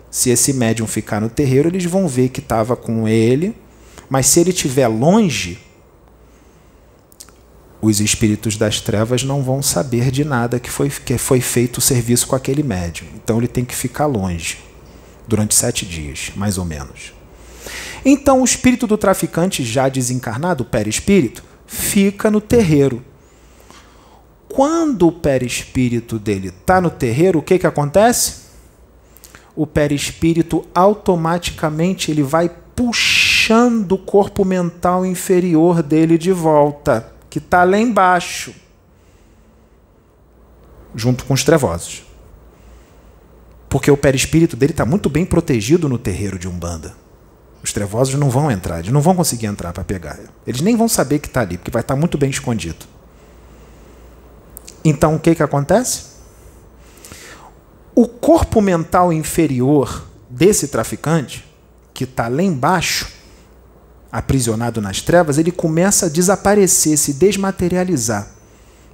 Se 0.09 0.29
esse 0.29 0.53
médium 0.53 0.87
ficar 0.87 1.19
no 1.19 1.29
terreiro, 1.29 1.67
eles 1.67 1.83
vão 1.83 2.07
ver 2.07 2.29
que 2.29 2.39
estava 2.39 2.77
com 2.77 3.05
ele. 3.05 3.53
Mas 4.09 4.27
se 4.27 4.39
ele 4.39 4.51
estiver 4.51 4.87
longe, 4.87 5.59
os 7.81 7.99
espíritos 7.99 8.55
das 8.55 8.79
trevas 8.79 9.23
não 9.23 9.43
vão 9.43 9.61
saber 9.61 10.09
de 10.09 10.23
nada 10.23 10.57
que 10.57 10.69
foi, 10.69 10.89
que 10.89 11.17
foi 11.17 11.41
feito 11.41 11.79
o 11.79 11.81
serviço 11.81 12.27
com 12.27 12.35
aquele 12.37 12.63
médium. 12.63 13.07
Então 13.15 13.39
ele 13.39 13.47
tem 13.47 13.65
que 13.65 13.75
ficar 13.75 14.05
longe 14.05 14.59
durante 15.27 15.53
sete 15.53 15.85
dias, 15.85 16.31
mais 16.37 16.57
ou 16.57 16.63
menos. 16.63 17.13
Então 18.05 18.39
o 18.39 18.45
espírito 18.45 18.87
do 18.87 18.97
traficante 18.97 19.65
já 19.65 19.89
desencarnado, 19.89 20.63
o 20.63 20.67
perispírito, 20.67 21.43
fica 21.67 22.31
no 22.31 22.39
terreiro. 22.39 23.10
Quando 24.53 25.07
o 25.07 25.11
perispírito 25.13 26.19
dele 26.19 26.49
está 26.49 26.81
no 26.81 26.89
terreiro, 26.89 27.39
o 27.39 27.41
que, 27.41 27.57
que 27.57 27.65
acontece? 27.65 28.41
O 29.55 29.65
perispírito 29.65 30.67
automaticamente 30.75 32.11
ele 32.11 32.21
vai 32.21 32.51
puxando 32.75 33.93
o 33.93 33.97
corpo 33.97 34.43
mental 34.43 35.05
inferior 35.05 35.81
dele 35.81 36.17
de 36.17 36.33
volta, 36.33 37.13
que 37.29 37.37
está 37.37 37.63
lá 37.63 37.77
embaixo, 37.77 38.53
junto 40.93 41.23
com 41.23 41.33
os 41.33 41.45
trevosos. 41.45 42.03
Porque 43.69 43.89
o 43.89 43.95
perispírito 43.95 44.57
dele 44.57 44.73
está 44.73 44.85
muito 44.85 45.09
bem 45.09 45.25
protegido 45.25 45.87
no 45.87 45.97
terreiro 45.97 46.37
de 46.37 46.49
Umbanda. 46.49 46.93
Os 47.63 47.71
trevosos 47.71 48.15
não 48.15 48.29
vão 48.29 48.51
entrar, 48.51 48.79
eles 48.79 48.91
não 48.91 48.99
vão 48.99 49.15
conseguir 49.15 49.45
entrar 49.45 49.71
para 49.71 49.85
pegar. 49.85 50.19
Eles 50.45 50.59
nem 50.59 50.75
vão 50.75 50.89
saber 50.89 51.19
que 51.19 51.27
está 51.27 51.39
ali, 51.39 51.57
porque 51.57 51.71
vai 51.71 51.81
estar 51.81 51.93
tá 51.93 51.99
muito 51.99 52.17
bem 52.17 52.29
escondido. 52.29 52.85
Então 54.83 55.15
o 55.15 55.19
que, 55.19 55.35
que 55.35 55.43
acontece? 55.43 56.11
O 57.93 58.07
corpo 58.07 58.61
mental 58.61 59.11
inferior 59.11 60.05
desse 60.29 60.67
traficante, 60.67 61.45
que 61.93 62.05
está 62.05 62.27
lá 62.27 62.41
embaixo, 62.41 63.07
aprisionado 64.11 64.81
nas 64.81 65.01
trevas, 65.01 65.37
ele 65.37 65.51
começa 65.51 66.07
a 66.07 66.09
desaparecer, 66.09 66.97
se 66.97 67.13
desmaterializar. 67.13 68.27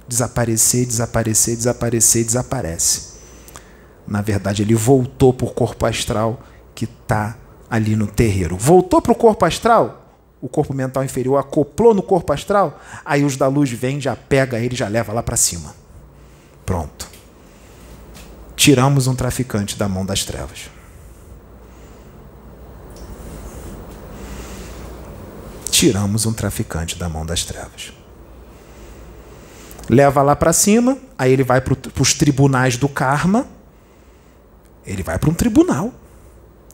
Desaparecer, 0.06 0.86
desaparecer, 0.86 1.56
desaparecer, 1.56 2.24
desaparece. 2.24 3.08
Na 4.06 4.22
verdade, 4.22 4.62
ele 4.62 4.74
voltou 4.74 5.34
para 5.34 5.46
o 5.46 5.50
corpo 5.50 5.84
astral 5.84 6.42
que 6.74 6.84
está 6.84 7.36
ali 7.68 7.94
no 7.94 8.06
terreiro. 8.06 8.56
Voltou 8.56 9.02
para 9.02 9.12
o 9.12 9.14
corpo 9.14 9.44
astral? 9.44 9.97
O 10.40 10.48
corpo 10.48 10.72
mental 10.72 11.04
inferior 11.04 11.38
acoplou 11.38 11.92
no 11.92 12.02
corpo 12.02 12.32
astral, 12.32 12.80
aí 13.04 13.24
os 13.24 13.36
da 13.36 13.48
luz 13.48 13.70
vêm, 13.70 14.00
já 14.00 14.14
pega 14.14 14.58
ele, 14.58 14.76
já 14.76 14.88
leva 14.88 15.12
lá 15.12 15.22
para 15.22 15.36
cima. 15.36 15.74
Pronto. 16.64 17.08
Tiramos 18.54 19.06
um 19.06 19.14
traficante 19.14 19.76
da 19.76 19.88
mão 19.88 20.04
das 20.04 20.24
trevas. 20.24 20.70
Tiramos 25.70 26.26
um 26.26 26.32
traficante 26.32 26.96
da 26.96 27.08
mão 27.08 27.24
das 27.24 27.44
trevas. 27.44 27.92
Leva 29.88 30.22
lá 30.22 30.36
para 30.36 30.52
cima, 30.52 30.98
aí 31.16 31.32
ele 31.32 31.44
vai 31.44 31.60
para 31.60 31.74
os 32.00 32.14
tribunais 32.14 32.76
do 32.76 32.88
karma. 32.88 33.46
Ele 34.84 35.02
vai 35.02 35.18
para 35.18 35.30
um 35.30 35.34
tribunal. 35.34 35.92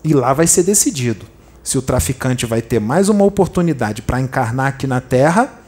E 0.02 0.12
lá 0.12 0.32
vai 0.32 0.46
ser 0.46 0.62
decidido 0.62 1.33
se 1.64 1.78
o 1.78 1.82
traficante 1.82 2.44
vai 2.44 2.60
ter 2.60 2.78
mais 2.78 3.08
uma 3.08 3.24
oportunidade 3.24 4.02
para 4.02 4.20
encarnar 4.20 4.66
aqui 4.66 4.86
na 4.86 5.00
Terra 5.00 5.60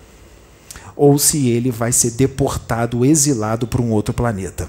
ou 0.95 1.19
se 1.19 1.49
ele 1.49 1.71
vai 1.71 1.91
ser 1.91 2.13
deportado, 2.13 3.05
exilado 3.05 3.67
para 3.67 3.81
um 3.81 3.91
outro 3.91 4.13
planeta. 4.13 4.69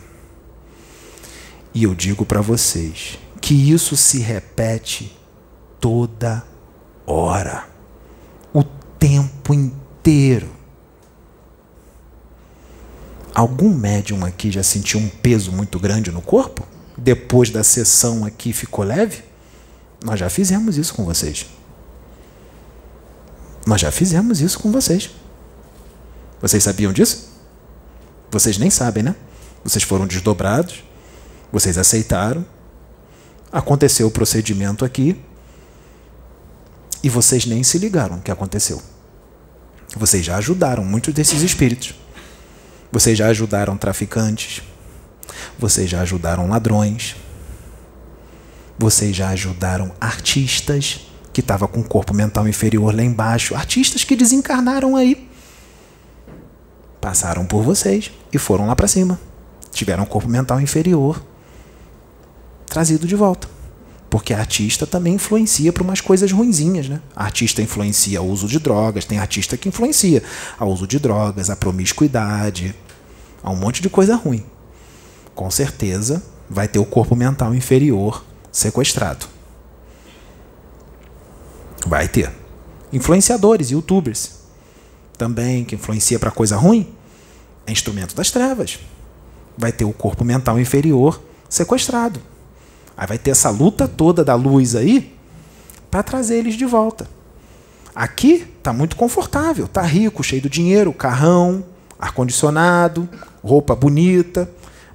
E 1.73 1.84
eu 1.84 1.93
digo 1.93 2.25
para 2.25 2.41
vocês 2.41 3.19
que 3.41 3.53
isso 3.53 3.95
se 3.97 4.19
repete 4.19 5.15
toda 5.80 6.43
hora, 7.05 7.65
o 8.53 8.63
tempo 8.63 9.53
inteiro. 9.53 10.49
Algum 13.36 13.69
médium 13.69 14.25
aqui 14.25 14.49
já 14.49 14.63
sentiu 14.63 14.99
um 14.99 15.07
peso 15.07 15.51
muito 15.51 15.78
grande 15.78 16.11
no 16.11 16.21
corpo? 16.21 16.65
Depois 16.97 17.51
da 17.51 17.63
sessão 17.63 18.25
aqui 18.25 18.51
ficou 18.51 18.84
leve? 18.84 19.26
Nós 20.04 20.20
já 20.20 20.30
fizemos 20.30 20.78
isso 20.78 20.93
com 20.93 21.04
vocês. 21.04 21.45
Nós 23.66 23.82
já 23.82 23.91
fizemos 23.91 24.41
isso 24.41 24.60
com 24.60 24.72
vocês. 24.72 25.10
Vocês 26.41 26.64
sabiam 26.64 26.93
disso? 26.93 27.30
Vocês 28.32 28.58
nem 28.58 28.70
sabem, 28.70 29.04
né? 29.04 29.16
Vocês 29.64 29.84
foram 29.84 30.08
desdobrados, 30.08 30.84
vocês 31.52 31.78
aceitaram, 31.78 32.45
aconteceu 33.52 34.08
o 34.08 34.12
procedimento 34.12 34.86
aqui 34.86 35.20
e 37.04 37.10
vocês 37.10 37.45
nem 37.45 37.64
se 37.64 37.78
ligaram 37.78 38.20
que 38.20 38.32
aconteceu. 38.32 38.82
Vocês 39.95 40.26
já 40.26 40.38
ajudaram 40.38 40.84
muitos 40.84 41.14
desses 41.14 41.41
espíritos. 41.41 41.95
Vocês 42.91 43.18
já 43.18 43.28
ajudaram 43.28 43.78
traficantes. 43.78 44.62
Vocês 45.58 45.89
já 45.89 46.02
ajudaram 46.02 46.48
ladrões. 46.48 47.16
Vocês 48.80 49.15
já 49.15 49.30
ajudaram 49.30 49.91
artistas 49.99 51.07
que 51.34 51.41
estavam 51.41 51.67
com 51.67 51.84
corpo 51.84 52.13
mental 52.13 52.47
inferior 52.47 52.95
lá 52.95 53.03
embaixo. 53.03 53.55
Artistas 53.55 54.03
que 54.03 54.15
desencarnaram 54.15 54.95
aí. 54.95 55.28
Passaram 57.01 57.45
por 57.45 57.63
vocês 57.63 58.11
e 58.32 58.38
foram 58.38 58.67
lá 58.67 58.75
para 58.75 58.88
cima. 58.88 59.19
Tiveram 59.71 60.05
corpo 60.05 60.28
mental 60.28 60.59
inferior 60.61 61.23
trazido 62.67 63.07
de 63.07 63.15
volta. 63.15 63.47
Porque 64.09 64.34
artista 64.34 64.86
também 64.86 65.15
influencia 65.15 65.73
para 65.73 65.84
umas 65.84 65.99
coisas 65.99 66.32
ruinzinhas, 66.32 66.88
né? 66.88 67.01
Artista 67.15 67.61
influencia 67.61 68.21
o 68.21 68.30
uso 68.30 68.47
de 68.47 68.59
drogas, 68.59 69.03
tem 69.03 69.19
artista 69.19 69.57
que 69.57 69.67
influencia 69.67 70.23
o 70.59 70.65
uso 70.65 70.88
de 70.88 70.99
drogas, 70.99 71.49
a 71.49 71.55
promiscuidade, 71.55 72.75
a 73.43 73.51
um 73.51 73.55
monte 73.55 73.82
de 73.82 73.89
coisa 73.89 74.15
ruim. 74.15 74.45
Com 75.36 75.51
certeza 75.51 76.23
vai 76.49 76.67
ter 76.67 76.80
o 76.80 76.86
corpo 76.86 77.15
mental 77.15 77.53
inferior 77.53 78.23
sequestrado. 78.58 79.28
Vai 81.86 82.08
ter. 82.08 82.32
Influenciadores, 82.91 83.70
youtubers, 83.70 84.32
também 85.16 85.64
que 85.64 85.76
influencia 85.76 86.18
para 86.18 86.32
coisa 86.32 86.58
ruim, 86.58 86.91
é 87.68 87.72
instrumento 87.72 88.16
das 88.16 88.32
trevas. 88.32 88.80
Vai 89.55 89.72
ter 89.72 89.86
o 89.86 89.93
corpo 89.93 90.26
mental 90.26 90.60
inferior 90.60 91.22
sequestrado. 91.47 92.20
Aí 92.95 93.05
vai 93.05 93.20
ter 93.20 93.32
essa 93.32 93.51
luta 93.51 93.88
toda 93.88 94.24
da 94.24 94.34
luz 94.34 94.76
aí 94.76 95.16
para 95.91 96.01
trazer 96.01 96.38
eles 96.38 96.55
de 96.55 96.66
volta. 96.66 97.08
Aqui 97.93 98.47
tá 98.64 98.74
muito 98.74 98.95
confortável, 98.95 99.68
tá 99.68 99.84
rico, 99.84 100.24
cheio 100.24 100.41
de 100.41 100.49
dinheiro, 100.49 100.91
carrão, 100.93 101.64
ar 101.99 102.12
condicionado, 102.12 103.08
roupa 103.43 103.76
bonita, 103.76 104.49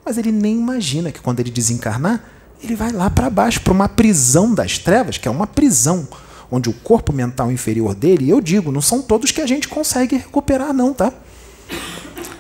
mas 0.04 0.18
ele 0.18 0.32
nem 0.32 0.58
imagina 0.58 1.12
que 1.12 1.20
quando 1.20 1.38
ele 1.38 1.50
desencarnar, 1.50 2.24
ele 2.62 2.76
vai 2.76 2.92
lá 2.92 3.10
para 3.10 3.28
baixo, 3.28 3.60
para 3.60 3.72
uma 3.72 3.88
prisão 3.88 4.54
das 4.54 4.78
trevas, 4.78 5.18
que 5.18 5.26
é 5.26 5.30
uma 5.30 5.46
prisão 5.46 6.06
onde 6.50 6.68
o 6.68 6.72
corpo 6.72 7.12
mental 7.12 7.50
inferior 7.50 7.94
dele, 7.94 8.28
eu 8.28 8.40
digo, 8.40 8.70
não 8.70 8.82
são 8.82 9.00
todos 9.00 9.30
que 9.30 9.40
a 9.40 9.46
gente 9.46 9.68
consegue 9.68 10.16
recuperar 10.16 10.72
não, 10.72 10.92
tá? 10.92 11.12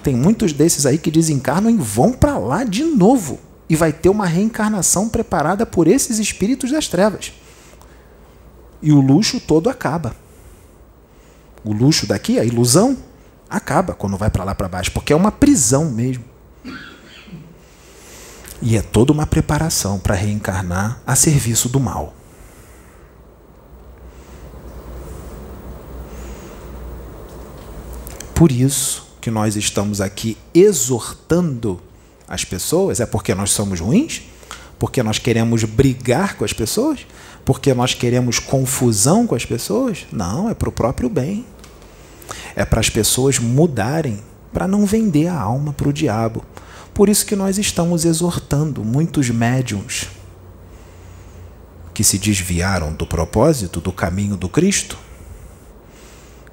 Tem 0.02 0.14
muitos 0.14 0.52
desses 0.52 0.84
aí 0.84 0.98
que 0.98 1.10
desencarnam 1.10 1.70
e 1.70 1.76
vão 1.76 2.12
para 2.12 2.36
lá 2.36 2.62
de 2.62 2.84
novo 2.84 3.40
e 3.70 3.74
vai 3.74 3.90
ter 3.92 4.10
uma 4.10 4.26
reencarnação 4.26 5.08
preparada 5.08 5.64
por 5.64 5.88
esses 5.88 6.18
espíritos 6.18 6.70
das 6.70 6.88
trevas. 6.88 7.32
E 8.82 8.92
o 8.92 9.00
luxo 9.00 9.40
todo 9.40 9.70
acaba. 9.70 10.14
O 11.64 11.72
luxo 11.72 12.06
daqui, 12.06 12.38
a 12.38 12.44
ilusão, 12.44 12.98
acaba 13.48 13.94
quando 13.94 14.18
vai 14.18 14.28
para 14.28 14.44
lá 14.44 14.54
para 14.54 14.68
baixo, 14.68 14.92
porque 14.92 15.12
é 15.12 15.16
uma 15.16 15.32
prisão 15.32 15.90
mesmo. 15.90 16.24
E 18.62 18.76
é 18.76 18.80
toda 18.80 19.12
uma 19.12 19.26
preparação 19.26 19.98
para 19.98 20.14
reencarnar 20.14 21.02
a 21.04 21.16
serviço 21.16 21.68
do 21.68 21.80
mal. 21.80 22.14
Por 28.32 28.52
isso 28.52 29.08
que 29.20 29.30
nós 29.30 29.56
estamos 29.56 30.00
aqui 30.00 30.38
exortando 30.54 31.80
as 32.28 32.44
pessoas? 32.44 33.00
É 33.00 33.06
porque 33.06 33.34
nós 33.34 33.50
somos 33.50 33.80
ruins? 33.80 34.22
Porque 34.78 35.02
nós 35.02 35.18
queremos 35.18 35.64
brigar 35.64 36.36
com 36.36 36.44
as 36.44 36.52
pessoas? 36.52 37.06
Porque 37.44 37.74
nós 37.74 37.94
queremos 37.94 38.38
confusão 38.38 39.26
com 39.26 39.34
as 39.34 39.44
pessoas? 39.44 40.06
Não, 40.12 40.48
é 40.48 40.54
para 40.54 40.68
o 40.68 40.72
próprio 40.72 41.08
bem. 41.08 41.44
É 42.54 42.64
para 42.64 42.80
as 42.80 42.88
pessoas 42.88 43.38
mudarem, 43.38 44.20
para 44.52 44.68
não 44.68 44.86
vender 44.86 45.26
a 45.26 45.38
alma 45.38 45.72
para 45.72 45.88
o 45.88 45.92
diabo. 45.92 46.44
Por 46.94 47.08
isso 47.08 47.24
que 47.24 47.34
nós 47.34 47.56
estamos 47.56 48.04
exortando 48.04 48.84
muitos 48.84 49.30
médiums 49.30 50.08
que 51.94 52.04
se 52.04 52.18
desviaram 52.18 52.92
do 52.92 53.06
propósito, 53.06 53.80
do 53.80 53.92
caminho 53.92 54.36
do 54.36 54.48
Cristo, 54.48 54.98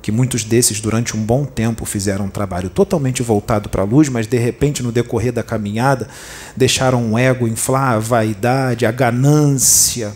que 0.01 0.11
muitos 0.11 0.45
desses 0.45 0.79
durante 0.79 1.15
um 1.15 1.23
bom 1.23 1.43
tempo 1.45 1.85
fizeram 1.85 2.25
um 2.25 2.29
trabalho 2.29 2.69
totalmente 2.69 3.21
voltado 3.21 3.67
para 3.67 3.81
a 3.81 3.85
luz, 3.85 4.07
mas 4.07 4.27
de 4.27 4.37
repente 4.37 4.81
no 4.81 4.93
decorrer 4.93 5.33
da 5.33 5.43
caminhada 5.43 6.07
deixaram 6.55 7.13
o 7.13 7.17
ego 7.17 7.47
inflar, 7.47 7.95
a 7.95 7.99
vaidade, 7.99 8.85
a 8.85 8.91
ganância. 8.91 10.15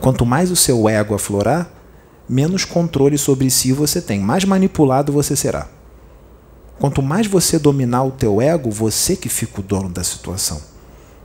Quanto 0.00 0.26
mais 0.26 0.50
o 0.50 0.56
seu 0.56 0.88
ego 0.88 1.14
aflorar, 1.14 1.70
menos 2.28 2.66
controle 2.66 3.16
sobre 3.16 3.50
si 3.50 3.72
você 3.72 4.00
tem, 4.02 4.20
mais 4.20 4.44
manipulado 4.44 5.10
você 5.10 5.34
será. 5.34 5.77
Quanto 6.78 7.02
mais 7.02 7.26
você 7.26 7.58
dominar 7.58 8.04
o 8.04 8.12
teu 8.12 8.40
ego, 8.40 8.70
você 8.70 9.16
que 9.16 9.28
fica 9.28 9.60
o 9.60 9.62
dono 9.62 9.88
da 9.88 10.04
situação. 10.04 10.60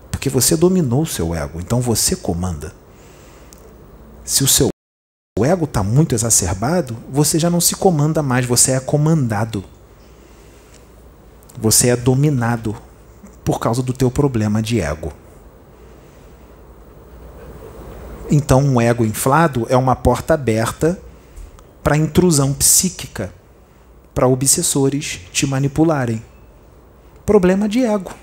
Porque 0.10 0.30
você 0.30 0.56
dominou 0.56 1.04
o 1.04 1.08
seu 1.08 1.36
ego, 1.36 1.60
então 1.60 1.80
você 1.80 2.16
comanda. 2.16 2.74
Se 4.24 4.44
o 4.44 4.48
seu 4.48 4.70
ego 5.40 5.66
está 5.66 5.84
muito 5.84 6.16
exacerbado, 6.16 6.98
você 7.12 7.38
já 7.38 7.50
não 7.50 7.62
se 7.62 7.76
comanda 7.76 8.24
mais, 8.24 8.46
você 8.46 8.72
é 8.72 8.80
comandado. 8.80 9.64
Você 11.60 11.90
é 11.90 11.96
dominado 11.96 12.76
por 13.44 13.60
causa 13.60 13.84
do 13.84 13.94
teu 13.94 14.10
problema 14.10 14.62
de 14.62 14.80
ego. 14.80 15.14
Então, 18.32 18.62
um 18.62 18.82
ego 18.82 19.06
inflado 19.06 19.68
é 19.70 19.78
uma 19.78 19.96
porta 19.96 20.34
aberta 20.34 21.00
para 21.84 21.98
intrusão 21.98 22.54
psíquica, 22.54 23.32
para 24.14 24.28
obsessores 24.28 25.22
te 25.32 25.46
manipularem. 25.46 26.24
Problema 27.26 27.68
de 27.68 27.84
ego. 27.84 28.14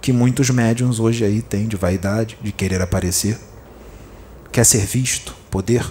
Que 0.00 0.12
muitos 0.12 0.50
médiums 0.50 1.00
hoje 1.00 1.24
aí 1.24 1.42
têm 1.42 1.66
de 1.66 1.76
vaidade, 1.76 2.36
de 2.42 2.52
querer 2.52 2.82
aparecer 2.82 3.38
quer 4.52 4.64
ser 4.64 4.84
visto, 4.84 5.34
poder. 5.50 5.84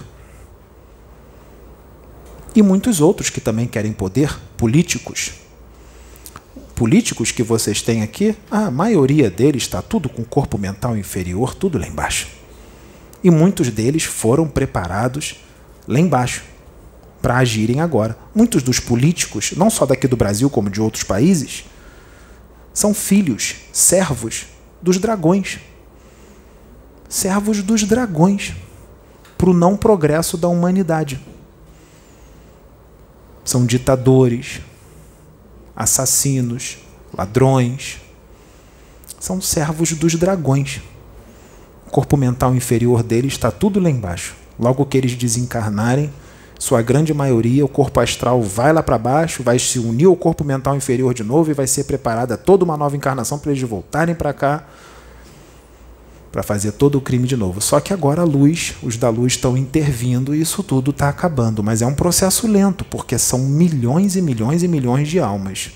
E 2.54 2.62
muitos 2.62 3.00
outros 3.00 3.28
que 3.28 3.40
também 3.40 3.66
querem 3.66 3.92
poder, 3.92 4.38
políticos. 4.56 5.32
Políticos 6.76 7.32
que 7.32 7.42
vocês 7.42 7.82
têm 7.82 8.02
aqui, 8.02 8.36
a 8.50 8.70
maioria 8.70 9.28
deles 9.28 9.64
está 9.64 9.82
tudo 9.82 10.08
com 10.08 10.24
corpo 10.24 10.56
mental 10.56 10.96
inferior, 10.96 11.54
tudo 11.54 11.76
lá 11.76 11.86
embaixo. 11.86 12.28
E 13.22 13.30
muitos 13.30 13.68
deles 13.68 14.04
foram 14.04 14.46
preparados 14.48 15.36
lá 15.86 15.98
embaixo 15.98 16.44
para 17.22 17.38
agirem 17.38 17.80
agora. 17.80 18.18
Muitos 18.34 18.62
dos 18.62 18.80
políticos, 18.80 19.52
não 19.56 19.70
só 19.70 19.86
daqui 19.86 20.06
do 20.06 20.16
Brasil 20.16 20.50
como 20.50 20.68
de 20.68 20.80
outros 20.80 21.04
países, 21.04 21.64
são 22.74 22.92
filhos, 22.92 23.54
servos 23.72 24.46
dos 24.82 24.98
dragões 24.98 25.60
servos 27.12 27.62
dos 27.62 27.84
dragões 27.84 28.54
para 29.36 29.50
o 29.50 29.52
não 29.52 29.76
progresso 29.76 30.38
da 30.38 30.48
humanidade. 30.48 31.20
São 33.44 33.66
ditadores, 33.66 34.62
assassinos, 35.76 36.78
ladrões. 37.12 38.00
São 39.20 39.42
servos 39.42 39.92
dos 39.92 40.14
dragões. 40.14 40.80
O 41.86 41.90
corpo 41.90 42.16
mental 42.16 42.54
inferior 42.54 43.02
deles 43.02 43.34
está 43.34 43.50
tudo 43.50 43.78
lá 43.78 43.90
embaixo. 43.90 44.34
Logo 44.58 44.86
que 44.86 44.96
eles 44.96 45.14
desencarnarem, 45.14 46.10
sua 46.62 46.80
grande 46.80 47.12
maioria, 47.12 47.64
o 47.64 47.68
corpo 47.68 47.98
astral 47.98 48.40
vai 48.40 48.72
lá 48.72 48.84
para 48.84 48.96
baixo, 48.96 49.42
vai 49.42 49.58
se 49.58 49.80
unir 49.80 50.06
ao 50.06 50.14
corpo 50.14 50.44
mental 50.44 50.76
inferior 50.76 51.12
de 51.12 51.24
novo 51.24 51.50
e 51.50 51.54
vai 51.54 51.66
ser 51.66 51.82
preparada 51.82 52.36
toda 52.36 52.64
uma 52.64 52.76
nova 52.76 52.96
encarnação 52.96 53.36
para 53.36 53.50
eles 53.50 53.60
voltarem 53.64 54.14
para 54.14 54.32
cá 54.32 54.64
para 56.30 56.40
fazer 56.44 56.70
todo 56.70 56.98
o 56.98 57.00
crime 57.00 57.26
de 57.26 57.36
novo. 57.36 57.60
Só 57.60 57.80
que 57.80 57.92
agora 57.92 58.22
a 58.22 58.24
luz, 58.24 58.74
os 58.80 58.96
da 58.96 59.10
luz 59.10 59.32
estão 59.32 59.56
intervindo 59.56 60.36
e 60.36 60.40
isso 60.40 60.62
tudo 60.62 60.92
está 60.92 61.08
acabando. 61.08 61.64
Mas 61.64 61.82
é 61.82 61.86
um 61.86 61.94
processo 61.94 62.46
lento, 62.46 62.84
porque 62.84 63.18
são 63.18 63.40
milhões 63.40 64.14
e 64.14 64.22
milhões 64.22 64.62
e 64.62 64.68
milhões 64.68 65.08
de 65.08 65.18
almas. 65.18 65.72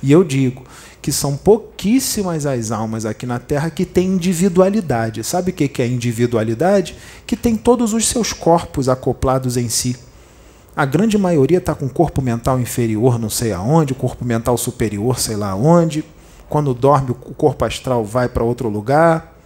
E 0.00 0.12
eu 0.12 0.22
digo 0.22 0.62
que 1.02 1.10
são 1.10 1.36
pouquíssimas 1.36 2.46
as 2.46 2.70
almas 2.70 3.04
aqui 3.04 3.26
na 3.26 3.40
Terra 3.40 3.68
que 3.68 3.84
têm 3.84 4.10
individualidade. 4.10 5.24
Sabe 5.24 5.50
o 5.50 5.54
que 5.54 5.82
é 5.82 5.88
individualidade? 5.88 6.94
Que 7.26 7.34
tem 7.34 7.56
todos 7.56 7.92
os 7.92 8.06
seus 8.06 8.32
corpos 8.32 8.88
acoplados 8.88 9.56
em 9.56 9.68
si. 9.68 9.96
A 10.80 10.86
grande 10.86 11.18
maioria 11.18 11.58
está 11.58 11.74
com 11.74 11.86
corpo 11.90 12.22
mental 12.22 12.58
inferior, 12.58 13.18
não 13.18 13.28
sei 13.28 13.52
aonde, 13.52 13.92
corpo 13.92 14.24
mental 14.24 14.56
superior, 14.56 15.20
sei 15.20 15.36
lá 15.36 15.54
onde. 15.54 16.02
Quando 16.48 16.72
dorme, 16.72 17.10
o 17.10 17.14
corpo 17.14 17.66
astral 17.66 18.02
vai 18.02 18.30
para 18.30 18.42
outro 18.42 18.66
lugar. 18.70 19.36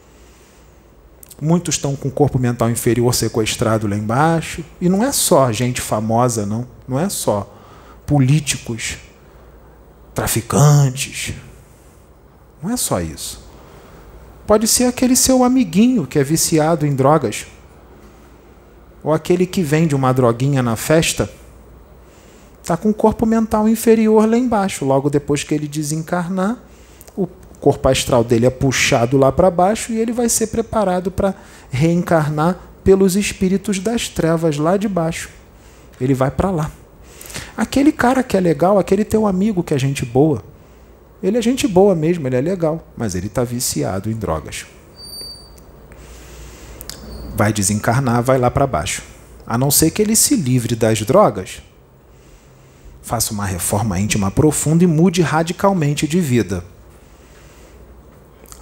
Muitos 1.43 1.75
estão 1.75 1.97
com 1.97 2.07
o 2.07 2.13
corpo 2.13 2.39
mental 2.39 2.71
inferior 2.71 3.13
sequestrado 3.13 3.89
lá 3.89 3.97
embaixo. 3.97 4.65
E 4.81 4.89
não 4.89 5.03
é 5.03 5.11
só 5.11 5.51
gente 5.51 5.81
famosa, 5.81 6.47
não. 6.47 6.69
Não 6.87 7.01
é 7.01 7.09
só 7.09 7.53
políticos, 8.07 8.99
traficantes. 10.15 11.35
Não 12.63 12.71
é 12.71 12.77
só 12.77 13.01
isso. 13.01 13.45
Pode 14.47 14.69
ser 14.69 14.85
aquele 14.85 15.17
seu 15.17 15.43
amiguinho 15.43 16.07
que 16.07 16.17
é 16.17 16.23
viciado 16.23 16.87
em 16.87 16.95
drogas. 16.95 17.45
Ou 19.05 19.13
aquele 19.13 19.47
que 19.47 19.63
vende 19.63 19.95
uma 19.95 20.13
droguinha 20.13 20.63
na 20.63 20.75
festa. 20.75 21.31
Está 22.63 22.77
com 22.77 22.89
o 22.89 22.95
corpo 22.95 23.27
mental 23.27 23.69
inferior 23.69 24.27
lá 24.27 24.39
embaixo. 24.39 24.87
Logo 24.87 25.11
depois 25.11 25.45
que 25.45 25.55
ele 25.55 25.69
desencarnar, 25.69 26.59
o 27.15 27.29
corpo 27.61 27.89
astral 27.89 28.25
dele 28.25 28.47
é 28.47 28.51
puxado 28.51 29.19
lá 29.19 29.31
para 29.31 29.51
baixo 29.51 29.93
e 29.93 30.01
ele 30.01 30.13
vai 30.13 30.29
ser 30.31 30.47
preparado 30.47 31.11
para 31.11 31.35
reencarnar 31.71 32.59
pelos 32.83 33.17
espíritos 33.17 33.79
das 33.79 34.09
trevas 34.09 34.57
lá 34.57 34.77
de 34.79 34.89
baixo. 34.89 35.29
Ele 36.01 36.15
vai 36.15 36.31
para 36.31 36.51
lá. 36.51 36.71
Aquele 37.57 37.93
cara 37.93 38.23
que 38.23 38.37
é 38.37 38.41
legal, 38.41 38.79
aquele 38.79 39.05
teu 39.05 39.27
amigo 39.27 39.63
que 39.63 39.75
é 39.75 39.79
gente 39.79 40.05
boa, 40.05 40.43
ele 41.23 41.39
é 41.39 41.43
gente 41.43 41.67
boa 41.67 41.95
mesmo, 41.95 42.27
ele 42.27 42.37
é 42.37 42.41
legal, 42.41 42.87
mas 42.97 43.15
ele 43.15 43.27
está 43.29 43.45
viciado 43.45 44.11
em 44.11 44.15
drogas. 44.15 44.67
Vai 47.35 47.53
desencarnar, 47.53 48.23
vai 48.23 48.39
lá 48.39 48.51
para 48.51 48.67
baixo. 48.67 49.03
A 49.47 49.59
não 49.59 49.71
ser 49.71 49.91
que 49.91 50.01
ele 50.01 50.17
se 50.17 50.37
livre 50.37 50.75
das 50.75 51.03
drogas, 51.03 51.63
faça 53.03 53.33
uma 53.33 53.45
reforma 53.45 53.99
íntima 54.01 54.31
profunda 54.31 54.85
e 54.85 54.87
mude 54.87 55.21
radicalmente 55.21 56.07
de 56.07 56.21
vida 56.21 56.65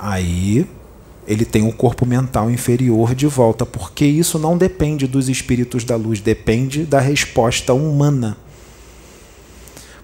aí 0.02 0.66
ele 1.28 1.44
tem 1.44 1.62
o 1.62 1.72
corpo 1.72 2.04
mental 2.04 2.50
inferior 2.50 3.14
de 3.14 3.28
volta, 3.28 3.64
porque 3.64 4.04
isso 4.04 4.40
não 4.40 4.58
depende 4.58 5.06
dos 5.06 5.28
espíritos 5.28 5.84
da 5.84 5.94
luz, 5.94 6.20
depende 6.20 6.82
da 6.82 6.98
resposta 6.98 7.72
humana. 7.72 8.36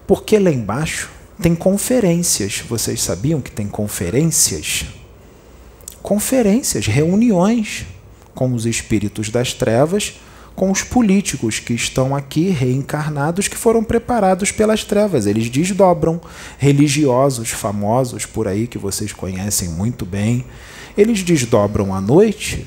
Porque 0.07 0.39
lá 0.39 0.49
embaixo 0.49 1.09
tem 1.41 1.53
conferências. 1.53 2.63
Vocês 2.67 3.01
sabiam 3.01 3.41
que 3.41 3.51
tem 3.51 3.67
conferências? 3.67 4.85
Conferências, 6.01 6.87
reuniões 6.87 7.85
com 8.39 8.53
os 8.53 8.65
espíritos 8.65 9.29
das 9.29 9.53
trevas 9.53 10.13
com 10.55 10.71
os 10.71 10.81
políticos 10.81 11.59
que 11.59 11.73
estão 11.73 12.15
aqui 12.15 12.49
reencarnados 12.49 13.49
que 13.49 13.55
foram 13.55 13.81
preparados 13.81 14.51
pelas 14.51 14.83
trevas. 14.83 15.25
Eles 15.25 15.49
desdobram 15.49 16.19
religiosos 16.57 17.49
famosos 17.49 18.25
por 18.25 18.45
aí 18.45 18.67
que 18.67 18.77
vocês 18.77 19.13
conhecem 19.13 19.69
muito 19.69 20.05
bem. 20.05 20.45
Eles 20.97 21.21
desdobram 21.23 21.93
à 21.93 22.01
noite 22.01 22.65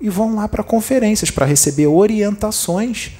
e 0.00 0.08
vão 0.08 0.36
lá 0.36 0.48
para 0.48 0.64
conferências 0.64 1.30
para 1.30 1.46
receber 1.46 1.86
orientações 1.86 3.12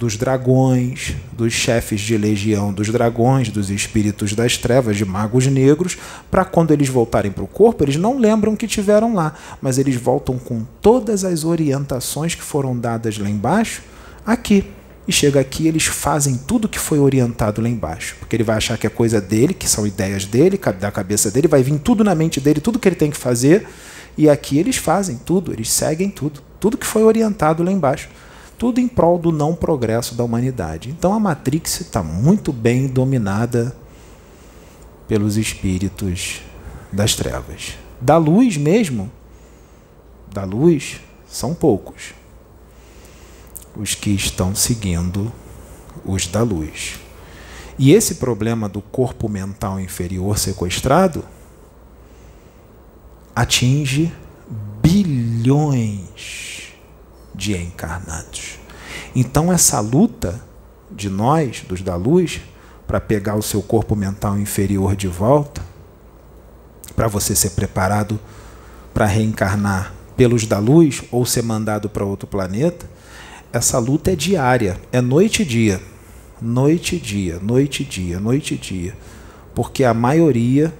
dos 0.00 0.16
dragões, 0.16 1.14
dos 1.30 1.52
chefes 1.52 2.00
de 2.00 2.16
legião 2.16 2.72
dos 2.72 2.88
dragões, 2.88 3.50
dos 3.50 3.68
espíritos 3.68 4.32
das 4.32 4.56
trevas, 4.56 4.96
de 4.96 5.04
magos 5.04 5.46
negros, 5.46 5.98
para 6.30 6.42
quando 6.42 6.70
eles 6.70 6.88
voltarem 6.88 7.30
para 7.30 7.44
o 7.44 7.46
corpo, 7.46 7.84
eles 7.84 7.96
não 7.96 8.18
lembram 8.18 8.56
que 8.56 8.66
tiveram 8.66 9.14
lá, 9.14 9.34
mas 9.60 9.76
eles 9.76 9.96
voltam 9.96 10.38
com 10.38 10.64
todas 10.80 11.22
as 11.22 11.44
orientações 11.44 12.34
que 12.34 12.42
foram 12.42 12.74
dadas 12.78 13.18
lá 13.18 13.28
embaixo, 13.28 13.82
aqui. 14.24 14.64
E 15.06 15.12
chega 15.12 15.38
aqui, 15.38 15.66
eles 15.66 15.84
fazem 15.84 16.38
tudo 16.46 16.68
que 16.68 16.78
foi 16.78 16.98
orientado 16.98 17.60
lá 17.60 17.68
embaixo. 17.68 18.16
Porque 18.20 18.34
ele 18.36 18.44
vai 18.44 18.56
achar 18.56 18.78
que 18.78 18.86
é 18.86 18.90
coisa 18.90 19.20
dele, 19.20 19.52
que 19.52 19.68
são 19.68 19.86
ideias 19.86 20.24
dele, 20.24 20.58
da 20.78 20.90
cabeça 20.90 21.30
dele, 21.30 21.48
vai 21.48 21.62
vir 21.62 21.78
tudo 21.78 22.02
na 22.02 22.14
mente 22.14 22.40
dele, 22.40 22.60
tudo 22.60 22.78
que 22.78 22.88
ele 22.88 22.96
tem 22.96 23.10
que 23.10 23.16
fazer. 23.18 23.66
E 24.16 24.30
aqui 24.30 24.58
eles 24.58 24.76
fazem 24.76 25.16
tudo, 25.16 25.52
eles 25.52 25.70
seguem 25.70 26.08
tudo. 26.08 26.40
Tudo 26.58 26.78
que 26.78 26.86
foi 26.86 27.02
orientado 27.02 27.62
lá 27.62 27.70
embaixo 27.70 28.08
tudo 28.60 28.78
em 28.78 28.86
prol 28.86 29.18
do 29.18 29.32
não 29.32 29.54
progresso 29.54 30.14
da 30.14 30.22
humanidade. 30.22 30.90
Então 30.90 31.14
a 31.14 31.18
Matrix 31.18 31.80
está 31.80 32.02
muito 32.02 32.52
bem 32.52 32.86
dominada 32.86 33.74
pelos 35.08 35.38
espíritos 35.38 36.42
das 36.92 37.14
trevas. 37.16 37.78
Da 38.02 38.18
luz 38.18 38.58
mesmo, 38.58 39.10
da 40.30 40.44
luz, 40.44 41.00
são 41.26 41.54
poucos 41.54 42.12
os 43.74 43.94
que 43.94 44.10
estão 44.10 44.54
seguindo 44.54 45.32
os 46.04 46.26
da 46.26 46.42
luz. 46.42 47.00
E 47.78 47.94
esse 47.94 48.16
problema 48.16 48.68
do 48.68 48.82
corpo 48.82 49.26
mental 49.26 49.80
inferior 49.80 50.36
sequestrado 50.36 51.24
atinge 53.34 54.12
bilhões 54.82 56.59
de 57.34 57.56
encarnados. 57.56 58.58
Então, 59.14 59.52
essa 59.52 59.80
luta 59.80 60.40
de 60.90 61.08
nós, 61.08 61.64
dos 61.68 61.82
da 61.82 61.96
luz, 61.96 62.40
para 62.86 63.00
pegar 63.00 63.36
o 63.36 63.42
seu 63.42 63.62
corpo 63.62 63.94
mental 63.94 64.38
inferior 64.38 64.96
de 64.96 65.08
volta, 65.08 65.62
para 66.94 67.08
você 67.08 67.34
ser 67.34 67.50
preparado 67.50 68.18
para 68.92 69.06
reencarnar 69.06 69.94
pelos 70.16 70.44
da 70.44 70.58
luz 70.58 71.02
ou 71.10 71.24
ser 71.24 71.42
mandado 71.42 71.88
para 71.88 72.04
outro 72.04 72.26
planeta, 72.26 72.88
essa 73.52 73.78
luta 73.78 74.12
é 74.12 74.16
diária, 74.16 74.80
é 74.92 75.00
noite 75.00 75.42
e 75.42 75.44
dia. 75.44 75.80
Noite 76.42 76.96
e 76.96 76.98
dia, 76.98 77.38
noite 77.40 77.82
e 77.82 77.86
dia, 77.86 78.18
noite 78.18 78.54
e 78.54 78.56
dia. 78.56 78.96
Porque 79.54 79.84
a 79.84 79.92
maioria, 79.92 80.72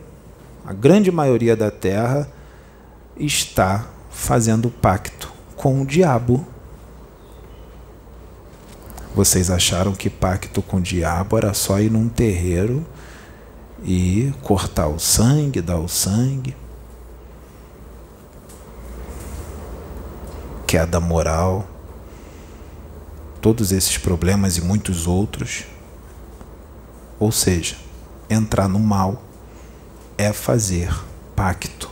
a 0.64 0.72
grande 0.72 1.10
maioria 1.10 1.55
da 1.55 1.70
Terra, 1.70 2.28
está 3.16 3.86
fazendo 4.10 4.70
pacto 4.70 5.40
com 5.61 5.82
o 5.82 5.85
diabo. 5.85 6.47
Vocês 9.15 9.51
acharam 9.51 9.93
que 9.93 10.09
pacto 10.09 10.62
com 10.62 10.78
o 10.78 10.81
diabo 10.81 11.37
era 11.37 11.53
só 11.53 11.78
ir 11.78 11.91
num 11.91 12.09
terreiro 12.09 12.82
e 13.85 14.32
cortar 14.43 14.89
o 14.89 14.99
sangue, 14.99 15.61
dar 15.61 15.78
o 15.78 15.87
sangue? 15.87 16.57
Queda 20.66 20.99
moral, 20.99 21.69
todos 23.43 23.70
esses 23.70 23.99
problemas 23.99 24.57
e 24.57 24.62
muitos 24.62 25.07
outros. 25.07 25.65
Ou 27.19 27.31
seja, 27.31 27.77
entrar 28.31 28.66
no 28.66 28.78
mal 28.78 29.23
é 30.16 30.32
fazer 30.32 30.91
pacto 31.37 31.91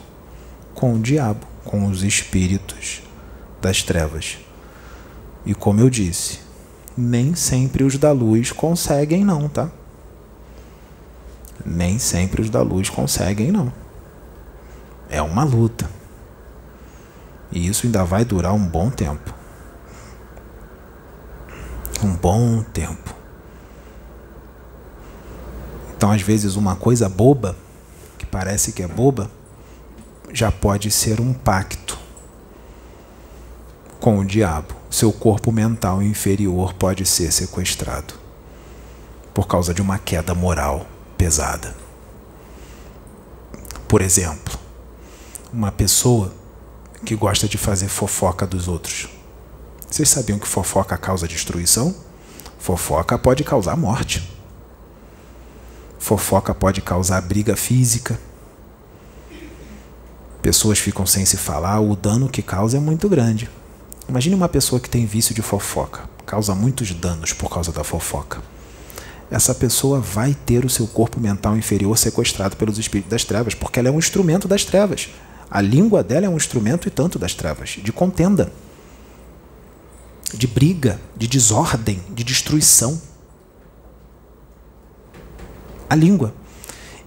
com 0.74 0.95
o 0.95 0.99
diabo, 0.99 1.47
com 1.66 1.86
os 1.86 2.03
espíritos 2.03 3.03
das 3.60 3.82
trevas. 3.82 4.39
E 5.44 5.55
como 5.55 5.80
eu 5.80 5.90
disse, 5.90 6.40
nem 6.97 7.35
sempre 7.35 7.85
os 7.85 7.97
da 7.97 8.12
luz 8.12 8.52
conseguem, 8.52 9.24
não, 9.24 9.48
tá? 9.48 9.70
Nem 11.64 11.98
sempre 11.98 12.43
os 12.43 12.51
da 12.51 12.62
luz 12.62 12.89
conseguem, 12.89 13.51
não. 13.51 13.72
É 15.09 15.20
uma 15.22 15.44
luta. 15.44 15.90
E 17.51 17.66
isso 17.66 17.86
ainda 17.86 18.05
vai 18.05 18.24
durar 18.24 18.52
um 18.52 18.66
bom 18.66 18.90
tempo. 18.90 19.35
Um 22.02 22.14
bom 22.14 22.62
tempo. 22.62 23.14
Então, 25.97 26.12
às 26.12 26.22
vezes, 26.22 26.55
uma 26.55 26.76
coisa 26.76 27.09
boba, 27.09 27.56
que 28.18 28.26
parece 28.26 28.72
que 28.72 28.82
é 28.82 28.86
boba, 28.86 29.30
já 30.32 30.52
pode 30.52 30.90
ser 30.90 31.20
um 31.20 31.32
pacto 31.32 31.98
com 34.01 34.19
o 34.19 34.25
diabo. 34.25 34.75
Seu 34.91 35.12
corpo 35.12 35.53
mental 35.53 36.03
inferior 36.03 36.73
pode 36.75 37.05
ser 37.05 37.33
sequestrado 37.33 38.15
por 39.35 39.47
causa 39.47 39.73
de 39.73 39.81
uma 39.81 39.99
queda 39.99 40.35
moral 40.35 40.87
pesada. 41.16 41.75
Por 43.87 44.03
exemplo, 44.03 44.59
uma 45.53 45.70
pessoa 45.70 46.33
que 47.05 47.15
gosta 47.15 47.47
de 47.49 47.57
fazer 47.57 47.89
fofoca 47.89 48.47
dos 48.47 48.66
outros. 48.66 49.09
Vocês 49.89 50.09
sabiam 50.09 50.39
que 50.39 50.47
fofoca 50.47 50.97
causa 50.99 51.29
destruição? 51.29 51.95
Fofoca 52.59 53.16
pode 53.16 53.45
causar 53.45 53.77
morte. 53.77 54.29
Fofoca 55.99 56.55
pode 56.55 56.81
causar 56.83 57.20
briga 57.23 57.57
física. 57.57 58.19
Pessoas 60.43 60.79
ficam 60.79 61.07
sem 61.07 61.25
se 61.25 61.37
falar, 61.37 61.81
o 61.81 61.95
dano 61.95 62.29
que 62.29 62.43
causa 62.43 62.77
é 62.77 62.81
muito 62.81 63.09
grande. 63.09 63.49
Imagine 64.09 64.35
uma 64.35 64.48
pessoa 64.48 64.80
que 64.80 64.89
tem 64.89 65.05
vício 65.05 65.35
de 65.35 65.43
fofoca, 65.43 66.09
causa 66.24 66.55
muitos 66.55 66.94
danos 66.94 67.35
por 67.35 67.51
causa 67.51 67.70
da 67.70 67.85
fofoca. 67.85 68.40
essa 69.30 69.55
pessoa 69.55 70.01
vai 70.01 70.35
ter 70.35 70.64
o 70.64 70.70
seu 70.70 70.86
corpo 70.86 71.20
mental 71.20 71.55
inferior 71.55 71.98
sequestrado 71.98 72.56
pelos 72.56 72.78
espíritos 72.78 73.10
das 73.10 73.22
trevas, 73.22 73.55
porque 73.55 73.78
ela 73.78 73.89
é 73.89 73.93
um 73.93 73.98
instrumento 73.98 74.48
das 74.48 74.64
trevas. 74.64 75.10
A 75.51 75.60
língua 75.60 76.02
dela 76.02 76.24
é 76.24 76.28
um 76.28 76.36
instrumento 76.39 76.89
e 76.89 76.90
tanto 76.90 77.18
das 77.18 77.35
trevas, 77.35 77.78
de 77.82 77.93
contenda, 77.93 78.51
de 80.32 80.47
briga, 80.47 80.98
de 81.14 81.26
desordem, 81.26 82.02
de 82.09 82.24
destruição. 82.24 82.98
A 85.90 85.94
língua. 85.94 86.32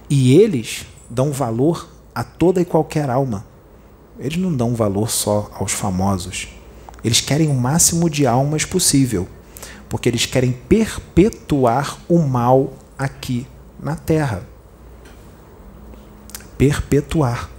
E 0.08 0.36
eles 0.38 0.86
dão 1.10 1.32
valor 1.32 1.88
a 2.14 2.22
toda 2.22 2.60
e 2.60 2.64
qualquer 2.64 3.10
alma. 3.10 3.44
Eles 4.20 4.36
não 4.38 4.54
dão 4.54 4.76
valor 4.76 5.10
só 5.10 5.50
aos 5.54 5.72
famosos. 5.72 6.48
Eles 7.04 7.20
querem 7.20 7.48
o 7.48 7.54
máximo 7.54 8.08
de 8.08 8.26
almas 8.26 8.64
possível 8.64 9.28
porque 9.92 10.08
eles 10.08 10.24
querem 10.24 10.52
perpetuar 10.52 11.98
o 12.08 12.18
mal 12.18 12.72
aqui 12.96 13.46
na 13.78 13.94
terra. 13.94 14.42
Perpetuar. 16.56 17.50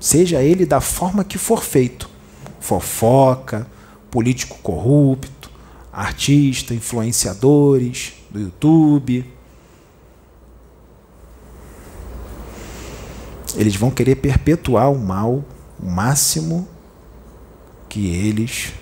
Seja 0.00 0.42
ele 0.42 0.66
da 0.66 0.80
forma 0.80 1.22
que 1.22 1.38
for 1.38 1.62
feito. 1.62 2.10
Fofoca, 2.58 3.68
político 4.10 4.58
corrupto, 4.64 5.48
artista, 5.92 6.74
influenciadores 6.74 8.14
do 8.30 8.40
YouTube. 8.40 9.32
Eles 13.54 13.76
vão 13.76 13.92
querer 13.92 14.16
perpetuar 14.16 14.90
o 14.90 14.98
mal 14.98 15.44
o 15.80 15.86
máximo 15.86 16.66
que 17.88 18.08
eles 18.08 18.72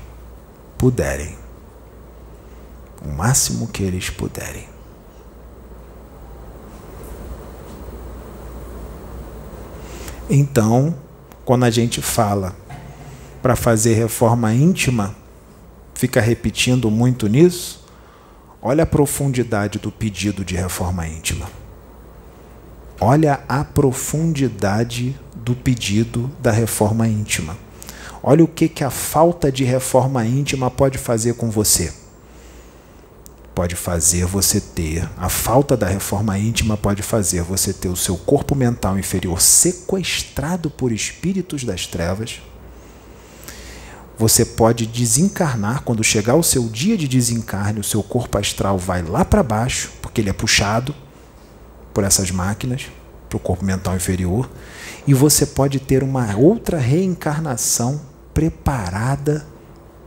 puderem 0.85 1.35
o 3.02 3.09
máximo 3.09 3.69
que 3.69 3.82
eles 3.82 4.11
puderem. 4.11 4.69
Então, 10.28 10.94
quando 11.43 11.65
a 11.65 11.70
gente 11.70 12.02
fala 12.02 12.55
para 13.40 13.56
fazer 13.56 13.94
reforma 13.94 14.52
íntima, 14.52 15.16
fica 15.94 16.20
repetindo 16.20 16.90
muito 16.90 17.28
nisso, 17.28 17.82
olha 18.61 18.82
a 18.82 18.86
profundidade 18.86 19.78
do 19.78 19.90
pedido 19.90 20.44
de 20.44 20.55
reforma 20.55 21.09
íntima. 21.09 21.48
Olha 23.01 23.43
a 23.48 23.65
profundidade 23.65 25.19
do 25.35 25.56
pedido 25.56 26.31
da 26.43 26.52
reforma 26.52 27.09
íntima. 27.09 27.64
Olha 28.27 28.43
o 28.43 28.49
que, 28.49 28.69
que 28.69 28.83
a 28.83 28.91
falta 28.91 29.53
de 29.53 29.65
reforma 29.65 30.25
íntima 30.25 30.71
pode 30.71 30.99
fazer 30.99 31.35
com 31.35 31.51
você 31.51 31.93
pode 33.55 33.77
fazer 33.77 34.27
você 34.27 34.61
ter, 34.61 35.09
a 35.17 35.29
falta 35.29 35.77
da 35.77 35.87
reforma 35.87 36.37
íntima 36.37 36.77
pode 36.77 37.03
fazer 37.03 37.43
você 37.43 37.73
ter 37.73 37.89
o 37.89 37.97
seu 37.97 38.17
corpo 38.17 38.55
mental 38.55 38.99
inferior 38.99 39.41
sequestrado 39.41 40.69
por 40.69 40.91
espíritos 40.91 41.63
das 41.63 41.87
trevas. 41.87 42.43
Você 44.19 44.45
pode 44.45 44.87
desencarnar 44.87 45.83
quando 45.83 46.03
chegar 46.03 46.35
o 46.35 46.43
seu 46.43 46.69
dia 46.69 46.97
de 46.97 47.07
desencarne, 47.07 47.81
o 47.81 47.85
seu 47.85 48.03
corpo 48.03 48.39
astral 48.39 48.77
vai 48.77 49.03
lá 49.03 49.25
para 49.25 49.43
baixo, 49.43 49.93
porque 50.03 50.21
ele 50.21 50.31
é 50.31 50.33
puxado 50.33 50.95
por 51.93 52.03
essas 52.03 52.31
máquinas 52.31 52.87
para 53.29 53.37
o 53.37 53.41
corpo 53.41 53.65
mental 53.65 53.95
inferior, 53.95 54.51
e 55.07 55.15
você 55.15 55.47
pode 55.47 55.79
ter 55.79 56.03
uma 56.03 56.37
outra 56.37 56.79
reencarnação 56.79 58.01
preparada 58.35 59.47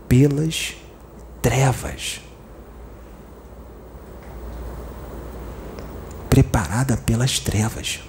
pelas 0.08 0.76
trevas. 1.42 2.22
preparada 6.38 6.96
pelas 6.96 7.40
trevas. 7.40 8.00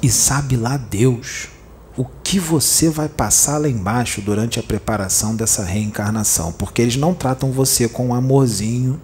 E 0.00 0.08
sabe 0.08 0.56
lá 0.56 0.76
Deus 0.76 1.48
o 1.96 2.04
que 2.04 2.38
você 2.38 2.88
vai 2.88 3.08
passar 3.08 3.58
lá 3.58 3.68
embaixo 3.68 4.20
durante 4.20 4.60
a 4.60 4.62
preparação 4.62 5.34
dessa 5.34 5.64
reencarnação, 5.64 6.52
porque 6.52 6.80
eles 6.80 6.94
não 6.94 7.12
tratam 7.14 7.50
você 7.50 7.88
com 7.88 8.14
amorzinho, 8.14 9.00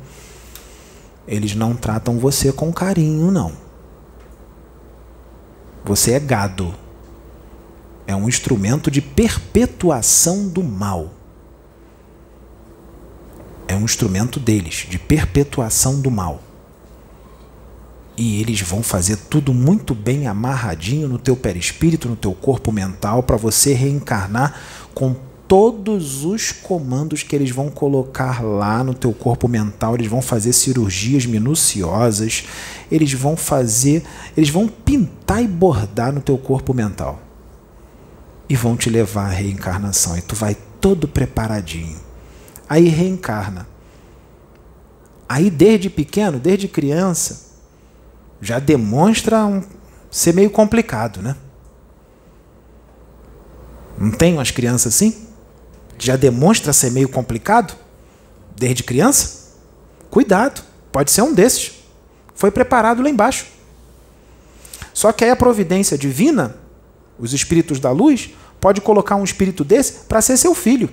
eles 1.27 1.57
não 1.57 1.75
tratam 1.75 2.17
você 2.17 2.53
com 2.53 2.73
carinho, 2.73 3.33
não. 3.33 3.53
Você 5.85 6.13
é 6.13 6.21
gado. 6.21 6.73
É 8.07 8.15
um 8.15 8.29
instrumento 8.29 8.91
de 8.91 9.01
perpetuação 9.01 10.49
do 10.49 10.63
mal 10.63 11.21
é 13.71 13.77
um 13.77 13.85
instrumento 13.85 14.41
deles, 14.41 14.87
de 14.89 14.99
perpetuação 14.99 16.01
do 16.01 16.11
mal. 16.11 16.43
E 18.17 18.41
eles 18.41 18.61
vão 18.61 18.83
fazer 18.83 19.17
tudo 19.17 19.55
muito 19.55 19.95
bem 19.95 20.27
amarradinho 20.27 21.09
no 21.09 21.19
teu 21.19 21.37
perispírito, 21.37 22.09
no 22.09 22.17
teu 22.17 22.33
corpo 22.33 22.73
mental, 22.73 23.23
para 23.23 23.37
você 23.37 23.73
reencarnar 23.73 24.61
com 24.93 25.15
todos 25.47 26.25
os 26.25 26.51
comandos 26.51 27.23
que 27.23 27.35
eles 27.35 27.51
vão 27.51 27.71
colocar 27.71 28.43
lá 28.43 28.83
no 28.83 28.93
teu 28.93 29.13
corpo 29.13 29.49
mental, 29.49 29.95
eles 29.95 30.09
vão 30.09 30.21
fazer 30.21 30.53
cirurgias 30.53 31.25
minuciosas, 31.25 32.45
eles 32.91 33.13
vão 33.13 33.37
fazer, 33.37 34.03
eles 34.37 34.51
vão 34.51 34.67
pintar 34.67 35.43
e 35.43 35.49
bordar 35.49 36.13
no 36.13 36.21
teu 36.21 36.37
corpo 36.37 36.75
mental. 36.75 37.30
E 38.51 38.55
vão 38.55 38.77
te 38.77 38.91
levar 38.91 39.29
à 39.29 39.33
reencarnação 39.33 40.19
e 40.19 40.21
tu 40.21 40.35
vai 40.35 40.55
todo 40.79 41.09
preparadinho 41.09 42.11
aí 42.71 42.87
reencarna. 42.87 43.67
Aí, 45.29 45.51
desde 45.51 45.91
pequeno, 45.91 46.39
desde 46.39 46.69
criança, 46.69 47.51
já 48.41 48.61
demonstra 48.61 49.45
um, 49.45 49.61
ser 50.09 50.33
meio 50.33 50.51
complicado, 50.51 51.21
né? 51.21 51.37
Não 53.99 54.13
tem 54.13 54.35
umas 54.35 54.53
crianças 54.53 54.95
assim? 54.95 55.27
Já 55.99 56.17
demonstra 56.17 56.73
ser 56.73 56.93
meio 56.93 57.09
complicado? 57.09 57.75
Desde 58.57 58.85
criança? 58.85 59.51
Cuidado, 60.11 60.63
pode 60.93 61.11
ser 61.11 61.23
um 61.23 61.35
desses. 61.35 61.73
Foi 62.35 62.53
preparado 62.53 63.03
lá 63.03 63.11
embaixo. 63.11 63.47
Só 64.95 65.13
que 65.13 65.25
aí 65.25 65.31
a 65.31 65.37
providência 65.37 65.99
divina, 65.99 66.57
os 67.21 67.33
espíritos 67.33 67.79
da 67.79 67.91
luz, 67.91 68.31
pode 68.61 68.81
colocar 68.81 69.17
um 69.17 69.25
espírito 69.25 69.65
desse 69.65 70.05
para 70.09 70.21
ser 70.21 70.37
seu 70.37 70.55
filho 70.55 70.89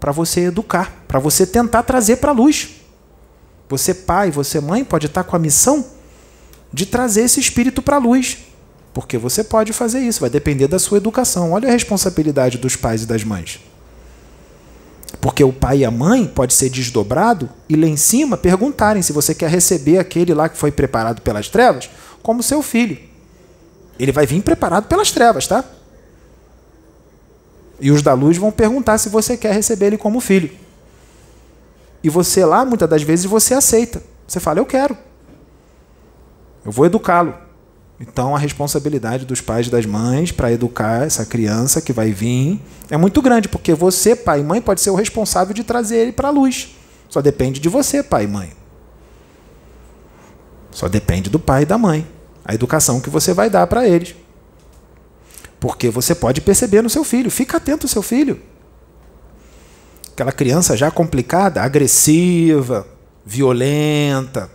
para 0.00 0.10
você 0.10 0.46
educar, 0.46 1.04
para 1.06 1.20
você 1.20 1.46
tentar 1.46 1.82
trazer 1.82 2.16
para 2.16 2.30
a 2.30 2.34
luz. 2.34 2.70
Você, 3.68 3.92
pai, 3.92 4.30
você, 4.30 4.58
mãe, 4.58 4.82
pode 4.82 5.06
estar 5.06 5.22
com 5.22 5.36
a 5.36 5.38
missão 5.38 5.84
de 6.72 6.86
trazer 6.86 7.22
esse 7.22 7.38
espírito 7.38 7.82
para 7.82 7.96
a 7.96 7.98
luz. 8.00 8.38
Porque 8.94 9.18
você 9.18 9.44
pode 9.44 9.72
fazer 9.72 10.00
isso, 10.00 10.20
vai 10.20 10.30
depender 10.30 10.66
da 10.66 10.78
sua 10.78 10.96
educação. 10.96 11.52
Olha 11.52 11.68
a 11.68 11.72
responsabilidade 11.72 12.58
dos 12.58 12.74
pais 12.74 13.02
e 13.02 13.06
das 13.06 13.22
mães. 13.22 13.60
Porque 15.20 15.44
o 15.44 15.52
pai 15.52 15.78
e 15.78 15.84
a 15.84 15.90
mãe 15.90 16.26
pode 16.26 16.54
ser 16.54 16.70
desdobrado 16.70 17.48
e 17.68 17.76
lá 17.76 17.86
em 17.86 17.96
cima 17.96 18.36
perguntarem 18.38 19.02
se 19.02 19.12
você 19.12 19.34
quer 19.34 19.50
receber 19.50 19.98
aquele 19.98 20.32
lá 20.32 20.48
que 20.48 20.56
foi 20.56 20.72
preparado 20.72 21.20
pelas 21.20 21.48
trevas 21.48 21.90
como 22.22 22.42
seu 22.42 22.62
filho. 22.62 23.09
Ele 24.02 24.12
vai 24.12 24.24
vir 24.24 24.42
preparado 24.42 24.86
pelas 24.86 25.10
trevas, 25.10 25.46
tá? 25.46 25.62
E 27.78 27.90
os 27.90 28.00
da 28.00 28.14
luz 28.14 28.38
vão 28.38 28.50
perguntar 28.50 28.96
se 28.96 29.10
você 29.10 29.36
quer 29.36 29.52
receber 29.52 29.88
ele 29.88 29.98
como 29.98 30.20
filho. 30.20 30.50
E 32.02 32.08
você 32.08 32.44
lá, 32.44 32.64
muitas 32.64 32.88
das 32.88 33.02
vezes, 33.02 33.26
você 33.26 33.52
aceita. 33.52 34.02
Você 34.26 34.40
fala, 34.40 34.58
eu 34.58 34.64
quero. 34.64 34.96
Eu 36.64 36.72
vou 36.72 36.86
educá-lo. 36.86 37.34
Então 38.00 38.34
a 38.34 38.38
responsabilidade 38.38 39.26
dos 39.26 39.42
pais 39.42 39.66
e 39.66 39.70
das 39.70 39.84
mães 39.84 40.32
para 40.32 40.50
educar 40.50 41.04
essa 41.04 41.26
criança 41.26 41.82
que 41.82 41.92
vai 41.92 42.10
vir 42.10 42.58
é 42.88 42.96
muito 42.96 43.20
grande, 43.20 43.48
porque 43.48 43.74
você, 43.74 44.16
pai 44.16 44.40
e 44.40 44.42
mãe, 44.42 44.62
pode 44.62 44.80
ser 44.80 44.88
o 44.88 44.94
responsável 44.94 45.52
de 45.52 45.62
trazer 45.62 45.98
ele 45.98 46.12
para 46.12 46.28
a 46.28 46.30
luz. 46.30 46.74
Só 47.10 47.20
depende 47.20 47.60
de 47.60 47.68
você, 47.68 48.02
pai 48.02 48.24
e 48.24 48.26
mãe. 48.26 48.52
Só 50.70 50.88
depende 50.88 51.28
do 51.28 51.38
pai 51.38 51.62
e 51.62 51.66
da 51.66 51.76
mãe. 51.76 52.06
A 52.50 52.54
educação 52.54 53.00
que 53.00 53.08
você 53.08 53.32
vai 53.32 53.48
dar 53.48 53.64
para 53.68 53.88
eles. 53.88 54.16
Porque 55.60 55.88
você 55.88 56.16
pode 56.16 56.40
perceber 56.40 56.82
no 56.82 56.90
seu 56.90 57.04
filho. 57.04 57.30
Fica 57.30 57.58
atento 57.58 57.86
ao 57.86 57.88
seu 57.88 58.02
filho. 58.02 58.42
Aquela 60.10 60.32
criança 60.32 60.76
já 60.76 60.90
complicada, 60.90 61.62
agressiva, 61.62 62.88
violenta, 63.24 64.50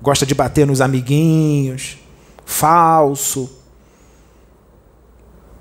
gosta 0.00 0.24
de 0.24 0.32
bater 0.32 0.64
nos 0.64 0.80
amiguinhos, 0.80 1.98
falso. 2.46 3.50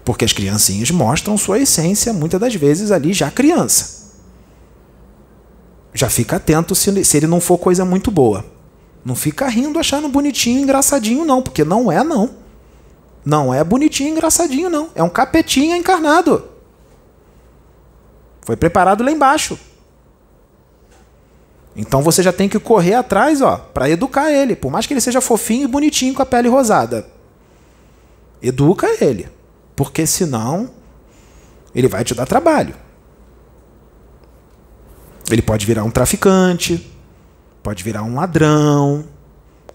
Porque 0.05 0.25
as 0.25 0.33
criancinhas 0.33 0.91
mostram 0.91 1.35
sua 1.39 1.57
essência, 1.57 2.13
muitas 2.13 2.39
das 2.39 2.53
vezes 2.53 2.91
ali 2.91 3.13
já 3.13 3.31
criança. 3.31 4.13
Já 5.91 6.07
fica 6.07 6.35
atento 6.35 6.75
se, 6.75 7.03
se 7.03 7.17
ele 7.17 7.25
não 7.25 7.41
for 7.41 7.57
coisa 7.57 7.83
muito 7.83 8.11
boa. 8.11 8.45
Não 9.03 9.15
fica 9.15 9.47
rindo, 9.47 9.79
achando 9.79 10.09
bonitinho, 10.09 10.61
engraçadinho, 10.61 11.23
não, 11.23 11.41
porque 11.41 11.63
não 11.63 11.91
é, 11.91 12.03
não. 12.03 12.29
Não 13.23 13.53
é 13.53 13.63
bonitinho, 13.63 14.11
engraçadinho, 14.11 14.69
não. 14.69 14.89
É 14.95 15.03
um 15.03 15.09
capetinha 15.09 15.77
encarnado. 15.77 16.47
Foi 18.41 18.55
preparado 18.55 19.03
lá 19.03 19.11
embaixo. 19.11 19.59
Então 21.75 22.01
você 22.01 22.23
já 22.23 22.33
tem 22.33 22.49
que 22.49 22.59
correr 22.59 22.95
atrás, 22.95 23.41
ó, 23.41 23.57
para 23.57 23.89
educar 23.89 24.31
ele, 24.31 24.55
por 24.55 24.71
mais 24.71 24.87
que 24.87 24.93
ele 24.93 25.01
seja 25.01 25.21
fofinho 25.21 25.65
e 25.65 25.67
bonitinho 25.67 26.13
com 26.13 26.21
a 26.21 26.25
pele 26.25 26.49
rosada. 26.49 27.05
Educa 28.41 28.87
ele, 28.99 29.29
porque 29.75 30.07
senão 30.07 30.71
ele 31.75 31.87
vai 31.87 32.03
te 32.03 32.15
dar 32.15 32.25
trabalho. 32.25 32.73
Ele 35.29 35.41
pode 35.41 35.65
virar 35.65 35.83
um 35.83 35.91
traficante, 35.91 36.89
pode 37.67 37.83
virar 37.83 38.01
um 38.01 38.15
ladrão, 38.15 39.03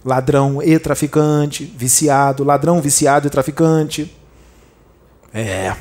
ladrão 0.02 0.62
e 0.62 0.78
traficante, 0.78 1.62
viciado, 1.62 2.42
ladrão, 2.42 2.80
viciado 2.80 3.26
e 3.26 3.30
traficante. 3.30 4.16
É. 5.30 5.76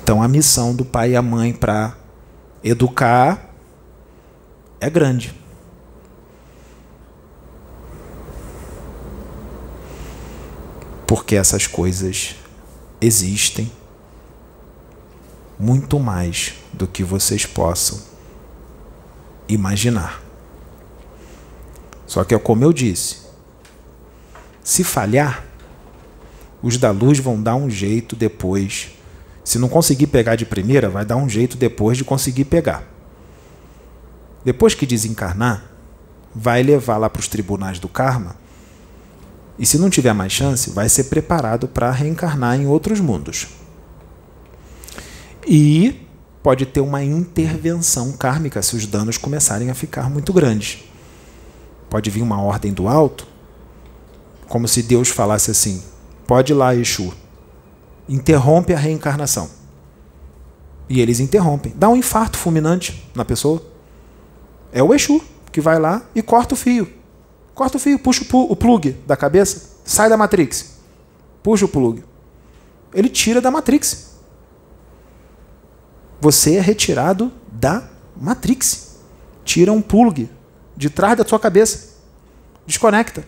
Então 0.00 0.22
a 0.22 0.28
missão 0.28 0.72
do 0.72 0.84
pai 0.84 1.10
e 1.10 1.16
a 1.16 1.22
mãe 1.22 1.52
para 1.52 1.96
educar 2.62 3.50
é 4.80 4.88
grande. 4.88 5.34
Porque 11.04 11.34
essas 11.34 11.66
coisas 11.66 12.36
existem 13.00 13.72
muito 15.58 15.98
mais 15.98 16.54
do 16.72 16.86
que 16.86 17.02
vocês 17.02 17.44
possam 17.44 18.00
imaginar. 19.48 20.22
Só 22.06 22.24
que 22.24 22.34
é 22.34 22.38
como 22.38 22.64
eu 22.64 22.72
disse: 22.72 23.18
se 24.62 24.84
falhar, 24.84 25.44
os 26.62 26.76
da 26.76 26.90
luz 26.90 27.18
vão 27.18 27.42
dar 27.42 27.56
um 27.56 27.68
jeito 27.68 28.14
depois 28.16 28.90
se 29.48 29.58
não 29.58 29.66
conseguir 29.66 30.08
pegar 30.08 30.36
de 30.36 30.44
primeira, 30.44 30.90
vai 30.90 31.06
dar 31.06 31.16
um 31.16 31.26
jeito 31.26 31.56
depois 31.56 31.96
de 31.96 32.04
conseguir 32.04 32.44
pegar. 32.44 32.84
Depois 34.44 34.74
que 34.74 34.84
desencarnar, 34.84 35.64
vai 36.34 36.62
levar 36.62 36.98
lá 36.98 37.08
para 37.08 37.20
os 37.20 37.28
tribunais 37.28 37.78
do 37.78 37.88
karma. 37.88 38.36
E 39.58 39.64
se 39.64 39.78
não 39.78 39.88
tiver 39.88 40.12
mais 40.12 40.32
chance, 40.32 40.68
vai 40.68 40.86
ser 40.90 41.04
preparado 41.04 41.66
para 41.66 41.90
reencarnar 41.90 42.60
em 42.60 42.66
outros 42.66 43.00
mundos. 43.00 43.48
E 45.50 46.06
pode 46.42 46.66
ter 46.66 46.82
uma 46.82 47.02
intervenção 47.02 48.12
kármica 48.12 48.60
se 48.60 48.76
os 48.76 48.86
danos 48.86 49.16
começarem 49.16 49.70
a 49.70 49.74
ficar 49.74 50.10
muito 50.10 50.30
grandes. 50.30 50.84
Pode 51.88 52.10
vir 52.10 52.20
uma 52.20 52.42
ordem 52.42 52.70
do 52.70 52.86
alto, 52.86 53.26
como 54.46 54.68
se 54.68 54.82
Deus 54.82 55.08
falasse 55.08 55.50
assim: 55.50 55.82
pode 56.26 56.52
ir 56.52 56.54
lá, 56.54 56.74
Exu, 56.74 57.14
interrompe 58.06 58.74
a 58.74 58.78
reencarnação. 58.78 59.48
E 60.86 61.00
eles 61.00 61.18
interrompem. 61.18 61.72
Dá 61.74 61.88
um 61.88 61.96
infarto 61.96 62.36
fulminante 62.36 63.08
na 63.14 63.24
pessoa. 63.24 63.62
É 64.70 64.82
o 64.82 64.92
Exu 64.92 65.22
que 65.50 65.62
vai 65.62 65.78
lá 65.78 66.02
e 66.14 66.20
corta 66.20 66.52
o 66.52 66.56
fio. 66.58 66.92
Corta 67.54 67.78
o 67.78 67.80
fio, 67.80 67.98
puxa 67.98 68.22
o 68.30 68.54
plug 68.54 68.92
da 69.06 69.16
cabeça, 69.16 69.76
sai 69.82 70.10
da 70.10 70.16
Matrix. 70.16 70.76
Puxa 71.42 71.64
o 71.64 71.68
plug. 71.68 72.04
Ele 72.92 73.08
tira 73.08 73.40
da 73.40 73.50
Matrix. 73.50 74.17
Você 76.20 76.56
é 76.56 76.60
retirado 76.60 77.32
da 77.52 77.88
Matrix. 78.16 78.96
Tira 79.44 79.72
um 79.72 79.80
plug 79.80 80.28
de 80.76 80.90
trás 80.90 81.16
da 81.16 81.24
sua 81.24 81.38
cabeça. 81.38 81.96
Desconecta. 82.66 83.24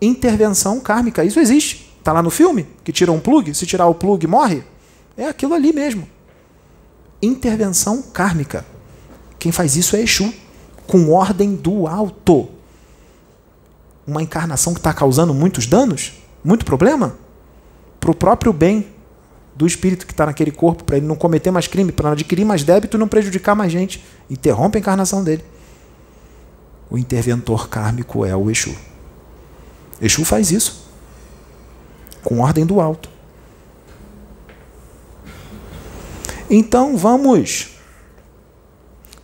Intervenção 0.00 0.80
kármica. 0.80 1.24
Isso 1.24 1.38
existe. 1.38 1.92
Está 1.98 2.12
lá 2.12 2.22
no 2.22 2.30
filme? 2.30 2.66
Que 2.82 2.92
tira 2.92 3.12
um 3.12 3.20
plug? 3.20 3.54
Se 3.54 3.66
tirar 3.66 3.86
o 3.86 3.94
plug, 3.94 4.26
morre? 4.26 4.64
É 5.16 5.28
aquilo 5.28 5.54
ali 5.54 5.72
mesmo. 5.72 6.08
Intervenção 7.20 8.02
kármica. 8.02 8.66
Quem 9.38 9.52
faz 9.52 9.76
isso 9.76 9.94
é 9.94 10.00
Exu, 10.00 10.32
com 10.86 11.12
ordem 11.12 11.54
do 11.54 11.86
alto. 11.86 12.48
Uma 14.06 14.22
encarnação 14.22 14.72
que 14.72 14.80
está 14.80 14.92
causando 14.92 15.32
muitos 15.32 15.66
danos, 15.66 16.14
muito 16.42 16.64
problema, 16.64 17.16
para 18.00 18.10
o 18.10 18.14
próprio 18.14 18.52
bem 18.52 18.91
do 19.54 19.66
espírito 19.66 20.06
que 20.06 20.12
está 20.12 20.26
naquele 20.26 20.50
corpo, 20.50 20.84
para 20.84 20.96
ele 20.96 21.06
não 21.06 21.16
cometer 21.16 21.50
mais 21.50 21.66
crime, 21.66 21.92
para 21.92 22.06
não 22.06 22.12
adquirir 22.12 22.44
mais 22.44 22.64
débito 22.64 22.96
não 22.98 23.08
prejudicar 23.08 23.54
mais 23.54 23.70
gente. 23.70 24.02
Interrompe 24.30 24.78
a 24.78 24.80
encarnação 24.80 25.22
dele. 25.22 25.44
O 26.90 26.98
interventor 26.98 27.68
kármico 27.68 28.24
é 28.24 28.34
o 28.34 28.50
Exu. 28.50 28.74
Exu 30.00 30.24
faz 30.24 30.50
isso 30.50 30.82
com 32.22 32.40
ordem 32.40 32.64
do 32.64 32.80
alto. 32.80 33.10
Então 36.48 36.96
vamos 36.96 37.68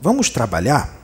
vamos 0.01 0.31
trabalhar 0.31 0.97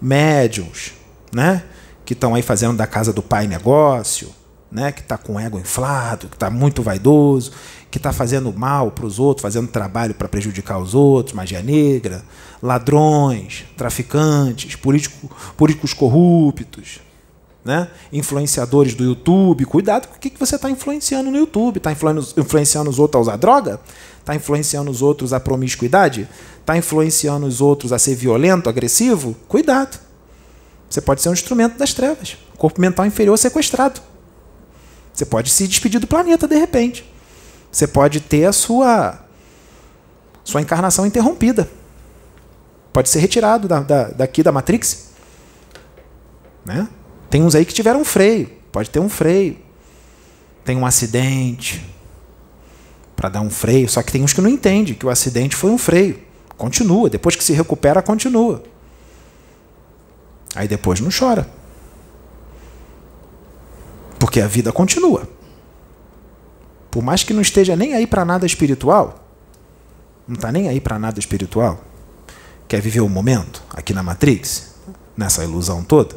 médiums, 0.00 0.92
né, 1.32 1.64
que 2.04 2.12
estão 2.12 2.34
aí 2.34 2.42
fazendo 2.42 2.76
da 2.76 2.86
casa 2.86 3.12
do 3.12 3.22
pai 3.22 3.46
negócio, 3.46 4.32
né, 4.70 4.92
que 4.92 5.00
está 5.00 5.16
com 5.16 5.40
ego 5.40 5.58
inflado, 5.58 6.28
que 6.28 6.36
está 6.36 6.50
muito 6.50 6.82
vaidoso, 6.82 7.52
que 7.90 7.98
está 7.98 8.12
fazendo 8.12 8.52
mal 8.52 8.90
para 8.90 9.06
os 9.06 9.18
outros, 9.18 9.42
fazendo 9.42 9.68
trabalho 9.68 10.14
para 10.14 10.28
prejudicar 10.28 10.78
os 10.78 10.94
outros, 10.94 11.34
magia 11.34 11.62
negra, 11.62 12.22
ladrões, 12.62 13.64
traficantes, 13.76 14.76
político, 14.76 15.30
políticos 15.56 15.94
corruptos, 15.94 17.00
né? 17.64 17.88
influenciadores 18.12 18.94
do 18.94 19.04
YouTube, 19.04 19.64
cuidado 19.64 20.08
com 20.08 20.16
o 20.16 20.18
que 20.18 20.32
você 20.38 20.56
está 20.56 20.70
influenciando 20.70 21.30
no 21.30 21.36
YouTube. 21.36 21.78
Está 21.78 21.92
influenciando 21.92 22.90
os 22.90 22.98
outros 22.98 23.18
a 23.18 23.22
usar 23.22 23.36
droga? 23.36 23.80
Está 24.20 24.34
influenciando 24.34 24.90
os 24.90 25.02
outros 25.02 25.32
a 25.32 25.40
promiscuidade? 25.40 26.28
Está 26.60 26.76
influenciando 26.76 27.46
os 27.46 27.60
outros 27.60 27.92
a 27.92 27.98
ser 27.98 28.14
violento, 28.14 28.68
agressivo? 28.68 29.34
Cuidado. 29.48 29.98
Você 30.88 31.00
pode 31.00 31.20
ser 31.20 31.28
um 31.28 31.32
instrumento 31.34 31.76
das 31.76 31.92
trevas. 31.92 32.36
Corpo 32.56 32.80
mental 32.80 33.06
inferior 33.06 33.36
sequestrado. 33.38 34.00
Você 35.12 35.24
pode 35.24 35.50
se 35.50 35.66
despedir 35.66 36.00
do 36.00 36.06
planeta 36.06 36.46
de 36.46 36.56
repente. 36.56 37.04
Você 37.70 37.86
pode 37.86 38.20
ter 38.20 38.44
a 38.44 38.52
sua, 38.52 39.18
sua 40.42 40.60
encarnação 40.60 41.06
interrompida. 41.06 41.68
Pode 42.92 43.08
ser 43.08 43.20
retirado 43.20 43.68
da, 43.68 43.80
da, 43.80 44.04
daqui 44.08 44.42
da 44.42 44.50
Matrix. 44.50 45.10
Né? 46.64 46.88
Tem 47.30 47.42
uns 47.42 47.54
aí 47.54 47.64
que 47.64 47.72
tiveram 47.72 48.04
freio, 48.04 48.50
pode 48.72 48.90
ter 48.90 49.00
um 49.00 49.08
freio. 49.08 49.58
Tem 50.64 50.76
um 50.76 50.84
acidente 50.84 51.84
para 53.16 53.28
dar 53.28 53.40
um 53.40 53.50
freio, 53.50 53.88
só 53.88 54.02
que 54.02 54.12
tem 54.12 54.22
uns 54.22 54.32
que 54.32 54.40
não 54.40 54.50
entendem 54.50 54.94
que 54.94 55.06
o 55.06 55.10
acidente 55.10 55.56
foi 55.56 55.70
um 55.70 55.78
freio. 55.78 56.20
Continua, 56.56 57.08
depois 57.08 57.36
que 57.36 57.44
se 57.44 57.52
recupera, 57.52 58.02
continua. 58.02 58.62
Aí 60.54 60.66
depois 60.66 61.00
não 61.00 61.10
chora. 61.16 61.48
Porque 64.18 64.40
a 64.40 64.46
vida 64.46 64.72
continua. 64.72 65.28
Por 66.90 67.02
mais 67.02 67.22
que 67.22 67.32
não 67.32 67.42
esteja 67.42 67.76
nem 67.76 67.94
aí 67.94 68.06
para 68.06 68.24
nada 68.24 68.46
espiritual, 68.46 69.24
não 70.26 70.34
está 70.34 70.50
nem 70.50 70.68
aí 70.68 70.80
para 70.80 70.98
nada 70.98 71.18
espiritual, 71.18 71.82
quer 72.66 72.80
viver 72.80 73.00
o 73.00 73.08
momento 73.08 73.62
aqui 73.70 73.94
na 73.94 74.02
Matrix, 74.02 74.74
nessa 75.16 75.42
ilusão 75.42 75.82
toda, 75.82 76.16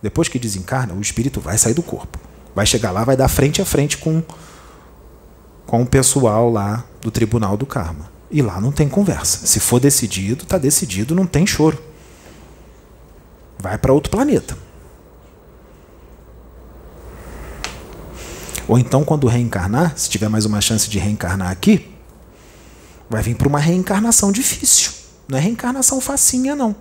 depois 0.00 0.28
que 0.28 0.38
desencarna, 0.38 0.94
o 0.94 1.00
espírito 1.00 1.40
vai 1.40 1.56
sair 1.56 1.74
do 1.74 1.82
corpo. 1.82 2.18
Vai 2.54 2.66
chegar 2.66 2.90
lá, 2.90 3.04
vai 3.04 3.16
dar 3.16 3.28
frente 3.28 3.62
a 3.62 3.64
frente 3.64 3.98
com, 3.98 4.22
com 5.66 5.82
o 5.82 5.86
pessoal 5.86 6.50
lá 6.50 6.84
do 7.00 7.10
tribunal 7.10 7.56
do 7.56 7.64
karma. 7.64 8.10
E 8.30 8.42
lá 8.42 8.60
não 8.60 8.72
tem 8.72 8.88
conversa. 8.88 9.46
Se 9.46 9.60
for 9.60 9.78
decidido, 9.78 10.44
está 10.44 10.58
decidido, 10.58 11.14
não 11.14 11.26
tem 11.26 11.46
choro. 11.46 11.80
Vai 13.58 13.78
para 13.78 13.92
outro 13.92 14.10
planeta. 14.10 14.56
Ou 18.72 18.78
então, 18.78 19.04
quando 19.04 19.26
reencarnar, 19.26 19.92
se 19.98 20.08
tiver 20.08 20.30
mais 20.30 20.46
uma 20.46 20.58
chance 20.58 20.88
de 20.88 20.98
reencarnar 20.98 21.50
aqui, 21.50 21.94
vai 23.10 23.22
vir 23.22 23.36
para 23.36 23.46
uma 23.46 23.58
reencarnação 23.58 24.32
difícil. 24.32 24.92
Não 25.28 25.36
é 25.36 25.42
reencarnação 25.42 26.00
facinha, 26.00 26.56
não 26.56 26.74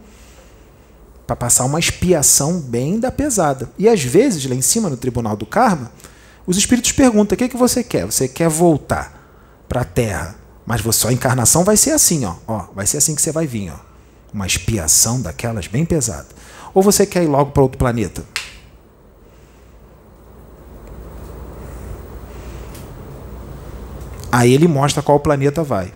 para 1.27 1.35
passar 1.35 1.65
uma 1.65 1.79
expiação 1.79 2.61
bem 2.61 2.97
da 2.97 3.11
pesada. 3.11 3.69
E 3.77 3.89
às 3.89 4.01
vezes, 4.01 4.45
lá 4.45 4.55
em 4.55 4.61
cima 4.61 4.89
no 4.89 4.95
tribunal 4.95 5.35
do 5.35 5.45
karma, 5.45 5.91
os 6.47 6.55
espíritos 6.55 6.93
perguntam: 6.93 7.35
o 7.35 7.37
que, 7.37 7.43
é 7.43 7.49
que 7.49 7.57
você 7.57 7.83
quer? 7.83 8.05
Você 8.05 8.25
quer 8.25 8.47
voltar 8.47 9.21
para 9.67 9.81
a 9.81 9.85
Terra, 9.85 10.37
mas 10.65 10.81
sua 10.95 11.11
encarnação 11.11 11.65
vai 11.65 11.75
ser 11.75 11.91
assim, 11.91 12.23
ó, 12.23 12.35
ó, 12.47 12.67
vai 12.73 12.87
ser 12.87 12.99
assim 12.99 13.13
que 13.13 13.21
você 13.21 13.33
vai 13.33 13.45
vir, 13.45 13.69
ó, 13.69 13.79
uma 14.33 14.47
expiação 14.47 15.21
daquelas 15.21 15.67
bem 15.67 15.83
pesada. 15.83 16.27
Ou 16.73 16.81
você 16.81 17.05
quer 17.05 17.21
ir 17.21 17.27
logo 17.27 17.51
para 17.51 17.63
outro 17.63 17.77
planeta? 17.77 18.23
Aí 24.31 24.53
ele 24.53 24.67
mostra 24.67 25.03
qual 25.03 25.19
planeta 25.19 25.63
vai. 25.63 25.93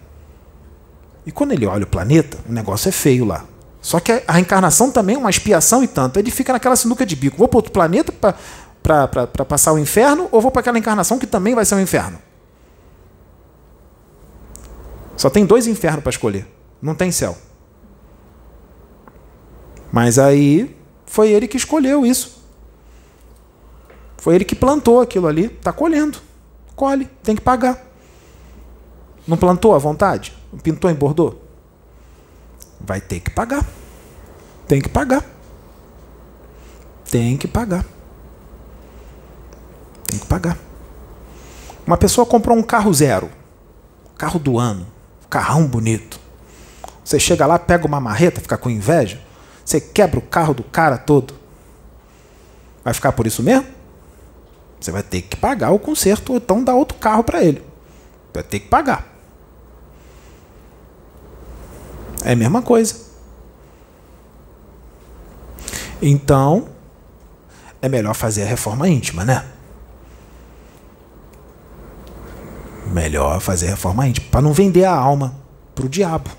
E 1.25 1.31
quando 1.31 1.53
ele 1.53 1.65
olha 1.65 1.83
o 1.83 1.87
planeta, 1.87 2.37
o 2.47 2.51
negócio 2.51 2.89
é 2.89 2.91
feio 2.91 3.25
lá. 3.25 3.45
Só 3.81 3.99
que 3.99 4.23
a 4.27 4.33
reencarnação 4.33 4.91
também 4.91 5.15
é 5.15 5.19
uma 5.19 5.29
expiação 5.29 5.83
e 5.83 5.87
tanto. 5.87 6.17
Ele 6.19 6.31
fica 6.31 6.51
naquela 6.51 6.75
sinuca 6.75 7.05
de 7.05 7.15
bico. 7.15 7.37
Vou 7.37 7.47
para 7.47 7.57
outro 7.57 7.71
planeta 7.71 8.11
para 8.81 9.45
passar 9.45 9.73
o 9.73 9.79
inferno 9.79 10.27
ou 10.31 10.41
vou 10.41 10.51
para 10.51 10.61
aquela 10.61 10.77
encarnação 10.77 11.17
que 11.17 11.27
também 11.27 11.55
vai 11.55 11.65
ser 11.65 11.75
um 11.75 11.79
inferno? 11.79 12.19
Só 15.15 15.29
tem 15.29 15.45
dois 15.45 15.65
infernos 15.67 16.01
para 16.01 16.09
escolher. 16.09 16.47
Não 16.81 16.93
tem 16.93 17.11
céu. 17.11 17.37
Mas 19.91 20.19
aí 20.19 20.75
foi 21.05 21.29
ele 21.29 21.47
que 21.47 21.55
escolheu 21.55 22.05
isso. 22.05 22.43
Foi 24.17 24.35
ele 24.35 24.45
que 24.45 24.55
plantou 24.55 24.99
aquilo 24.99 25.27
ali. 25.27 25.45
Está 25.45 25.71
colhendo. 25.71 26.17
Colhe. 26.75 27.07
Tem 27.23 27.35
que 27.35 27.41
pagar. 27.41 27.85
Não 29.27 29.37
plantou 29.37 29.73
à 29.73 29.77
vontade? 29.77 30.35
Pintou 30.61 30.89
em 30.89 30.93
Bordeaux? 30.93 31.35
Vai 32.79 33.01
ter 33.01 33.19
que 33.19 33.29
pagar. 33.29 33.65
Tem 34.67 34.81
que 34.81 34.89
pagar. 34.89 35.23
Tem 37.09 37.37
que 37.37 37.47
pagar. 37.47 37.85
Tem 40.07 40.19
que 40.19 40.25
pagar. 40.25 40.57
Uma 41.85 41.97
pessoa 41.97 42.25
comprou 42.25 42.57
um 42.57 42.63
carro 42.63 42.93
zero, 42.93 43.29
carro 44.17 44.39
do 44.39 44.57
ano, 44.57 44.87
carrão 45.29 45.67
bonito. 45.67 46.19
Você 47.03 47.19
chega 47.19 47.45
lá, 47.45 47.59
pega 47.59 47.85
uma 47.85 47.99
marreta, 47.99 48.41
fica 48.41 48.57
com 48.57 48.69
inveja, 48.69 49.21
você 49.63 49.79
quebra 49.79 50.19
o 50.19 50.21
carro 50.21 50.53
do 50.53 50.63
cara 50.63 50.97
todo. 50.97 51.35
Vai 52.83 52.93
ficar 52.93 53.11
por 53.11 53.27
isso 53.27 53.43
mesmo? 53.43 53.67
Você 54.79 54.91
vai 54.91 55.03
ter 55.03 55.21
que 55.21 55.35
pagar 55.35 55.71
o 55.71 55.79
conserto 55.79 56.31
ou 56.31 56.37
então 56.37 56.63
dar 56.63 56.75
outro 56.75 56.97
carro 56.97 57.23
para 57.23 57.43
ele. 57.43 57.63
Vai 58.33 58.43
ter 58.43 58.59
que 58.59 58.67
pagar. 58.67 59.14
É 62.25 62.31
a 62.31 62.35
mesma 62.35 62.63
coisa. 62.63 62.95
Então, 66.01 66.67
é 67.79 67.87
melhor 67.87 68.15
fazer 68.15 68.41
a 68.41 68.47
reforma 68.47 68.89
íntima, 68.89 69.23
né? 69.23 69.45
Melhor 72.87 73.39
fazer 73.39 73.67
a 73.67 73.69
reforma 73.71 74.07
íntima, 74.07 74.25
para 74.31 74.41
não 74.41 74.53
vender 74.53 74.85
a 74.85 74.91
alma 74.95 75.35
para 75.75 75.85
o 75.85 75.89
diabo. 75.89 76.31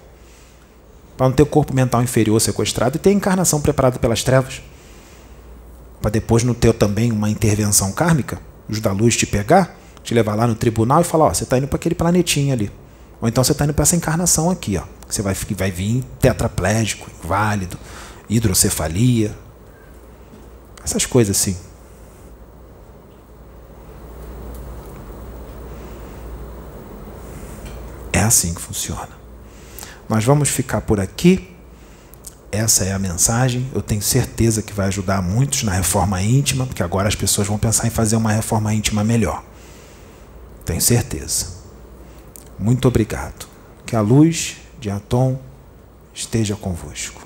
Para 1.16 1.28
não 1.28 1.36
ter 1.36 1.46
corpo 1.46 1.72
mental 1.72 2.02
inferior 2.02 2.40
sequestrado 2.40 2.96
e 2.96 2.98
ter 2.98 3.12
encarnação 3.12 3.60
preparada 3.60 3.96
pelas 4.00 4.24
trevas. 4.24 4.60
Para 6.02 6.10
depois 6.10 6.42
não 6.42 6.52
ter 6.52 6.74
também 6.74 7.12
uma 7.12 7.30
intervenção 7.30 7.92
kármica, 7.92 8.40
os 8.68 8.80
da 8.80 8.90
luz 8.90 9.16
te 9.16 9.24
pegar, 9.24 9.76
te 10.02 10.12
levar 10.12 10.34
lá 10.34 10.48
no 10.48 10.56
tribunal 10.56 11.02
e 11.02 11.04
falar: 11.04 11.26
Ó, 11.26 11.34
você 11.34 11.44
está 11.44 11.56
indo 11.56 11.68
para 11.68 11.76
aquele 11.76 11.94
planetinha 11.94 12.54
ali. 12.54 12.72
Ou 13.20 13.28
então 13.28 13.42
você 13.42 13.52
está 13.52 13.64
indo 13.64 13.74
para 13.74 13.82
essa 13.82 13.96
encarnação 13.96 14.50
aqui, 14.50 14.76
ó. 14.76 14.82
Você 15.08 15.22
vai, 15.22 15.34
vai 15.34 15.70
vir 15.70 16.04
tetraplégico, 16.20 17.10
inválido, 17.22 17.78
hidrocefalia, 18.28 19.36
essas 20.84 21.06
coisas 21.06 21.36
assim. 21.36 21.56
É 28.12 28.20
assim 28.20 28.54
que 28.54 28.60
funciona. 28.60 29.08
Nós 30.08 30.24
vamos 30.24 30.48
ficar 30.48 30.80
por 30.80 31.00
aqui. 31.00 31.52
Essa 32.52 32.84
é 32.84 32.92
a 32.92 32.98
mensagem. 32.98 33.68
Eu 33.74 33.82
tenho 33.82 34.00
certeza 34.00 34.62
que 34.62 34.72
vai 34.72 34.86
ajudar 34.86 35.20
muitos 35.20 35.62
na 35.64 35.72
reforma 35.72 36.22
íntima, 36.22 36.66
porque 36.66 36.82
agora 36.82 37.08
as 37.08 37.14
pessoas 37.14 37.46
vão 37.46 37.58
pensar 37.58 37.86
em 37.86 37.90
fazer 37.90 38.16
uma 38.16 38.32
reforma 38.32 38.72
íntima 38.72 39.02
melhor. 39.02 39.42
Tenho 40.64 40.80
certeza. 40.80 41.55
Muito 42.58 42.88
obrigado. 42.88 43.46
Que 43.84 43.94
a 43.96 44.00
luz 44.00 44.56
de 44.80 44.90
Atom 44.90 45.38
esteja 46.14 46.56
convosco. 46.56 47.25